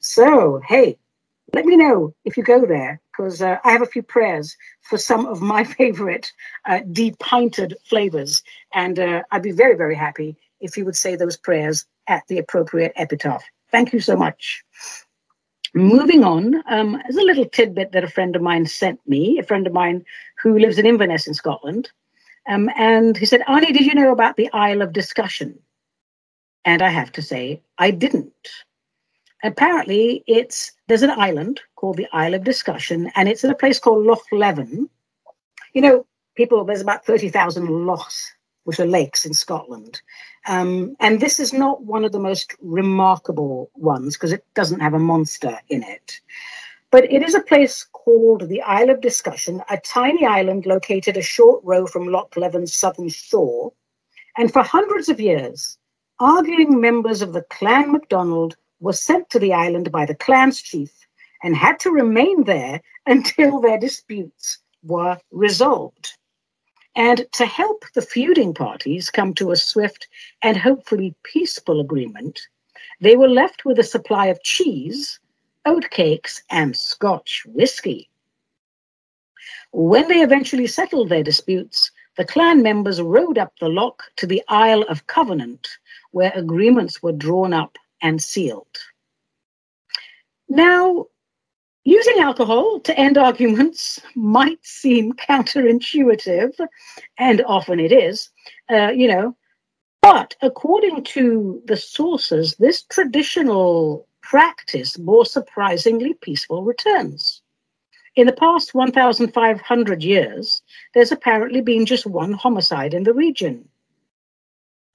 So, 0.00 0.60
hey, 0.66 0.98
let 1.52 1.64
me 1.64 1.76
know 1.76 2.14
if 2.24 2.36
you 2.36 2.42
go 2.42 2.66
there 2.66 3.00
because 3.12 3.40
uh, 3.40 3.58
I 3.64 3.70
have 3.70 3.82
a 3.82 3.86
few 3.86 4.02
prayers 4.02 4.56
for 4.82 4.98
some 4.98 5.26
of 5.26 5.40
my 5.40 5.64
favorite 5.78 6.32
uh, 6.66 6.80
depinted 6.92 7.74
flavors. 7.84 8.42
And 8.72 8.98
uh, 8.98 9.22
I'd 9.30 9.42
be 9.42 9.52
very, 9.52 9.76
very 9.76 9.94
happy 9.94 10.36
if 10.60 10.76
you 10.76 10.84
would 10.84 10.96
say 10.96 11.16
those 11.16 11.36
prayers 11.36 11.86
at 12.06 12.22
the 12.28 12.38
appropriate 12.38 12.92
epitaph. 12.96 13.44
Thank 13.70 13.92
you 13.92 14.00
so 14.00 14.16
much. 14.16 14.62
Moving 15.74 16.22
on, 16.22 16.62
um, 16.68 17.00
there's 17.02 17.16
a 17.16 17.26
little 17.26 17.46
tidbit 17.46 17.92
that 17.92 18.04
a 18.04 18.08
friend 18.08 18.36
of 18.36 18.42
mine 18.42 18.66
sent 18.66 19.00
me, 19.08 19.38
a 19.38 19.42
friend 19.42 19.66
of 19.66 19.72
mine 19.72 20.04
who 20.40 20.58
lives 20.58 20.78
in 20.78 20.86
Inverness 20.86 21.26
in 21.26 21.34
Scotland. 21.34 21.90
Um, 22.46 22.70
and 22.76 23.16
he 23.16 23.26
said, 23.26 23.42
Ani, 23.48 23.72
did 23.72 23.86
you 23.86 23.94
know 23.94 24.12
about 24.12 24.36
the 24.36 24.52
Isle 24.52 24.82
of 24.82 24.92
Discussion? 24.92 25.58
And 26.64 26.80
I 26.80 26.90
have 26.90 27.10
to 27.12 27.22
say, 27.22 27.60
I 27.78 27.90
didn't 27.90 28.32
apparently 29.44 30.24
it's 30.26 30.72
there's 30.88 31.02
an 31.02 31.10
island 31.10 31.60
called 31.76 31.96
the 31.96 32.08
Isle 32.12 32.34
of 32.34 32.44
Discussion, 32.44 33.12
and 33.14 33.28
it's 33.28 33.44
in 33.44 33.50
a 33.50 33.54
place 33.54 33.78
called 33.78 34.04
Loch 34.04 34.24
Leven 34.32 34.88
You 35.74 35.82
know, 35.82 36.06
people, 36.34 36.64
there's 36.64 36.80
about 36.80 37.04
30,000 37.04 37.86
lochs, 37.86 38.32
which 38.64 38.80
are 38.80 38.86
lakes 38.86 39.24
in 39.24 39.32
Scotland. 39.32 40.00
Um, 40.46 40.96
and 41.00 41.20
this 41.20 41.38
is 41.38 41.52
not 41.52 41.84
one 41.84 42.04
of 42.04 42.12
the 42.12 42.18
most 42.18 42.54
remarkable 42.60 43.70
ones 43.74 44.16
because 44.16 44.32
it 44.32 44.44
doesn't 44.54 44.80
have 44.80 44.94
a 44.94 44.98
monster 44.98 45.58
in 45.68 45.82
it. 45.82 46.20
But 46.90 47.10
it 47.10 47.22
is 47.22 47.34
a 47.34 47.40
place 47.40 47.86
called 47.92 48.48
the 48.48 48.62
Isle 48.62 48.90
of 48.90 49.00
Discussion, 49.00 49.62
a 49.68 49.78
tiny 49.78 50.24
island 50.26 50.66
located 50.66 51.16
a 51.16 51.22
short 51.22 51.62
row 51.64 51.86
from 51.86 52.08
Loch 52.08 52.36
Leven's 52.36 52.74
southern 52.74 53.08
shore. 53.08 53.72
And 54.36 54.52
for 54.52 54.62
hundreds 54.62 55.08
of 55.08 55.20
years, 55.20 55.78
arguing 56.20 56.80
members 56.80 57.20
of 57.22 57.32
the 57.32 57.42
Clan 57.42 57.90
MacDonald 57.92 58.56
were 58.80 58.92
sent 58.92 59.30
to 59.30 59.38
the 59.38 59.52
island 59.52 59.90
by 59.90 60.06
the 60.06 60.14
clan's 60.14 60.60
chief 60.60 60.92
and 61.42 61.56
had 61.56 61.80
to 61.80 61.90
remain 61.90 62.44
there 62.44 62.80
until 63.06 63.60
their 63.60 63.78
disputes 63.78 64.58
were 64.82 65.18
resolved. 65.30 66.16
And 66.96 67.26
to 67.32 67.46
help 67.46 67.84
the 67.94 68.02
feuding 68.02 68.54
parties 68.54 69.10
come 69.10 69.34
to 69.34 69.50
a 69.50 69.56
swift 69.56 70.06
and 70.42 70.56
hopefully 70.56 71.14
peaceful 71.24 71.80
agreement, 71.80 72.40
they 73.00 73.16
were 73.16 73.28
left 73.28 73.64
with 73.64 73.78
a 73.78 73.84
supply 73.84 74.26
of 74.26 74.42
cheese, 74.42 75.18
oatcakes, 75.66 76.40
and 76.50 76.76
Scotch 76.76 77.42
whisky. 77.46 78.08
When 79.72 80.06
they 80.06 80.22
eventually 80.22 80.68
settled 80.68 81.08
their 81.08 81.24
disputes, 81.24 81.90
the 82.16 82.24
clan 82.24 82.62
members 82.62 83.02
rowed 83.02 83.38
up 83.38 83.52
the 83.58 83.68
loch 83.68 84.04
to 84.16 84.26
the 84.26 84.42
Isle 84.48 84.82
of 84.82 85.08
Covenant, 85.08 85.68
where 86.12 86.32
agreements 86.34 87.02
were 87.02 87.12
drawn 87.12 87.52
up 87.52 87.76
and 88.00 88.22
sealed. 88.22 88.78
Now, 90.48 91.06
Using 91.84 92.18
alcohol 92.20 92.80
to 92.80 92.98
end 92.98 93.18
arguments 93.18 94.00
might 94.14 94.64
seem 94.64 95.12
counterintuitive, 95.12 96.58
and 97.18 97.44
often 97.46 97.78
it 97.78 97.92
is, 97.92 98.30
uh, 98.70 98.90
you 98.90 99.06
know, 99.08 99.36
but 100.00 100.34
according 100.42 101.04
to 101.04 101.62
the 101.66 101.76
sources, 101.76 102.56
this 102.58 102.82
traditional 102.82 104.08
practice 104.22 104.96
bore 104.96 105.26
surprisingly 105.26 106.14
peaceful 106.14 106.62
returns. 106.62 107.42
In 108.16 108.26
the 108.26 108.32
past 108.32 108.74
1,500 108.74 110.02
years, 110.02 110.62
there's 110.94 111.12
apparently 111.12 111.60
been 111.60 111.84
just 111.84 112.06
one 112.06 112.32
homicide 112.32 112.94
in 112.94 113.02
the 113.02 113.12
region. 113.12 113.68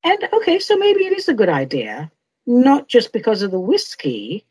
And 0.03 0.27
okay, 0.31 0.57
so 0.59 0.77
maybe 0.77 1.01
it 1.05 1.17
is 1.17 1.27
a 1.27 1.33
good 1.33 1.49
idea, 1.49 2.11
not 2.47 2.87
just 2.87 3.11
because 3.11 3.41
of 3.41 3.51
the 3.51 3.59
whiskey, 3.59 4.45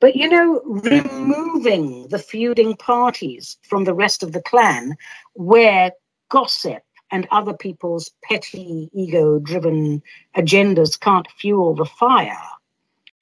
but 0.00 0.14
you 0.14 0.28
know, 0.28 0.60
removing 0.64 2.08
the 2.08 2.18
feuding 2.18 2.76
parties 2.76 3.56
from 3.62 3.84
the 3.84 3.94
rest 3.94 4.22
of 4.22 4.32
the 4.32 4.42
clan, 4.42 4.96
where 5.34 5.92
gossip 6.28 6.82
and 7.10 7.26
other 7.30 7.54
people's 7.54 8.10
petty, 8.22 8.90
ego 8.92 9.38
driven 9.38 10.02
agendas 10.36 10.98
can't 10.98 11.30
fuel 11.40 11.74
the 11.74 11.84
fire, 11.84 12.36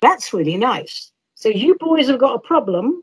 that's 0.02 0.34
really 0.34 0.56
nice. 0.56 1.12
So, 1.34 1.48
you 1.48 1.76
boys 1.76 2.08
have 2.08 2.18
got 2.18 2.34
a 2.34 2.40
problem. 2.40 3.02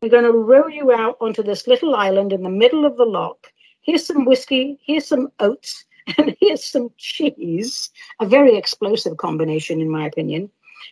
We're 0.00 0.08
going 0.08 0.24
to 0.24 0.32
row 0.32 0.66
you 0.66 0.92
out 0.92 1.16
onto 1.20 1.42
this 1.42 1.66
little 1.66 1.94
island 1.94 2.32
in 2.32 2.42
the 2.42 2.50
middle 2.50 2.84
of 2.84 2.96
the 2.96 3.04
loch. 3.04 3.52
Here's 3.82 4.06
some 4.06 4.24
whiskey, 4.24 4.78
here's 4.84 5.06
some 5.06 5.30
oats, 5.38 5.84
and 6.18 6.36
here's 6.40 6.64
some 6.64 6.90
cheese. 6.98 7.90
A 8.20 8.26
very 8.26 8.56
explosive 8.56 9.16
combination, 9.16 9.80
in 9.80 9.90
my 9.90 10.06
opinion. 10.06 10.50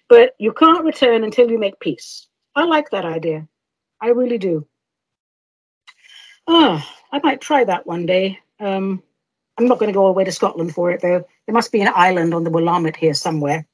But 0.08 0.34
you 0.38 0.52
can't 0.52 0.84
return 0.84 1.24
until 1.24 1.50
you 1.50 1.58
make 1.58 1.80
peace. 1.80 2.26
I 2.54 2.64
like 2.64 2.90
that 2.90 3.04
idea. 3.04 3.46
I 4.00 4.08
really 4.08 4.38
do. 4.38 4.66
Ah, 6.48 6.84
oh, 6.84 6.96
I 7.12 7.20
might 7.22 7.40
try 7.40 7.64
that 7.64 7.86
one 7.86 8.06
day. 8.06 8.38
Um, 8.58 9.02
I'm 9.58 9.66
not 9.66 9.78
going 9.78 9.88
to 9.88 9.94
go 9.94 10.02
all 10.02 10.08
the 10.08 10.16
way 10.16 10.24
to 10.24 10.32
Scotland 10.32 10.74
for 10.74 10.90
it, 10.90 11.00
though. 11.00 11.24
There 11.46 11.54
must 11.54 11.72
be 11.72 11.80
an 11.80 11.92
island 11.94 12.34
on 12.34 12.44
the 12.44 12.50
Willamette 12.50 12.96
here 12.96 13.14
somewhere. 13.14 13.66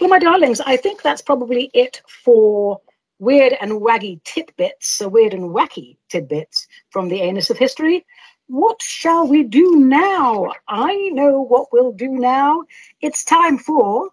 Well, 0.00 0.10
my 0.10 0.18
darlings, 0.18 0.60
I 0.60 0.76
think 0.76 1.02
that's 1.02 1.22
probably 1.22 1.70
it 1.72 2.02
for 2.24 2.80
weird 3.18 3.54
and 3.60 3.72
waggy 3.72 4.20
tidbits, 4.24 4.88
so 4.88 5.08
weird 5.08 5.34
and 5.34 5.50
wacky 5.50 5.96
tidbits 6.08 6.66
from 6.90 7.08
the 7.08 7.20
anus 7.20 7.50
of 7.50 7.58
history. 7.58 8.04
What 8.48 8.80
shall 8.82 9.26
we 9.26 9.42
do 9.42 9.76
now? 9.76 10.52
I 10.68 11.10
know 11.12 11.42
what 11.42 11.68
we'll 11.72 11.92
do 11.92 12.08
now. 12.08 12.64
It's 13.00 13.24
time 13.24 13.58
for 13.58 14.08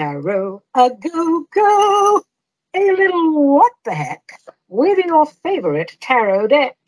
Tarot 0.00 0.62
a 0.74 0.88
go 0.88 1.44
go. 1.52 2.24
A 2.72 2.92
little 2.92 3.54
what 3.54 3.72
the 3.84 3.92
heck 3.92 4.32
with 4.68 4.96
your 5.04 5.26
favorite 5.26 5.98
tarot 6.00 6.46
deck. 6.46 6.78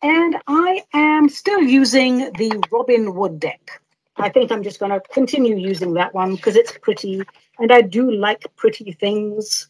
And 0.00 0.36
I 0.46 0.82
am 0.94 1.28
still 1.28 1.60
using 1.60 2.32
the 2.38 2.64
Robin 2.72 3.14
Wood 3.14 3.40
deck. 3.40 3.82
I 4.16 4.30
think 4.30 4.50
I'm 4.50 4.62
just 4.62 4.80
going 4.80 4.90
to 4.90 5.02
continue 5.12 5.54
using 5.54 5.92
that 5.94 6.14
one 6.14 6.36
because 6.36 6.56
it's 6.56 6.72
pretty 6.78 7.22
and 7.58 7.70
I 7.70 7.82
do 7.82 8.10
like 8.10 8.46
pretty 8.56 8.92
things. 8.92 9.68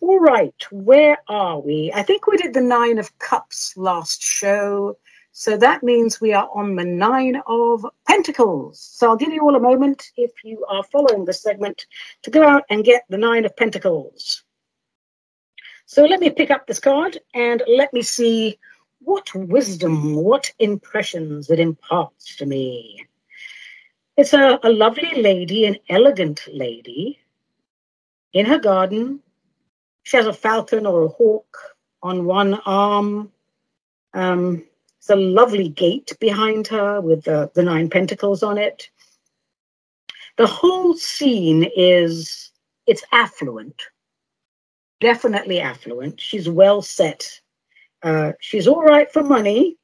All 0.00 0.18
right, 0.18 0.54
where 0.70 1.18
are 1.28 1.60
we? 1.60 1.92
I 1.94 2.02
think 2.02 2.26
we 2.26 2.38
did 2.38 2.54
the 2.54 2.62
Nine 2.62 2.98
of 2.98 3.18
Cups 3.18 3.76
last 3.76 4.22
show. 4.22 4.96
So 5.38 5.56
that 5.56 5.84
means 5.84 6.20
we 6.20 6.32
are 6.32 6.50
on 6.52 6.74
the 6.74 6.84
nine 6.84 7.40
of 7.46 7.86
pentacles. 8.08 8.80
So 8.80 9.08
I'll 9.08 9.16
give 9.16 9.32
you 9.32 9.42
all 9.42 9.54
a 9.54 9.60
moment 9.60 10.10
if 10.16 10.32
you 10.42 10.66
are 10.68 10.82
following 10.82 11.24
this 11.24 11.42
segment 11.42 11.86
to 12.22 12.30
go 12.32 12.42
out 12.42 12.64
and 12.70 12.82
get 12.82 13.04
the 13.08 13.18
nine 13.18 13.44
of 13.44 13.56
pentacles. 13.56 14.42
So 15.86 16.04
let 16.04 16.18
me 16.18 16.28
pick 16.30 16.50
up 16.50 16.66
this 16.66 16.80
card 16.80 17.18
and 17.34 17.62
let 17.68 17.92
me 17.92 18.02
see 18.02 18.58
what 18.98 19.32
wisdom, 19.32 20.16
what 20.16 20.50
impressions 20.58 21.50
it 21.50 21.60
imparts 21.60 22.34
to 22.38 22.44
me. 22.44 23.06
It's 24.16 24.32
a, 24.32 24.58
a 24.64 24.70
lovely 24.70 25.22
lady, 25.22 25.66
an 25.66 25.76
elegant 25.88 26.48
lady. 26.52 27.20
In 28.32 28.44
her 28.44 28.58
garden, 28.58 29.20
she 30.02 30.16
has 30.16 30.26
a 30.26 30.32
falcon 30.32 30.84
or 30.84 31.04
a 31.04 31.08
hawk 31.08 31.56
on 32.02 32.24
one 32.24 32.54
arm. 32.66 33.30
Um, 34.14 34.64
a 35.08 35.16
lovely 35.16 35.68
gate 35.68 36.16
behind 36.20 36.66
her 36.68 37.00
with 37.00 37.24
the, 37.24 37.50
the 37.54 37.62
nine 37.62 37.88
pentacles 37.88 38.42
on 38.42 38.58
it. 38.58 38.90
The 40.36 40.46
whole 40.46 40.94
scene 40.94 41.68
is 41.76 42.52
it's 42.86 43.02
affluent, 43.12 43.82
definitely 45.00 45.60
affluent. 45.60 46.20
She's 46.20 46.48
well 46.48 46.82
set. 46.82 47.40
Uh, 48.02 48.32
she's 48.40 48.68
all 48.68 48.82
right 48.82 49.10
for 49.12 49.22
money, 49.22 49.76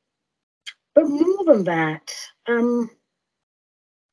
but 0.95 1.09
more 1.09 1.45
than 1.45 1.65
that, 1.65 2.15
um, 2.47 2.91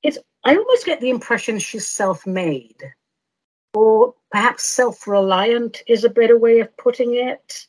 it's 0.01 0.17
I 0.43 0.55
almost 0.55 0.85
get 0.85 0.99
the 0.99 1.11
impression 1.11 1.59
she's 1.59 1.87
self-made, 1.87 2.81
or 3.73 4.15
perhaps 4.31 4.63
self-reliant 4.63 5.83
is 5.87 6.03
a 6.03 6.09
better 6.09 6.39
way 6.39 6.61
of 6.61 6.75
putting 6.77 7.15
it. 7.15 7.67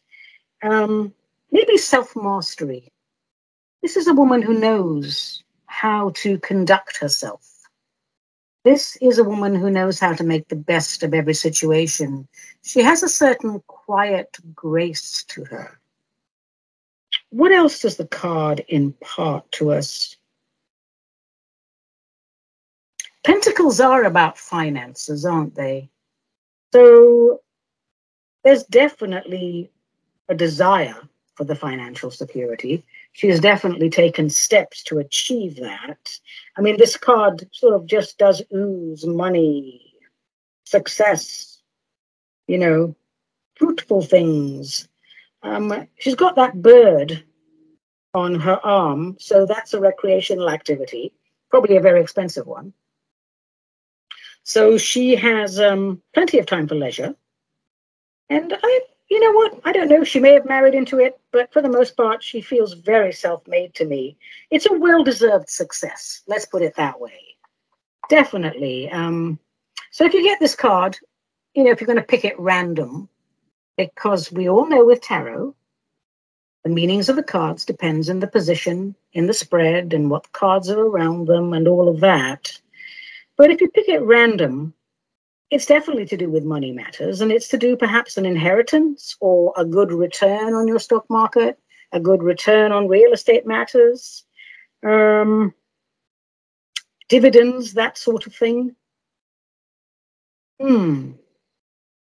Um, 0.62 1.12
maybe 1.50 1.76
self-mastery. 1.76 2.91
This 3.82 3.96
is 3.96 4.06
a 4.06 4.14
woman 4.14 4.42
who 4.42 4.58
knows 4.58 5.42
how 5.66 6.10
to 6.16 6.38
conduct 6.38 6.98
herself. 6.98 7.48
This 8.64 8.96
is 8.96 9.18
a 9.18 9.24
woman 9.24 9.56
who 9.56 9.70
knows 9.70 9.98
how 9.98 10.12
to 10.14 10.22
make 10.22 10.46
the 10.46 10.54
best 10.54 11.02
of 11.02 11.12
every 11.12 11.34
situation. 11.34 12.28
She 12.62 12.80
has 12.80 13.02
a 13.02 13.08
certain 13.08 13.60
quiet 13.66 14.36
grace 14.54 15.24
to 15.28 15.44
her. 15.46 15.80
What 17.30 17.50
else 17.50 17.80
does 17.80 17.96
the 17.96 18.06
card 18.06 18.64
impart 18.68 19.50
to 19.52 19.72
us? 19.72 20.16
Pentacles 23.24 23.80
are 23.80 24.04
about 24.04 24.38
finances, 24.38 25.24
aren't 25.24 25.56
they? 25.56 25.90
So 26.72 27.40
there's 28.44 28.64
definitely 28.64 29.72
a 30.28 30.34
desire 30.36 30.96
for 31.34 31.44
the 31.44 31.56
financial 31.56 32.10
security. 32.10 32.84
She 33.12 33.28
has 33.28 33.40
definitely 33.40 33.90
taken 33.90 34.30
steps 34.30 34.82
to 34.84 34.98
achieve 34.98 35.56
that. 35.56 36.18
I 36.56 36.62
mean, 36.62 36.78
this 36.78 36.96
card 36.96 37.48
sort 37.52 37.74
of 37.74 37.86
just 37.86 38.18
does 38.18 38.42
ooze 38.52 39.06
money, 39.06 39.94
success, 40.64 41.60
you 42.46 42.58
know, 42.58 42.96
fruitful 43.56 44.02
things. 44.02 44.88
Um, 45.42 45.88
she's 45.98 46.14
got 46.14 46.36
that 46.36 46.60
bird 46.60 47.22
on 48.14 48.34
her 48.40 48.64
arm, 48.64 49.16
so 49.18 49.46
that's 49.46 49.74
a 49.74 49.80
recreational 49.80 50.50
activity, 50.50 51.12
probably 51.50 51.76
a 51.76 51.80
very 51.80 52.00
expensive 52.00 52.46
one. 52.46 52.72
So 54.44 54.78
she 54.78 55.14
has 55.16 55.60
um, 55.60 56.02
plenty 56.14 56.38
of 56.38 56.46
time 56.46 56.66
for 56.66 56.74
leisure. 56.74 57.14
And 58.28 58.52
I 58.62 58.80
you 59.12 59.20
know 59.20 59.32
what? 59.32 59.60
I 59.64 59.72
don't 59.72 59.88
know. 59.90 60.04
She 60.04 60.20
may 60.20 60.32
have 60.34 60.46
married 60.46 60.74
into 60.74 60.98
it, 60.98 61.20
but 61.32 61.52
for 61.52 61.62
the 61.62 61.68
most 61.68 61.96
part, 61.96 62.22
she 62.22 62.40
feels 62.40 62.72
very 62.74 63.12
self 63.12 63.46
made 63.46 63.74
to 63.74 63.84
me. 63.84 64.16
It's 64.50 64.66
a 64.66 64.72
well 64.72 65.04
deserved 65.04 65.50
success. 65.50 66.22
Let's 66.26 66.46
put 66.46 66.62
it 66.62 66.76
that 66.76 67.00
way. 67.00 67.36
Definitely. 68.08 68.90
Um, 68.90 69.38
so 69.90 70.04
if 70.04 70.14
you 70.14 70.22
get 70.22 70.40
this 70.40 70.54
card, 70.54 70.98
you 71.54 71.64
know, 71.64 71.70
if 71.70 71.80
you're 71.80 71.86
going 71.86 71.98
to 71.98 72.02
pick 72.02 72.24
it 72.24 72.40
random, 72.40 73.08
because 73.76 74.32
we 74.32 74.48
all 74.48 74.66
know 74.66 74.84
with 74.84 75.02
tarot, 75.02 75.54
The 76.64 76.70
meanings 76.70 77.08
of 77.08 77.16
the 77.16 77.24
cards 77.24 77.64
depends 77.64 78.08
on 78.08 78.20
the 78.20 78.26
position 78.28 78.94
in 79.14 79.26
the 79.26 79.34
spread 79.34 79.92
and 79.92 80.10
what 80.10 80.30
cards 80.32 80.70
are 80.70 80.80
around 80.80 81.26
them 81.26 81.52
and 81.54 81.66
all 81.66 81.88
of 81.88 82.00
that. 82.00 82.60
But 83.36 83.50
if 83.50 83.60
you 83.60 83.68
pick 83.70 83.88
it 83.88 84.02
random, 84.02 84.74
it's 85.52 85.66
definitely 85.66 86.06
to 86.06 86.16
do 86.16 86.30
with 86.30 86.44
money 86.44 86.72
matters, 86.72 87.20
and 87.20 87.30
it's 87.30 87.48
to 87.48 87.58
do 87.58 87.76
perhaps 87.76 88.16
an 88.16 88.24
inheritance 88.24 89.18
or 89.20 89.52
a 89.54 89.66
good 89.66 89.92
return 89.92 90.54
on 90.54 90.66
your 90.66 90.78
stock 90.78 91.04
market, 91.10 91.58
a 91.92 92.00
good 92.00 92.22
return 92.22 92.72
on 92.72 92.88
real 92.88 93.12
estate 93.12 93.46
matters, 93.46 94.24
um, 94.82 95.52
dividends, 97.10 97.74
that 97.74 97.98
sort 97.98 98.26
of 98.26 98.34
thing. 98.34 98.74
Hmm. 100.58 101.12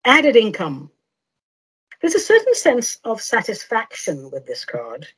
Added 0.05 0.37
income. 0.37 0.93
There's 2.01 2.15
a 2.15 2.21
certain 2.21 2.55
sense 2.55 3.01
of 3.03 3.21
satisfaction 3.21 4.31
with 4.31 4.47
this 4.47 4.65
card. 4.65 5.09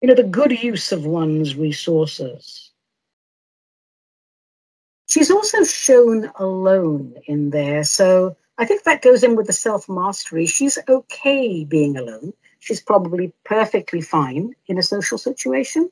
You 0.00 0.08
know, 0.08 0.14
the 0.14 0.22
good 0.22 0.62
use 0.62 0.92
of 0.92 1.04
one's 1.04 1.56
resources. 1.56 2.70
She's 5.10 5.30
also 5.30 5.64
shown 5.64 6.30
alone 6.36 7.16
in 7.26 7.50
there. 7.50 7.82
So 7.82 8.36
I 8.58 8.64
think 8.64 8.84
that 8.84 9.02
goes 9.02 9.24
in 9.24 9.34
with 9.34 9.48
the 9.48 9.52
self 9.52 9.88
mastery. 9.88 10.46
She's 10.46 10.78
okay 10.88 11.64
being 11.64 11.96
alone. 11.96 12.32
She's 12.60 12.80
probably 12.80 13.32
perfectly 13.44 14.02
fine 14.02 14.54
in 14.68 14.78
a 14.78 14.82
social 14.82 15.18
situation. 15.18 15.90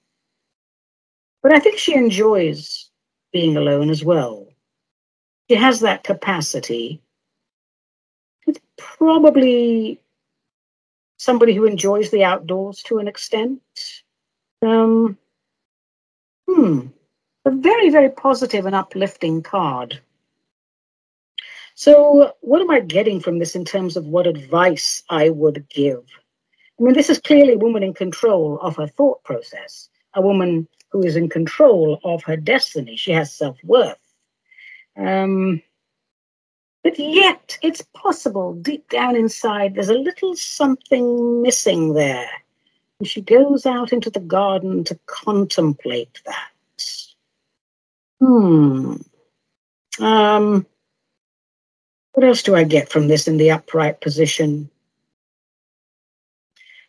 But 1.43 1.53
I 1.53 1.59
think 1.59 1.79
she 1.79 1.95
enjoys 1.95 2.91
being 3.33 3.57
alone 3.57 3.91
as 3.91 4.05
well. 4.05 4.47
She 5.51 5.57
has 5.57 5.81
that 5.81 6.05
capacity. 6.05 7.03
It's 8.47 8.61
probably 8.77 10.01
somebody 11.17 11.55
who 11.55 11.65
enjoys 11.65 12.11
the 12.11 12.23
outdoors 12.23 12.85
to 12.85 12.99
an 12.99 13.09
extent. 13.09 13.61
Um, 14.63 15.19
hmm 16.49 16.89
a 17.49 17.53
very, 17.53 17.91
very 17.91 18.11
positive 18.11 18.67
and 18.67 18.75
uplifting 18.75 19.43
card. 19.43 20.01
So, 21.75 22.35
what 22.41 22.61
am 22.61 22.71
I 22.71 22.81
getting 22.81 23.21
from 23.21 23.39
this 23.39 23.55
in 23.55 23.65
terms 23.65 23.97
of 23.97 24.07
what 24.07 24.27
advice 24.27 25.03
I 25.11 25.31
would 25.31 25.67
give? 25.69 26.05
I 26.79 26.83
mean, 26.83 26.95
this 26.95 27.09
is 27.09 27.19
clearly 27.19 27.55
a 27.55 27.59
woman 27.59 27.83
in 27.83 27.95
control 27.95 28.59
of 28.61 28.77
her 28.77 28.87
thought 28.87 29.23
process, 29.25 29.89
a 30.15 30.21
woman 30.21 30.69
who 30.91 31.03
is 31.03 31.17
in 31.17 31.29
control 31.29 32.01
of 32.05 32.23
her 32.25 32.37
destiny. 32.37 32.97
She 32.97 33.13
has 33.13 33.33
self 33.33 33.57
worth. 33.65 33.97
Um, 34.97 35.63
but 36.83 36.99
yet, 36.99 37.59
it's 37.63 37.83
possible 37.95 38.55
deep 38.55 38.89
down 38.89 39.17
inside, 39.17 39.75
there's 39.75 39.89
a 39.89 39.95
little 39.95 40.37
something 40.37 41.43
missing 41.43 41.95
there. 41.95 42.31
And 42.99 43.09
she 43.09 43.21
goes 43.21 43.65
out 43.67 43.93
into 43.93 44.11
the 44.11 44.21
garden 44.21 44.85
to 44.85 44.99
contemplate 45.07 46.21
that. 46.27 46.51
Hmm. 48.21 48.97
Um, 50.01 50.67
what 52.13 52.27
else 52.27 52.43
do 52.43 52.57
I 52.57 52.65
get 52.65 52.89
from 52.89 53.09
this 53.09 53.29
in 53.29 53.37
the 53.37 53.51
upright 53.53 54.01
position? 54.01 54.71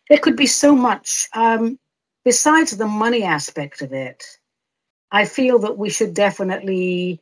There 0.10 0.18
could 0.18 0.36
be 0.36 0.48
so 0.48 0.76
much. 0.76 1.28
Um, 1.34 1.78
besides 2.26 2.76
the 2.76 2.88
money 2.88 3.24
aspect 3.24 3.82
of 3.82 3.94
it, 3.94 4.26
I 5.12 5.26
feel 5.26 5.60
that 5.60 5.78
we 5.78 5.90
should 5.90 6.14
definitely 6.14 7.20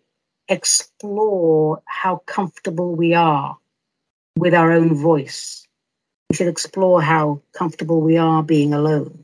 explore 0.48 1.82
how 1.86 2.18
comfortable 2.26 2.96
we 2.96 3.14
are 3.14 3.58
with 4.38 4.54
our 4.54 4.72
own 4.72 4.96
voice. 4.96 5.68
We 6.30 6.36
should 6.36 6.48
explore 6.48 7.02
how 7.02 7.42
comfortable 7.54 8.02
we 8.02 8.18
are 8.18 8.44
being 8.44 8.74
alone. 8.74 9.24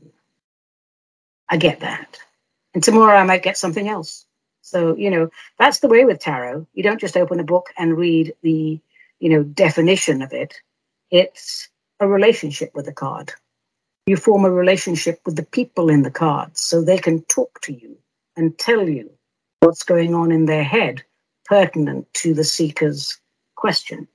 I 1.48 1.56
get 1.56 1.80
that. 1.80 2.18
And 2.74 2.82
tomorrow 2.82 3.16
I 3.16 3.22
might 3.22 3.42
get 3.42 3.56
something 3.56 3.88
else. 3.88 4.26
So, 4.74 4.96
you 4.96 5.08
know, 5.08 5.30
that's 5.56 5.78
the 5.78 5.88
way 5.88 6.04
with 6.04 6.18
tarot. 6.18 6.66
You 6.74 6.82
don't 6.82 7.00
just 7.00 7.16
open 7.16 7.38
a 7.38 7.44
book 7.44 7.68
and 7.78 7.96
read 7.96 8.34
the, 8.42 8.80
you 9.20 9.28
know, 9.28 9.44
definition 9.44 10.20
of 10.20 10.32
it. 10.32 10.60
It's 11.12 11.68
a 12.00 12.08
relationship 12.08 12.72
with 12.74 12.86
the 12.86 12.92
card. 12.92 13.32
You 14.06 14.16
form 14.16 14.44
a 14.44 14.50
relationship 14.50 15.20
with 15.24 15.36
the 15.36 15.44
people 15.44 15.90
in 15.90 16.02
the 16.02 16.10
cards 16.10 16.60
so 16.60 16.82
they 16.82 16.98
can 16.98 17.22
talk 17.26 17.60
to 17.60 17.72
you 17.72 17.96
and 18.36 18.58
tell 18.58 18.88
you 18.88 19.08
what's 19.60 19.84
going 19.84 20.12
on 20.12 20.32
in 20.32 20.46
their 20.46 20.64
head 20.64 21.04
pertinent 21.44 22.12
to 22.14 22.34
the 22.34 22.42
seeker's 22.42 23.20
question. 23.54 24.08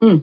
Hmm. 0.00 0.18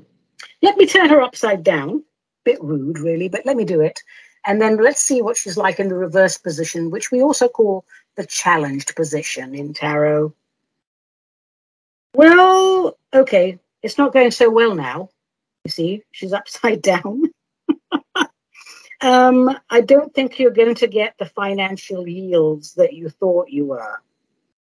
Let 0.61 0.77
me 0.77 0.85
turn 0.85 1.09
her 1.09 1.21
upside 1.21 1.65
down. 1.65 2.01
Bit 2.45 2.63
rude, 2.63 2.99
really, 2.99 3.27
but 3.27 3.45
let 3.45 3.57
me 3.57 3.65
do 3.65 3.81
it. 3.81 4.01
And 4.45 4.61
then 4.61 4.77
let's 4.77 5.01
see 5.01 5.21
what 5.21 5.37
she's 5.37 5.57
like 5.57 5.79
in 5.79 5.87
the 5.87 5.95
reverse 5.95 6.37
position, 6.37 6.89
which 6.91 7.11
we 7.11 7.21
also 7.21 7.47
call 7.47 7.85
the 8.15 8.25
challenged 8.25 8.95
position 8.95 9.55
in 9.55 9.73
tarot. 9.73 10.33
Well, 12.13 12.97
okay, 13.13 13.59
it's 13.81 13.97
not 13.97 14.13
going 14.13 14.31
so 14.31 14.49
well 14.49 14.75
now. 14.75 15.09
You 15.65 15.71
see, 15.71 16.03
she's 16.11 16.33
upside 16.33 16.81
down. 16.93 17.23
um, 19.01 19.57
I 19.69 19.81
don't 19.81 20.13
think 20.13 20.39
you're 20.39 20.51
going 20.51 20.75
to 20.75 20.87
get 20.87 21.15
the 21.17 21.25
financial 21.25 22.07
yields 22.07 22.73
that 22.75 22.93
you 22.93 23.09
thought 23.09 23.49
you 23.49 23.65
were. 23.65 24.01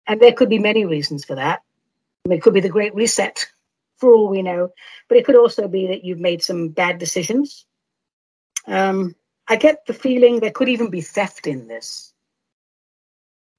And 0.07 0.21
there 0.21 0.33
could 0.33 0.49
be 0.49 0.59
many 0.59 0.85
reasons 0.85 1.25
for 1.25 1.35
that. 1.35 1.61
It 2.29 2.41
could 2.41 2.53
be 2.53 2.61
the 2.61 2.69
Great 2.69 2.95
Reset, 2.95 3.45
for 3.97 4.13
all 4.13 4.29
we 4.29 4.41
know, 4.41 4.69
but 5.07 5.17
it 5.17 5.25
could 5.25 5.35
also 5.35 5.67
be 5.67 5.87
that 5.87 6.03
you've 6.03 6.19
made 6.19 6.41
some 6.41 6.69
bad 6.69 6.97
decisions. 6.97 7.65
Um, 8.65 9.15
I 9.47 9.55
get 9.55 9.85
the 9.85 9.93
feeling 9.93 10.39
there 10.39 10.51
could 10.51 10.69
even 10.69 10.89
be 10.89 11.01
theft 11.01 11.47
in 11.47 11.67
this, 11.67 12.13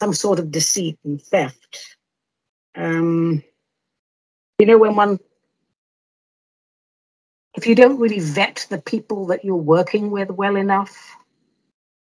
some 0.00 0.12
sort 0.12 0.38
of 0.38 0.50
deceit 0.50 0.98
and 1.04 1.20
theft. 1.20 1.96
Um, 2.76 3.42
you 4.58 4.66
know, 4.66 4.78
when 4.78 4.96
one, 4.96 5.18
if 7.54 7.66
you 7.66 7.74
don't 7.74 7.98
really 7.98 8.20
vet 8.20 8.66
the 8.68 8.78
people 8.78 9.26
that 9.26 9.44
you're 9.44 9.56
working 9.56 10.10
with 10.10 10.30
well 10.30 10.56
enough, 10.56 11.16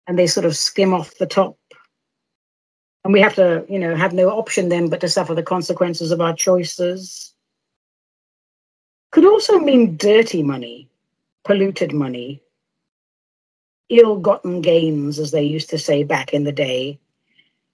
and 0.08 0.20
they 0.20 0.28
sort 0.28 0.46
of 0.46 0.58
skim 0.58 0.94
off 0.94 1.18
the 1.18 1.26
top, 1.26 1.58
and 3.04 3.14
we 3.14 3.22
have 3.22 3.36
to, 3.36 3.66
you 3.70 3.80
know, 3.80 3.96
have 3.96 4.14
no 4.14 4.30
option 4.30 4.70
then 4.70 4.90
but 4.90 5.00
to 5.02 5.08
suffer 5.08 5.34
the 5.34 5.44
consequences 5.44 6.12
of 6.12 6.20
our 6.20 6.36
choices. 6.36 7.34
Could 9.12 9.26
also 9.26 9.60
mean 9.60 9.98
dirty 9.98 10.44
money, 10.44 10.90
polluted 11.44 11.94
money, 11.94 12.42
ill-gotten 14.00 14.62
gains, 14.62 15.20
as 15.20 15.32
they 15.32 15.44
used 15.44 15.70
to 15.70 15.78
say 15.78 16.04
back 16.04 16.34
in 16.34 16.44
the 16.44 16.52
day. 16.52 17.00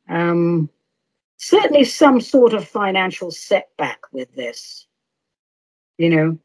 Um, 0.10 0.70
certainly 1.38 1.84
some 1.84 2.20
sort 2.22 2.54
of 2.54 2.68
financial 2.68 3.32
setback 3.32 4.00
with 4.12 4.34
this, 4.36 4.88
you 5.98 6.10
know. 6.10 6.38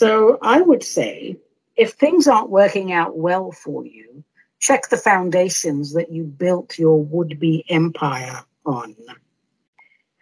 So 0.00 0.38
I 0.42 0.60
would 0.60 0.82
say 0.82 1.38
if 1.76 1.92
things 1.92 2.28
aren't 2.28 2.50
working 2.50 2.92
out 2.92 3.16
well 3.16 3.52
for 3.52 3.86
you, 3.86 4.22
check 4.60 4.88
the 4.88 4.96
foundations 4.96 5.92
that 5.94 6.10
you 6.10 6.24
built 6.24 6.78
your 6.78 7.02
would-be 7.02 7.64
empire 7.68 8.44
on. 8.66 8.96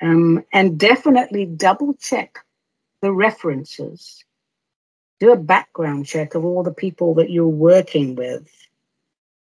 Um, 0.02 0.44
and 0.52 0.78
definitely 0.78 1.46
double 1.46 1.94
check 1.94 2.38
the 3.00 3.12
references 3.12 4.25
do 5.20 5.32
a 5.32 5.36
background 5.36 6.06
check 6.06 6.34
of 6.34 6.44
all 6.44 6.62
the 6.62 6.72
people 6.72 7.14
that 7.14 7.30
you're 7.30 7.46
working 7.46 8.14
with. 8.16 8.50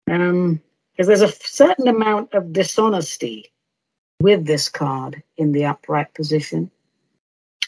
Um, 0.09 0.61
because 0.91 1.07
there's 1.07 1.21
a 1.21 1.47
certain 1.47 1.87
amount 1.87 2.33
of 2.33 2.51
dishonesty 2.51 3.53
with 4.19 4.45
this 4.45 4.67
card 4.67 5.23
in 5.37 5.53
the 5.53 5.65
upright 5.65 6.13
position. 6.13 6.69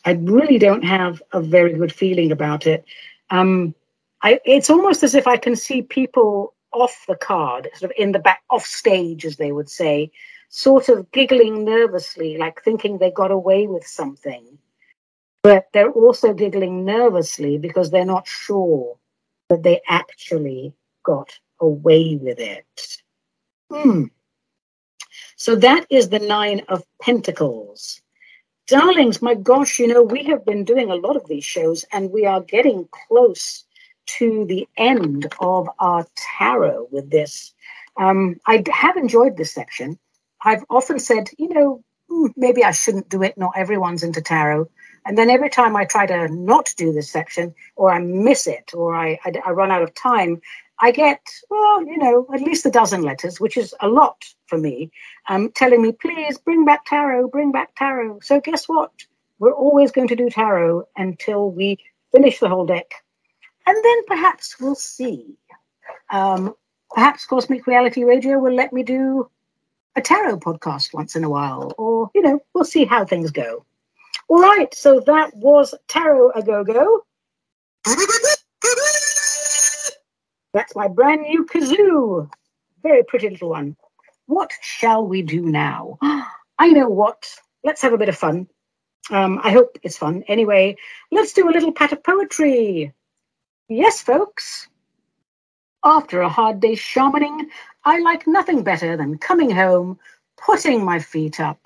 I 0.03 0.13
really 0.13 0.57
don't 0.57 0.83
have 0.83 1.21
a 1.31 1.41
very 1.41 1.73
good 1.73 1.93
feeling 1.93 2.31
about 2.31 2.67
it. 2.67 2.83
Um, 3.29 3.73
I, 4.21 4.41
it's 4.43 4.69
almost 4.69 5.03
as 5.03 5.15
if 5.15 5.27
I 5.27 5.37
can 5.37 5.55
see 5.55 5.81
people 5.81 6.53
off 6.73 7.05
the 7.07 7.15
card, 7.15 7.69
sort 7.75 7.91
of 7.91 7.97
in 7.97 8.11
the 8.11 8.19
back, 8.19 8.41
off 8.49 8.65
stage, 8.65 9.25
as 9.25 9.37
they 9.37 9.53
would 9.53 9.69
say, 9.69 10.11
sort 10.49 10.89
of 10.89 11.09
giggling 11.11 11.63
nervously, 11.63 12.37
like 12.37 12.61
thinking 12.61 12.97
they 12.97 13.11
got 13.11 13.31
away 13.31 13.67
with 13.67 13.87
something 13.87 14.57
but 15.43 15.67
they're 15.73 15.91
also 15.91 16.33
giggling 16.33 16.85
nervously 16.85 17.57
because 17.57 17.89
they're 17.89 18.05
not 18.05 18.27
sure 18.27 18.97
that 19.49 19.63
they 19.63 19.81
actually 19.87 20.73
got 21.03 21.37
away 21.59 22.15
with 22.15 22.39
it. 22.39 23.01
Hmm. 23.71 24.05
So 25.35 25.55
that 25.55 25.87
is 25.89 26.09
the 26.09 26.19
Nine 26.19 26.61
of 26.69 26.83
Pentacles. 27.01 28.01
Darlings, 28.67 29.21
my 29.21 29.33
gosh, 29.33 29.79
you 29.79 29.87
know, 29.87 30.03
we 30.03 30.23
have 30.25 30.45
been 30.45 30.63
doing 30.63 30.91
a 30.91 30.95
lot 30.95 31.15
of 31.15 31.27
these 31.27 31.43
shows 31.43 31.83
and 31.91 32.11
we 32.11 32.25
are 32.25 32.41
getting 32.41 32.87
close 33.07 33.65
to 34.05 34.45
the 34.45 34.67
end 34.77 35.27
of 35.39 35.69
our 35.79 36.05
tarot 36.15 36.87
with 36.91 37.09
this. 37.09 37.53
Um, 37.97 38.39
I 38.47 38.63
have 38.71 38.97
enjoyed 38.97 39.35
this 39.35 39.53
section. 39.53 39.97
I've 40.43 40.63
often 40.69 40.99
said, 40.99 41.29
you 41.37 41.49
know, 41.49 41.83
hmm, 42.09 42.27
maybe 42.37 42.63
I 42.63 42.71
shouldn't 42.71 43.09
do 43.09 43.23
it. 43.23 43.37
Not 43.37 43.53
everyone's 43.57 44.03
into 44.03 44.21
tarot. 44.21 44.69
And 45.05 45.17
then 45.17 45.29
every 45.29 45.49
time 45.49 45.75
I 45.75 45.85
try 45.85 46.05
to 46.05 46.27
not 46.27 46.73
do 46.77 46.93
this 46.93 47.09
section, 47.09 47.55
or 47.75 47.91
I 47.91 47.99
miss 47.99 48.45
it, 48.45 48.71
or 48.73 48.95
I, 48.95 49.19
I, 49.25 49.33
I 49.45 49.49
run 49.51 49.71
out 49.71 49.81
of 49.81 49.93
time, 49.95 50.41
I 50.79 50.91
get, 50.91 51.21
well, 51.49 51.83
you 51.85 51.97
know, 51.97 52.27
at 52.33 52.41
least 52.41 52.65
a 52.65 52.71
dozen 52.71 53.03
letters, 53.03 53.39
which 53.39 53.57
is 53.57 53.73
a 53.81 53.87
lot 53.87 54.25
for 54.47 54.57
me, 54.57 54.91
um, 55.29 55.51
telling 55.51 55.81
me, 55.81 55.91
please 55.91 56.37
bring 56.37 56.65
back 56.65 56.85
tarot, 56.85 57.27
bring 57.27 57.51
back 57.51 57.75
tarot. 57.75 58.19
So 58.21 58.39
guess 58.39 58.67
what? 58.67 58.91
We're 59.39 59.53
always 59.53 59.91
going 59.91 60.07
to 60.07 60.15
do 60.15 60.29
tarot 60.29 60.87
until 60.97 61.51
we 61.51 61.77
finish 62.11 62.39
the 62.39 62.49
whole 62.49 62.65
deck. 62.65 62.93
And 63.67 63.77
then 63.83 64.05
perhaps 64.05 64.59
we'll 64.59 64.75
see. 64.75 65.37
Um, 66.11 66.55
perhaps 66.89 67.25
Cosmic 67.25 67.67
Reality 67.67 68.03
Radio 68.03 68.39
will 68.39 68.53
let 68.53 68.73
me 68.73 68.83
do 68.83 69.29
a 69.95 70.01
tarot 70.01 70.37
podcast 70.39 70.93
once 70.93 71.15
in 71.15 71.23
a 71.23 71.29
while, 71.29 71.73
or, 71.77 72.09
you 72.15 72.21
know, 72.21 72.39
we'll 72.53 72.63
see 72.65 72.85
how 72.85 73.05
things 73.05 73.31
go. 73.31 73.65
All 74.31 74.39
right, 74.39 74.73
so 74.73 75.01
that 75.01 75.35
was 75.35 75.75
Tarot 75.89 76.31
A 76.35 76.41
Go 76.41 76.63
Go. 76.63 77.03
That's 80.53 80.73
my 80.73 80.87
brand 80.87 81.23
new 81.23 81.45
kazoo. 81.45 82.29
Very 82.81 83.03
pretty 83.03 83.29
little 83.29 83.49
one. 83.49 83.75
What 84.27 84.53
shall 84.61 85.05
we 85.05 85.21
do 85.21 85.41
now? 85.41 85.97
I 86.59 86.69
know 86.69 86.87
what. 86.87 87.29
Let's 87.65 87.81
have 87.81 87.91
a 87.91 87.97
bit 87.97 88.07
of 88.07 88.17
fun. 88.17 88.47
Um, 89.09 89.41
I 89.43 89.51
hope 89.51 89.77
it's 89.83 89.97
fun. 89.97 90.23
Anyway, 90.29 90.77
let's 91.11 91.33
do 91.33 91.49
a 91.49 91.51
little 91.51 91.73
pat 91.73 91.91
of 91.91 92.01
poetry. 92.01 92.93
Yes, 93.67 94.01
folks. 94.01 94.69
After 95.83 96.21
a 96.21 96.29
hard 96.29 96.61
day's 96.61 96.79
shamaning, 96.79 97.47
I 97.83 97.99
like 97.99 98.25
nothing 98.27 98.63
better 98.63 98.95
than 98.95 99.17
coming 99.17 99.51
home, 99.51 99.99
putting 100.37 100.85
my 100.85 100.99
feet 100.99 101.41
up, 101.41 101.60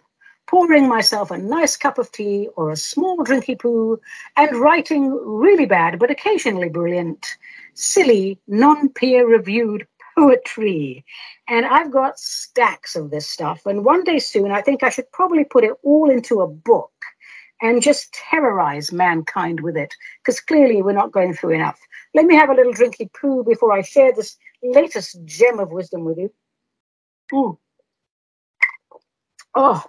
pouring 0.48 0.88
myself 0.88 1.32
a 1.32 1.38
nice 1.38 1.76
cup 1.76 1.98
of 1.98 2.12
tea 2.12 2.50
or 2.56 2.72
a 2.72 2.78
small 2.78 3.18
drinky 3.18 3.58
poo, 3.58 4.00
and 4.38 4.56
writing 4.58 5.12
really 5.12 5.66
bad 5.66 6.00
but 6.00 6.12
occasionally 6.12 6.70
brilliant, 6.70 7.26
silly, 7.74 8.40
non 8.48 8.90
peer 8.90 9.28
reviewed 9.28 9.88
poetry. 10.16 11.04
And 11.48 11.66
I've 11.66 11.92
got 11.92 12.20
stacks 12.20 12.96
of 12.96 13.12
this 13.12 13.28
stuff. 13.28 13.66
And 13.66 13.86
one 13.86 14.04
day 14.04 14.20
soon, 14.20 14.52
I 14.52 14.62
think 14.62 14.84
I 14.84 14.90
should 14.90 15.12
probably 15.12 15.44
put 15.44 15.64
it 15.64 15.74
all 15.84 16.10
into 16.10 16.42
a 16.42 16.48
book 16.48 16.92
and 17.62 17.82
just 17.82 18.14
terrorize 18.14 18.92
mankind 18.92 19.62
with 19.62 19.78
it, 19.78 19.94
because 20.22 20.40
clearly 20.42 20.82
we're 20.82 20.92
not 20.92 21.12
going 21.12 21.34
through 21.34 21.52
enough. 21.52 21.80
Let 22.14 22.26
me 22.26 22.36
have 22.36 22.50
a 22.50 22.54
little 22.54 22.74
drinky 22.74 23.12
poo 23.14 23.44
before 23.44 23.72
I 23.72 23.82
share 23.82 24.14
this 24.14 24.38
latest 24.62 25.18
gem 25.26 25.60
of 25.60 25.72
wisdom 25.72 26.04
with 26.04 26.18
you. 26.18 26.34
Mm. 27.32 27.58
Oh, 29.56 29.84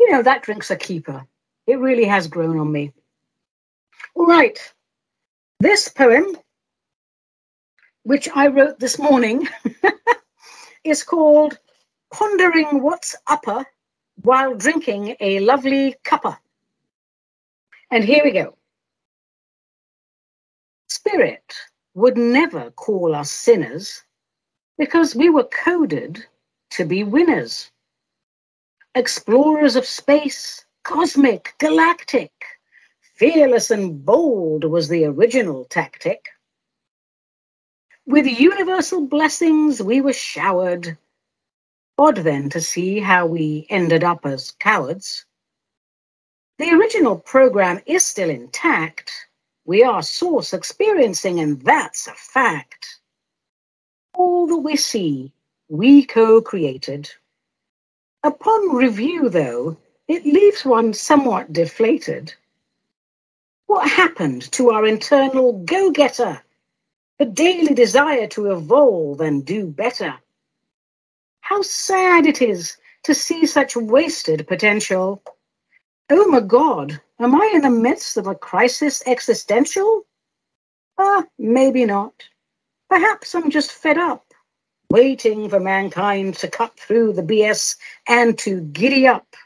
you 0.00 0.10
know, 0.10 0.22
that 0.22 0.42
drink's 0.42 0.70
a 0.70 0.76
keeper. 0.76 1.26
It 1.66 1.78
really 1.78 2.06
has 2.06 2.26
grown 2.26 2.58
on 2.58 2.72
me. 2.72 2.92
All 4.14 4.26
right. 4.26 4.58
This 5.60 5.88
poem, 5.88 6.36
which 8.04 8.28
I 8.34 8.48
wrote 8.48 8.80
this 8.80 8.98
morning, 8.98 9.46
is 10.84 11.04
called 11.04 11.58
Pondering 12.10 12.82
What's 12.82 13.14
Upper 13.26 13.66
While 14.22 14.54
Drinking 14.54 15.16
a 15.20 15.40
Lovely 15.40 15.94
Cuppa. 16.02 16.38
And 17.90 18.02
here 18.02 18.24
we 18.24 18.30
go. 18.30 18.56
Spirit 20.88 21.54
would 21.92 22.16
never 22.16 22.70
call 22.70 23.14
us 23.14 23.30
sinners 23.30 24.02
because 24.78 25.14
we 25.14 25.28
were 25.28 25.44
coded 25.44 26.24
to 26.70 26.86
be 26.86 27.04
winners 27.04 27.70
explorers 28.94 29.76
of 29.76 29.86
space, 29.86 30.64
cosmic, 30.82 31.54
galactic. 31.58 32.32
Fearless 33.14 33.70
and 33.70 34.04
bold 34.04 34.64
was 34.64 34.88
the 34.88 35.04
original 35.04 35.64
tactic. 35.66 36.28
With 38.06 38.26
universal 38.26 39.06
blessings 39.06 39.80
we 39.80 40.00
were 40.00 40.12
showered. 40.12 40.98
Odd 41.98 42.16
then 42.16 42.48
to 42.50 42.60
see 42.60 42.98
how 42.98 43.26
we 43.26 43.66
ended 43.70 44.02
up 44.02 44.24
as 44.24 44.52
cowards. 44.52 45.26
The 46.58 46.72
original 46.72 47.18
program 47.18 47.80
is 47.86 48.04
still 48.04 48.30
intact. 48.30 49.12
We 49.66 49.84
are 49.84 50.02
source 50.02 50.52
experiencing, 50.52 51.38
and 51.38 51.60
that's 51.62 52.06
a 52.06 52.14
fact. 52.14 53.00
All 54.14 54.46
that 54.48 54.56
we 54.56 54.76
see, 54.76 55.32
we 55.68 56.04
co 56.04 56.40
created. 56.40 57.10
Upon 58.22 58.74
review, 58.74 59.30
though, 59.30 59.78
it 60.06 60.26
leaves 60.26 60.64
one 60.64 60.92
somewhat 60.92 61.52
deflated. 61.54 62.34
What 63.66 63.88
happened 63.88 64.52
to 64.52 64.70
our 64.70 64.86
internal 64.86 65.64
go 65.64 65.90
getter, 65.90 66.42
the 67.18 67.24
daily 67.24 67.74
desire 67.74 68.26
to 68.28 68.52
evolve 68.52 69.22
and 69.22 69.46
do 69.46 69.66
better? 69.66 70.18
How 71.40 71.62
sad 71.62 72.26
it 72.26 72.42
is 72.42 72.76
to 73.04 73.14
see 73.14 73.46
such 73.46 73.74
wasted 73.74 74.46
potential. 74.46 75.22
Oh 76.10 76.28
my 76.28 76.40
God, 76.40 77.00
am 77.18 77.34
I 77.34 77.50
in 77.54 77.62
the 77.62 77.70
midst 77.70 78.18
of 78.18 78.26
a 78.26 78.34
crisis 78.34 79.02
existential? 79.06 80.02
Ah, 80.98 81.24
maybe 81.38 81.86
not. 81.86 82.28
Perhaps 82.90 83.34
I'm 83.34 83.50
just 83.50 83.72
fed 83.72 83.96
up 83.96 84.29
waiting 84.90 85.48
for 85.48 85.60
mankind 85.60 86.34
to 86.34 86.48
cut 86.48 86.78
through 86.78 87.12
the 87.12 87.22
BS 87.22 87.76
and 88.08 88.36
to 88.40 88.60
giddy 88.60 89.06
up. 89.06 89.36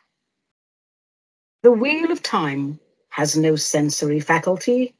The 1.62 1.70
wheel 1.70 2.10
of 2.10 2.22
time 2.22 2.80
has 3.10 3.36
no 3.36 3.54
sensory 3.54 4.20
faculty, 4.20 4.94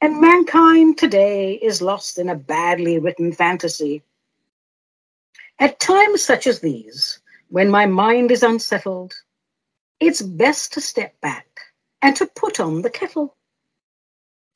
and 0.00 0.20
mankind 0.20 0.98
today 0.98 1.54
is 1.54 1.82
lost 1.82 2.18
in 2.18 2.28
a 2.28 2.36
badly 2.36 2.98
written 2.98 3.32
fantasy. 3.32 4.02
At 5.58 5.80
times 5.80 6.22
such 6.22 6.46
as 6.46 6.60
these, 6.60 7.20
when 7.48 7.68
my 7.68 7.86
mind 7.86 8.30
is 8.30 8.42
unsettled, 8.42 9.14
it's 10.00 10.22
best 10.22 10.72
to 10.72 10.80
step 10.80 11.20
back 11.20 11.46
and 12.02 12.16
to 12.16 12.26
put 12.26 12.60
on 12.60 12.82
the 12.82 12.90
kettle. 12.90 13.36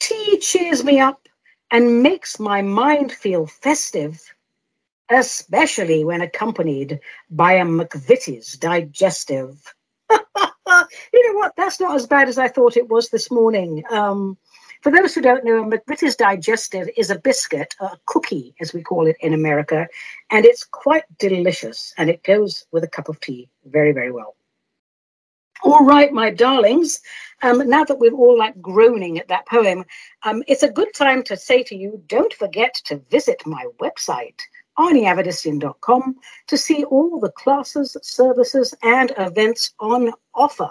Tea 0.01 0.39
cheers 0.39 0.85
me 0.85 1.01
up 1.01 1.29
and 1.71 2.03
makes 2.03 2.39
my 2.39 2.63
mind 2.63 3.13
feel 3.13 3.47
festive 3.47 4.36
especially 5.11 6.05
when 6.05 6.21
accompanied 6.21 7.01
by 7.31 7.53
a 7.55 7.65
McVitie's 7.65 8.57
digestive. 8.57 9.75
you 10.11 10.17
know 10.67 11.39
what? 11.39 11.55
That's 11.57 11.81
not 11.81 11.95
as 11.95 12.07
bad 12.07 12.29
as 12.29 12.39
I 12.39 12.49
thought 12.49 12.77
it 12.77 12.89
was 12.89 13.09
this 13.09 13.31
morning. 13.31 13.85
Um, 13.91 14.37
for 14.83 14.93
those 14.93 15.15
who 15.15 15.21
don't 15.21 15.45
know, 15.45 15.63
a 15.63 15.67
McVitie's 15.67 16.17
digestive 16.17 16.89
is 16.97 17.11
a 17.11 17.19
biscuit, 17.19 17.75
a 17.81 17.97
cookie, 18.07 18.55
as 18.61 18.73
we 18.73 18.83
call 18.83 19.07
it 19.07 19.17
in 19.21 19.35
America, 19.35 19.89
and 20.31 20.45
it's 20.45 20.65
quite 20.65 21.05
delicious, 21.19 21.93
and 21.99 22.11
it 22.11 22.23
goes 22.23 22.67
with 22.73 22.85
a 22.85 22.89
cup 22.89 23.09
of 23.09 23.21
tea 23.21 23.49
very, 23.65 23.93
very 23.93 24.13
well. 24.13 24.37
All 25.63 25.85
right, 25.85 26.13
my 26.13 26.31
darlings. 26.31 27.01
Um, 27.43 27.69
now 27.69 27.85
that 27.85 27.99
we're 27.99 28.13
all 28.13 28.39
like 28.39 28.61
groaning 28.61 29.19
at 29.19 29.29
that 29.29 29.47
poem, 29.47 29.85
um, 30.23 30.43
it's 30.47 30.63
a 30.63 30.71
good 30.71 30.95
time 30.95 31.23
to 31.25 31.37
say 31.37 31.63
to 31.65 31.75
you, 31.75 32.03
don't 32.07 32.33
forget 32.33 32.75
to 32.85 32.99
visit 33.11 33.43
my 33.47 33.67
website, 33.81 34.41
aniavedissian.com 34.79 36.17
to 36.49 36.57
see 36.57 36.85
all 36.85 37.19
the 37.21 37.33
classes, 37.33 37.97
services, 38.03 38.75
and 38.83 39.13
events 39.19 39.75
on 39.81 40.13
offer. 40.35 40.71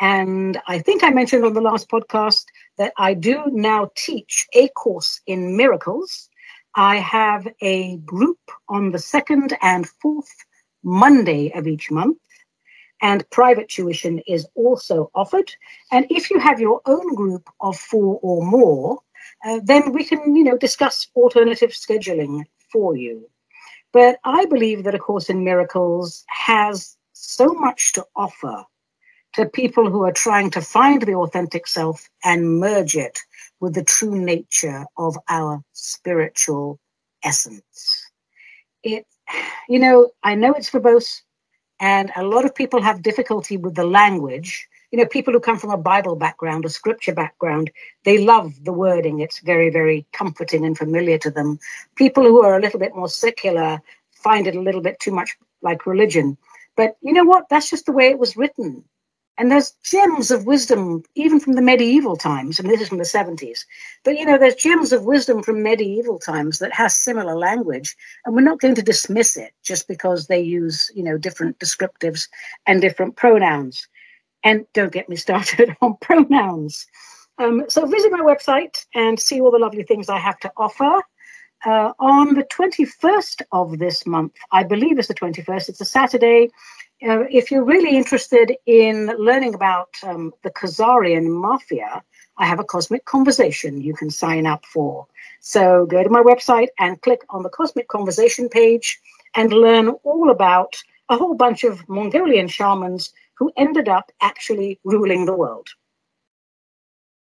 And 0.00 0.60
I 0.66 0.78
think 0.78 1.02
I 1.02 1.10
mentioned 1.10 1.44
on 1.44 1.54
the 1.54 1.60
last 1.60 1.88
podcast 1.88 2.44
that 2.76 2.92
I 2.96 3.14
do 3.14 3.42
now 3.46 3.90
teach 3.96 4.46
a 4.54 4.68
course 4.68 5.20
in 5.26 5.56
miracles. 5.56 6.28
I 6.76 6.96
have 6.96 7.48
a 7.60 7.96
group 7.98 8.38
on 8.68 8.92
the 8.92 8.98
second 8.98 9.56
and 9.60 9.88
fourth 9.88 10.32
Monday 10.84 11.50
of 11.52 11.66
each 11.66 11.90
month, 11.90 12.18
and 13.02 13.28
private 13.30 13.68
tuition 13.68 14.20
is 14.28 14.46
also 14.54 15.10
offered. 15.14 15.52
And 15.90 16.06
if 16.10 16.30
you 16.30 16.38
have 16.38 16.60
your 16.60 16.80
own 16.86 17.14
group 17.14 17.48
of 17.60 17.76
four 17.76 18.20
or 18.22 18.44
more, 18.44 19.00
uh, 19.44 19.60
then 19.64 19.92
we 19.92 20.04
can, 20.04 20.36
you 20.36 20.44
know, 20.44 20.56
discuss 20.56 21.08
alternative 21.16 21.70
scheduling 21.70 22.44
for 22.72 22.96
you. 22.96 23.28
But 23.92 24.18
I 24.24 24.44
believe 24.46 24.84
that 24.84 24.94
A 24.94 24.98
Course 24.98 25.30
in 25.30 25.44
Miracles 25.44 26.24
has 26.28 26.96
so 27.12 27.54
much 27.54 27.92
to 27.94 28.04
offer 28.14 28.64
to 29.34 29.46
people 29.46 29.90
who 29.90 30.04
are 30.04 30.12
trying 30.12 30.50
to 30.50 30.60
find 30.60 31.02
the 31.02 31.14
authentic 31.14 31.66
self 31.66 32.08
and 32.24 32.58
merge 32.60 32.96
it 32.96 33.18
with 33.60 33.74
the 33.74 33.84
true 33.84 34.18
nature 34.18 34.84
of 34.96 35.16
our 35.28 35.62
spiritual 35.72 36.78
essence. 37.24 38.10
It, 38.82 39.06
you 39.68 39.78
know, 39.78 40.10
I 40.22 40.34
know 40.34 40.52
it's 40.52 40.70
verbose, 40.70 41.22
and 41.80 42.10
a 42.16 42.24
lot 42.24 42.44
of 42.44 42.54
people 42.54 42.82
have 42.82 43.02
difficulty 43.02 43.56
with 43.56 43.74
the 43.74 43.84
language 43.84 44.66
you 44.90 44.98
know, 44.98 45.06
people 45.06 45.32
who 45.32 45.40
come 45.40 45.58
from 45.58 45.70
a 45.70 45.76
Bible 45.76 46.16
background, 46.16 46.64
a 46.64 46.68
scripture 46.68 47.14
background, 47.14 47.70
they 48.04 48.24
love 48.24 48.52
the 48.64 48.72
wording. 48.72 49.20
It's 49.20 49.40
very, 49.40 49.70
very 49.70 50.06
comforting 50.12 50.64
and 50.64 50.76
familiar 50.76 51.18
to 51.18 51.30
them. 51.30 51.58
People 51.96 52.22
who 52.24 52.42
are 52.42 52.56
a 52.56 52.60
little 52.60 52.80
bit 52.80 52.94
more 52.94 53.08
secular 53.08 53.80
find 54.12 54.46
it 54.46 54.56
a 54.56 54.60
little 54.60 54.80
bit 54.80 54.98
too 54.98 55.12
much 55.12 55.36
like 55.62 55.86
religion. 55.86 56.36
But 56.76 56.96
you 57.02 57.12
know 57.12 57.24
what? 57.24 57.48
That's 57.50 57.70
just 57.70 57.86
the 57.86 57.92
way 57.92 58.08
it 58.08 58.18
was 58.18 58.36
written. 58.36 58.84
And 59.36 59.52
there's 59.52 59.74
gems 59.84 60.32
of 60.32 60.46
wisdom, 60.46 61.04
even 61.14 61.38
from 61.38 61.52
the 61.52 61.62
medieval 61.62 62.16
times. 62.16 62.60
Mean, 62.60 62.72
this 62.72 62.80
is 62.80 62.88
from 62.88 62.98
the 62.98 63.04
70s. 63.04 63.60
But, 64.02 64.18
you 64.18 64.26
know, 64.26 64.36
there's 64.36 64.56
gems 64.56 64.92
of 64.92 65.04
wisdom 65.04 65.44
from 65.44 65.62
medieval 65.62 66.18
times 66.18 66.58
that 66.58 66.72
has 66.72 66.96
similar 66.96 67.36
language. 67.36 67.96
And 68.24 68.34
we're 68.34 68.40
not 68.40 68.58
going 68.58 68.74
to 68.74 68.82
dismiss 68.82 69.36
it 69.36 69.52
just 69.62 69.86
because 69.86 70.26
they 70.26 70.40
use, 70.40 70.90
you 70.92 71.04
know, 71.04 71.16
different 71.16 71.56
descriptives 71.60 72.28
and 72.66 72.80
different 72.80 73.14
pronouns. 73.14 73.86
And 74.44 74.66
don't 74.72 74.92
get 74.92 75.08
me 75.08 75.16
started 75.16 75.76
on 75.82 75.96
pronouns. 76.00 76.86
Um, 77.38 77.64
so 77.68 77.86
visit 77.86 78.10
my 78.10 78.20
website 78.20 78.84
and 78.94 79.18
see 79.18 79.40
all 79.40 79.50
the 79.50 79.58
lovely 79.58 79.84
things 79.84 80.08
I 80.08 80.18
have 80.18 80.38
to 80.40 80.52
offer. 80.56 81.02
Uh, 81.64 81.92
on 81.98 82.34
the 82.34 82.44
21st 82.44 83.42
of 83.50 83.78
this 83.78 84.06
month, 84.06 84.32
I 84.52 84.62
believe 84.62 84.98
it's 84.98 85.08
the 85.08 85.14
21st, 85.14 85.68
it's 85.68 85.80
a 85.80 85.84
Saturday. 85.84 86.50
Uh, 87.02 87.24
if 87.30 87.50
you're 87.50 87.64
really 87.64 87.96
interested 87.96 88.54
in 88.66 89.06
learning 89.18 89.54
about 89.54 89.88
um, 90.02 90.32
the 90.42 90.50
Khazarian 90.50 91.28
Mafia, 91.28 92.02
I 92.38 92.46
have 92.46 92.60
a 92.60 92.64
cosmic 92.64 93.04
conversation 93.04 93.80
you 93.80 93.94
can 93.94 94.10
sign 94.10 94.46
up 94.46 94.64
for. 94.64 95.06
So 95.40 95.86
go 95.86 96.02
to 96.02 96.10
my 96.10 96.22
website 96.22 96.68
and 96.78 97.00
click 97.02 97.22
on 97.30 97.42
the 97.42 97.48
cosmic 97.48 97.88
conversation 97.88 98.48
page 98.48 99.00
and 99.34 99.52
learn 99.52 99.88
all 99.88 100.30
about 100.30 100.76
a 101.08 101.16
whole 101.16 101.34
bunch 101.34 101.64
of 101.64 101.88
Mongolian 101.88 102.48
shamans 102.48 103.12
who 103.38 103.52
ended 103.56 103.88
up 103.88 104.10
actually 104.20 104.80
ruling 104.84 105.24
the 105.24 105.36
world. 105.36 105.68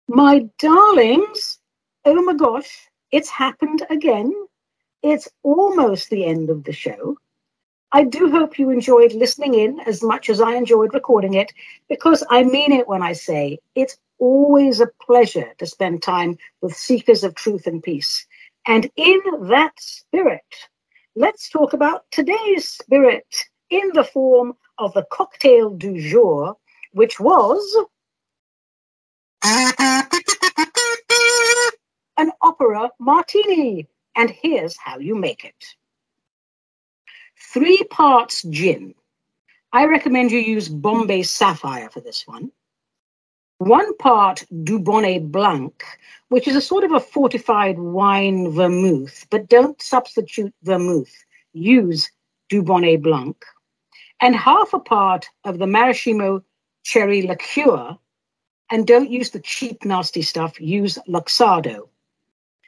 My 0.08 0.46
darlings, 0.58 1.58
oh 2.04 2.22
my 2.22 2.34
gosh, 2.34 2.88
it's 3.10 3.30
happened 3.30 3.82
again. 3.90 4.32
It's 5.02 5.28
almost 5.42 6.10
the 6.10 6.24
end 6.24 6.50
of 6.50 6.64
the 6.64 6.72
show. 6.72 7.16
I 7.92 8.04
do 8.04 8.30
hope 8.30 8.58
you 8.58 8.70
enjoyed 8.70 9.12
listening 9.12 9.54
in 9.54 9.80
as 9.80 10.02
much 10.02 10.30
as 10.30 10.40
I 10.40 10.54
enjoyed 10.54 10.94
recording 10.94 11.34
it, 11.34 11.52
because 11.88 12.24
I 12.30 12.42
mean 12.42 12.72
it 12.72 12.88
when 12.88 13.02
I 13.02 13.12
say 13.12 13.58
it's 13.74 13.98
always 14.18 14.80
a 14.80 14.90
pleasure 15.02 15.52
to 15.58 15.66
spend 15.66 16.02
time 16.02 16.38
with 16.60 16.74
seekers 16.74 17.24
of 17.24 17.34
truth 17.34 17.66
and 17.66 17.82
peace. 17.82 18.26
And 18.66 18.90
in 18.96 19.20
that 19.48 19.72
spirit, 19.78 20.40
let's 21.16 21.50
talk 21.50 21.72
about 21.72 22.04
today's 22.10 22.68
spirit 22.68 23.26
in 23.72 23.90
the 23.94 24.04
form 24.04 24.52
of 24.78 24.92
the 24.92 25.04
cocktail 25.10 25.70
du 25.70 25.98
jour, 26.00 26.56
which 26.92 27.18
was 27.18 27.76
an 32.18 32.30
opera 32.42 32.90
martini. 33.00 33.88
And 34.14 34.28
here's 34.30 34.76
how 34.76 34.98
you 34.98 35.14
make 35.14 35.44
it 35.44 35.64
three 37.52 37.82
parts 37.90 38.42
gin. 38.42 38.94
I 39.72 39.86
recommend 39.86 40.30
you 40.30 40.38
use 40.38 40.68
Bombay 40.68 41.22
Sapphire 41.22 41.88
for 41.90 42.00
this 42.00 42.26
one. 42.26 42.52
One 43.58 43.96
part 43.96 44.44
Dubonnet 44.52 45.30
Blanc, 45.30 45.82
which 46.28 46.46
is 46.46 46.56
a 46.56 46.60
sort 46.60 46.84
of 46.84 46.92
a 46.92 47.00
fortified 47.00 47.78
wine 47.78 48.50
vermouth, 48.50 49.26
but 49.30 49.48
don't 49.48 49.80
substitute 49.80 50.52
vermouth. 50.62 51.12
Use 51.52 52.10
Dubonnet 52.50 53.02
Blanc. 53.02 53.36
And 54.22 54.36
half 54.36 54.72
a 54.72 54.78
part 54.78 55.28
of 55.44 55.58
the 55.58 55.66
maraschino 55.66 56.44
cherry 56.84 57.22
liqueur, 57.22 57.98
and 58.70 58.86
don't 58.86 59.10
use 59.10 59.30
the 59.30 59.40
cheap, 59.40 59.84
nasty 59.84 60.22
stuff. 60.22 60.60
Use 60.60 60.96
Luxardo. 61.08 61.88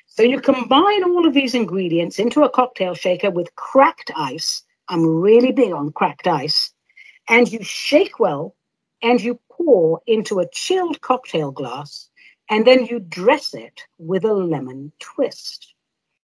So 0.07 0.23
you 0.23 0.41
combine 0.41 1.05
all 1.05 1.27
of 1.27 1.33
these 1.33 1.55
ingredients 1.55 2.19
into 2.19 2.43
a 2.43 2.51
cocktail 2.51 2.95
shaker 2.95 3.31
with 3.31 3.55
cracked 3.57 4.11
ice. 4.15 4.63
I'm 4.89 5.07
really 5.07 5.53
big 5.53 5.73
on 5.73 5.93
cracked 5.93 6.27
ice. 6.27 6.73
And 7.29 7.51
you 7.51 7.63
shake 7.63 8.21
well 8.21 8.55
and 9.03 9.21
you 9.21 9.41
pour 9.51 10.03
into 10.07 10.41
a 10.41 10.51
chilled 10.51 11.01
cocktail 11.01 11.53
glass 11.53 12.11
and 12.51 12.67
then 12.67 12.87
you 12.87 12.99
dress 12.99 13.55
it 13.55 13.83
with 13.99 14.25
a 14.25 14.35
lemon 14.35 14.93
twist. 14.99 15.74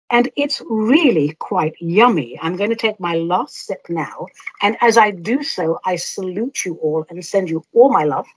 And 0.09 0.29
it's 0.35 0.61
really 0.69 1.35
quite 1.39 1.73
yummy. 1.79 2.37
I'm 2.41 2.55
going 2.55 2.69
to 2.69 2.75
take 2.75 2.99
my 2.99 3.15
last 3.15 3.65
sip 3.65 3.85
now. 3.89 4.27
And 4.61 4.77
as 4.81 4.97
I 4.97 5.11
do 5.11 5.43
so, 5.43 5.79
I 5.83 5.95
salute 5.95 6.63
you 6.63 6.75
all 6.75 7.05
and 7.09 7.25
send 7.25 7.49
you 7.49 7.63
all 7.73 7.91
my 7.91 8.03
love. 8.03 8.27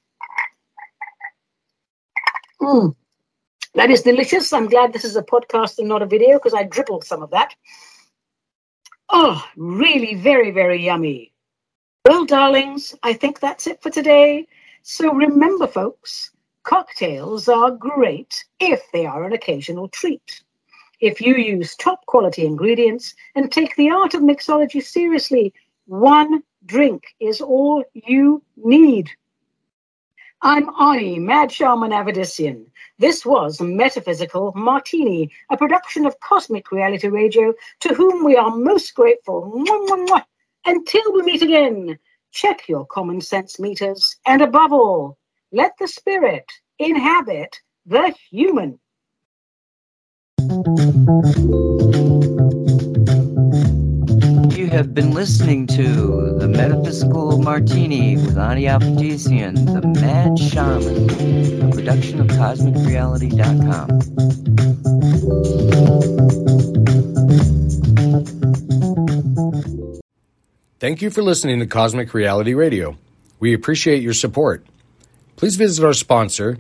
Mm. 2.61 2.95
That 3.75 3.91
is 3.91 4.03
delicious. 4.03 4.53
I'm 4.53 4.69
glad 4.69 4.93
this 4.93 5.05
is 5.05 5.16
a 5.16 5.23
podcast 5.23 5.79
and 5.79 5.89
not 5.89 6.03
a 6.03 6.07
video 6.07 6.39
because 6.39 6.55
I 6.55 6.64
dribbled 6.64 7.05
some 7.05 7.23
of 7.23 7.31
that. 7.31 7.55
Oh, 9.11 9.47
really 9.57 10.14
very, 10.14 10.51
very 10.51 10.85
yummy. 10.85 11.33
Well, 12.05 12.25
darlings, 12.25 12.95
I 13.03 13.12
think 13.12 13.41
that's 13.41 13.66
it 13.66 13.83
for 13.83 13.91
today. 13.91 14.47
So 14.83 15.12
remember, 15.12 15.66
folks, 15.66 16.31
cocktails 16.64 17.49
are 17.49 17.71
great 17.71 18.45
if 18.59 18.83
they 18.93 19.07
are 19.07 19.25
an 19.25 19.33
occasional 19.33 19.89
treat. 19.89 20.43
If 21.01 21.20
you 21.20 21.36
use 21.36 21.76
top 21.76 22.05
quality 22.07 22.44
ingredients 22.44 23.14
and 23.36 23.53
take 23.53 23.76
the 23.76 23.90
art 23.90 24.14
of 24.14 24.22
mixology 24.22 24.82
seriously, 24.82 25.55
one 25.86 26.42
drink 26.66 27.14
is 27.20 27.40
all 27.40 27.84
you 27.94 28.42
need. 28.57 29.09
I'm 30.42 30.68
Ani, 30.80 31.20
Mad 31.20 31.53
Shaman 31.53 31.92
Avedissian. 31.92 32.66
This 32.99 33.24
was 33.24 33.61
Metaphysical 33.61 34.53
Martini, 34.57 35.30
a 35.51 35.57
production 35.57 36.05
of 36.05 36.18
Cosmic 36.18 36.72
Reality 36.72 37.07
Radio, 37.07 37.55
to 37.78 37.94
whom 37.94 38.24
we 38.24 38.34
are 38.34 38.51
most 38.51 38.92
grateful. 38.94 39.53
Mwah, 39.55 39.88
mwah, 39.88 40.09
mwah. 40.09 40.24
Until 40.66 41.12
we 41.12 41.22
meet 41.22 41.42
again, 41.42 41.96
check 42.32 42.68
your 42.68 42.84
common 42.86 43.20
sense 43.20 43.61
meters, 43.61 44.16
and 44.26 44.42
above 44.42 44.72
all, 44.72 45.16
let 45.53 45.74
the 45.78 45.86
spirit 45.86 46.51
inhabit 46.80 47.61
the 47.86 48.12
human. 48.30 48.80
You 50.69 50.75
have 54.69 54.93
been 54.93 55.12
listening 55.12 55.66
to 55.69 56.37
The 56.39 56.47
Metaphysical 56.47 57.39
Martini 57.39 58.16
with 58.16 58.37
Ani 58.37 58.64
Avedissian, 58.64 59.55
the 59.64 59.81
Mad 59.99 60.39
Shaman, 60.39 61.71
a 61.71 61.75
production 61.75 62.21
of 62.21 62.27
CosmicReality.com. 62.27 64.01
Thank 70.79 71.01
you 71.01 71.09
for 71.09 71.23
listening 71.23 71.61
to 71.61 71.66
Cosmic 71.66 72.12
Reality 72.12 72.53
Radio. 72.53 72.99
We 73.41 73.55
appreciate 73.55 74.03
your 74.03 74.12
support. 74.12 74.66
Please 75.37 75.57
visit 75.57 75.83
our 75.83 75.95
sponsor 75.95 76.59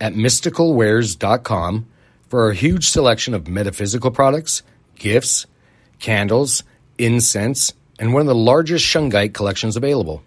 at 0.00 0.14
mysticalwares.com 0.14 1.86
for 2.32 2.44
our 2.44 2.52
huge 2.52 2.88
selection 2.88 3.34
of 3.34 3.46
metaphysical 3.46 4.10
products, 4.10 4.62
gifts, 4.94 5.44
candles, 5.98 6.62
incense, 6.96 7.74
and 7.98 8.14
one 8.14 8.22
of 8.22 8.26
the 8.26 8.34
largest 8.34 8.86
shungite 8.86 9.34
collections 9.34 9.76
available. 9.76 10.22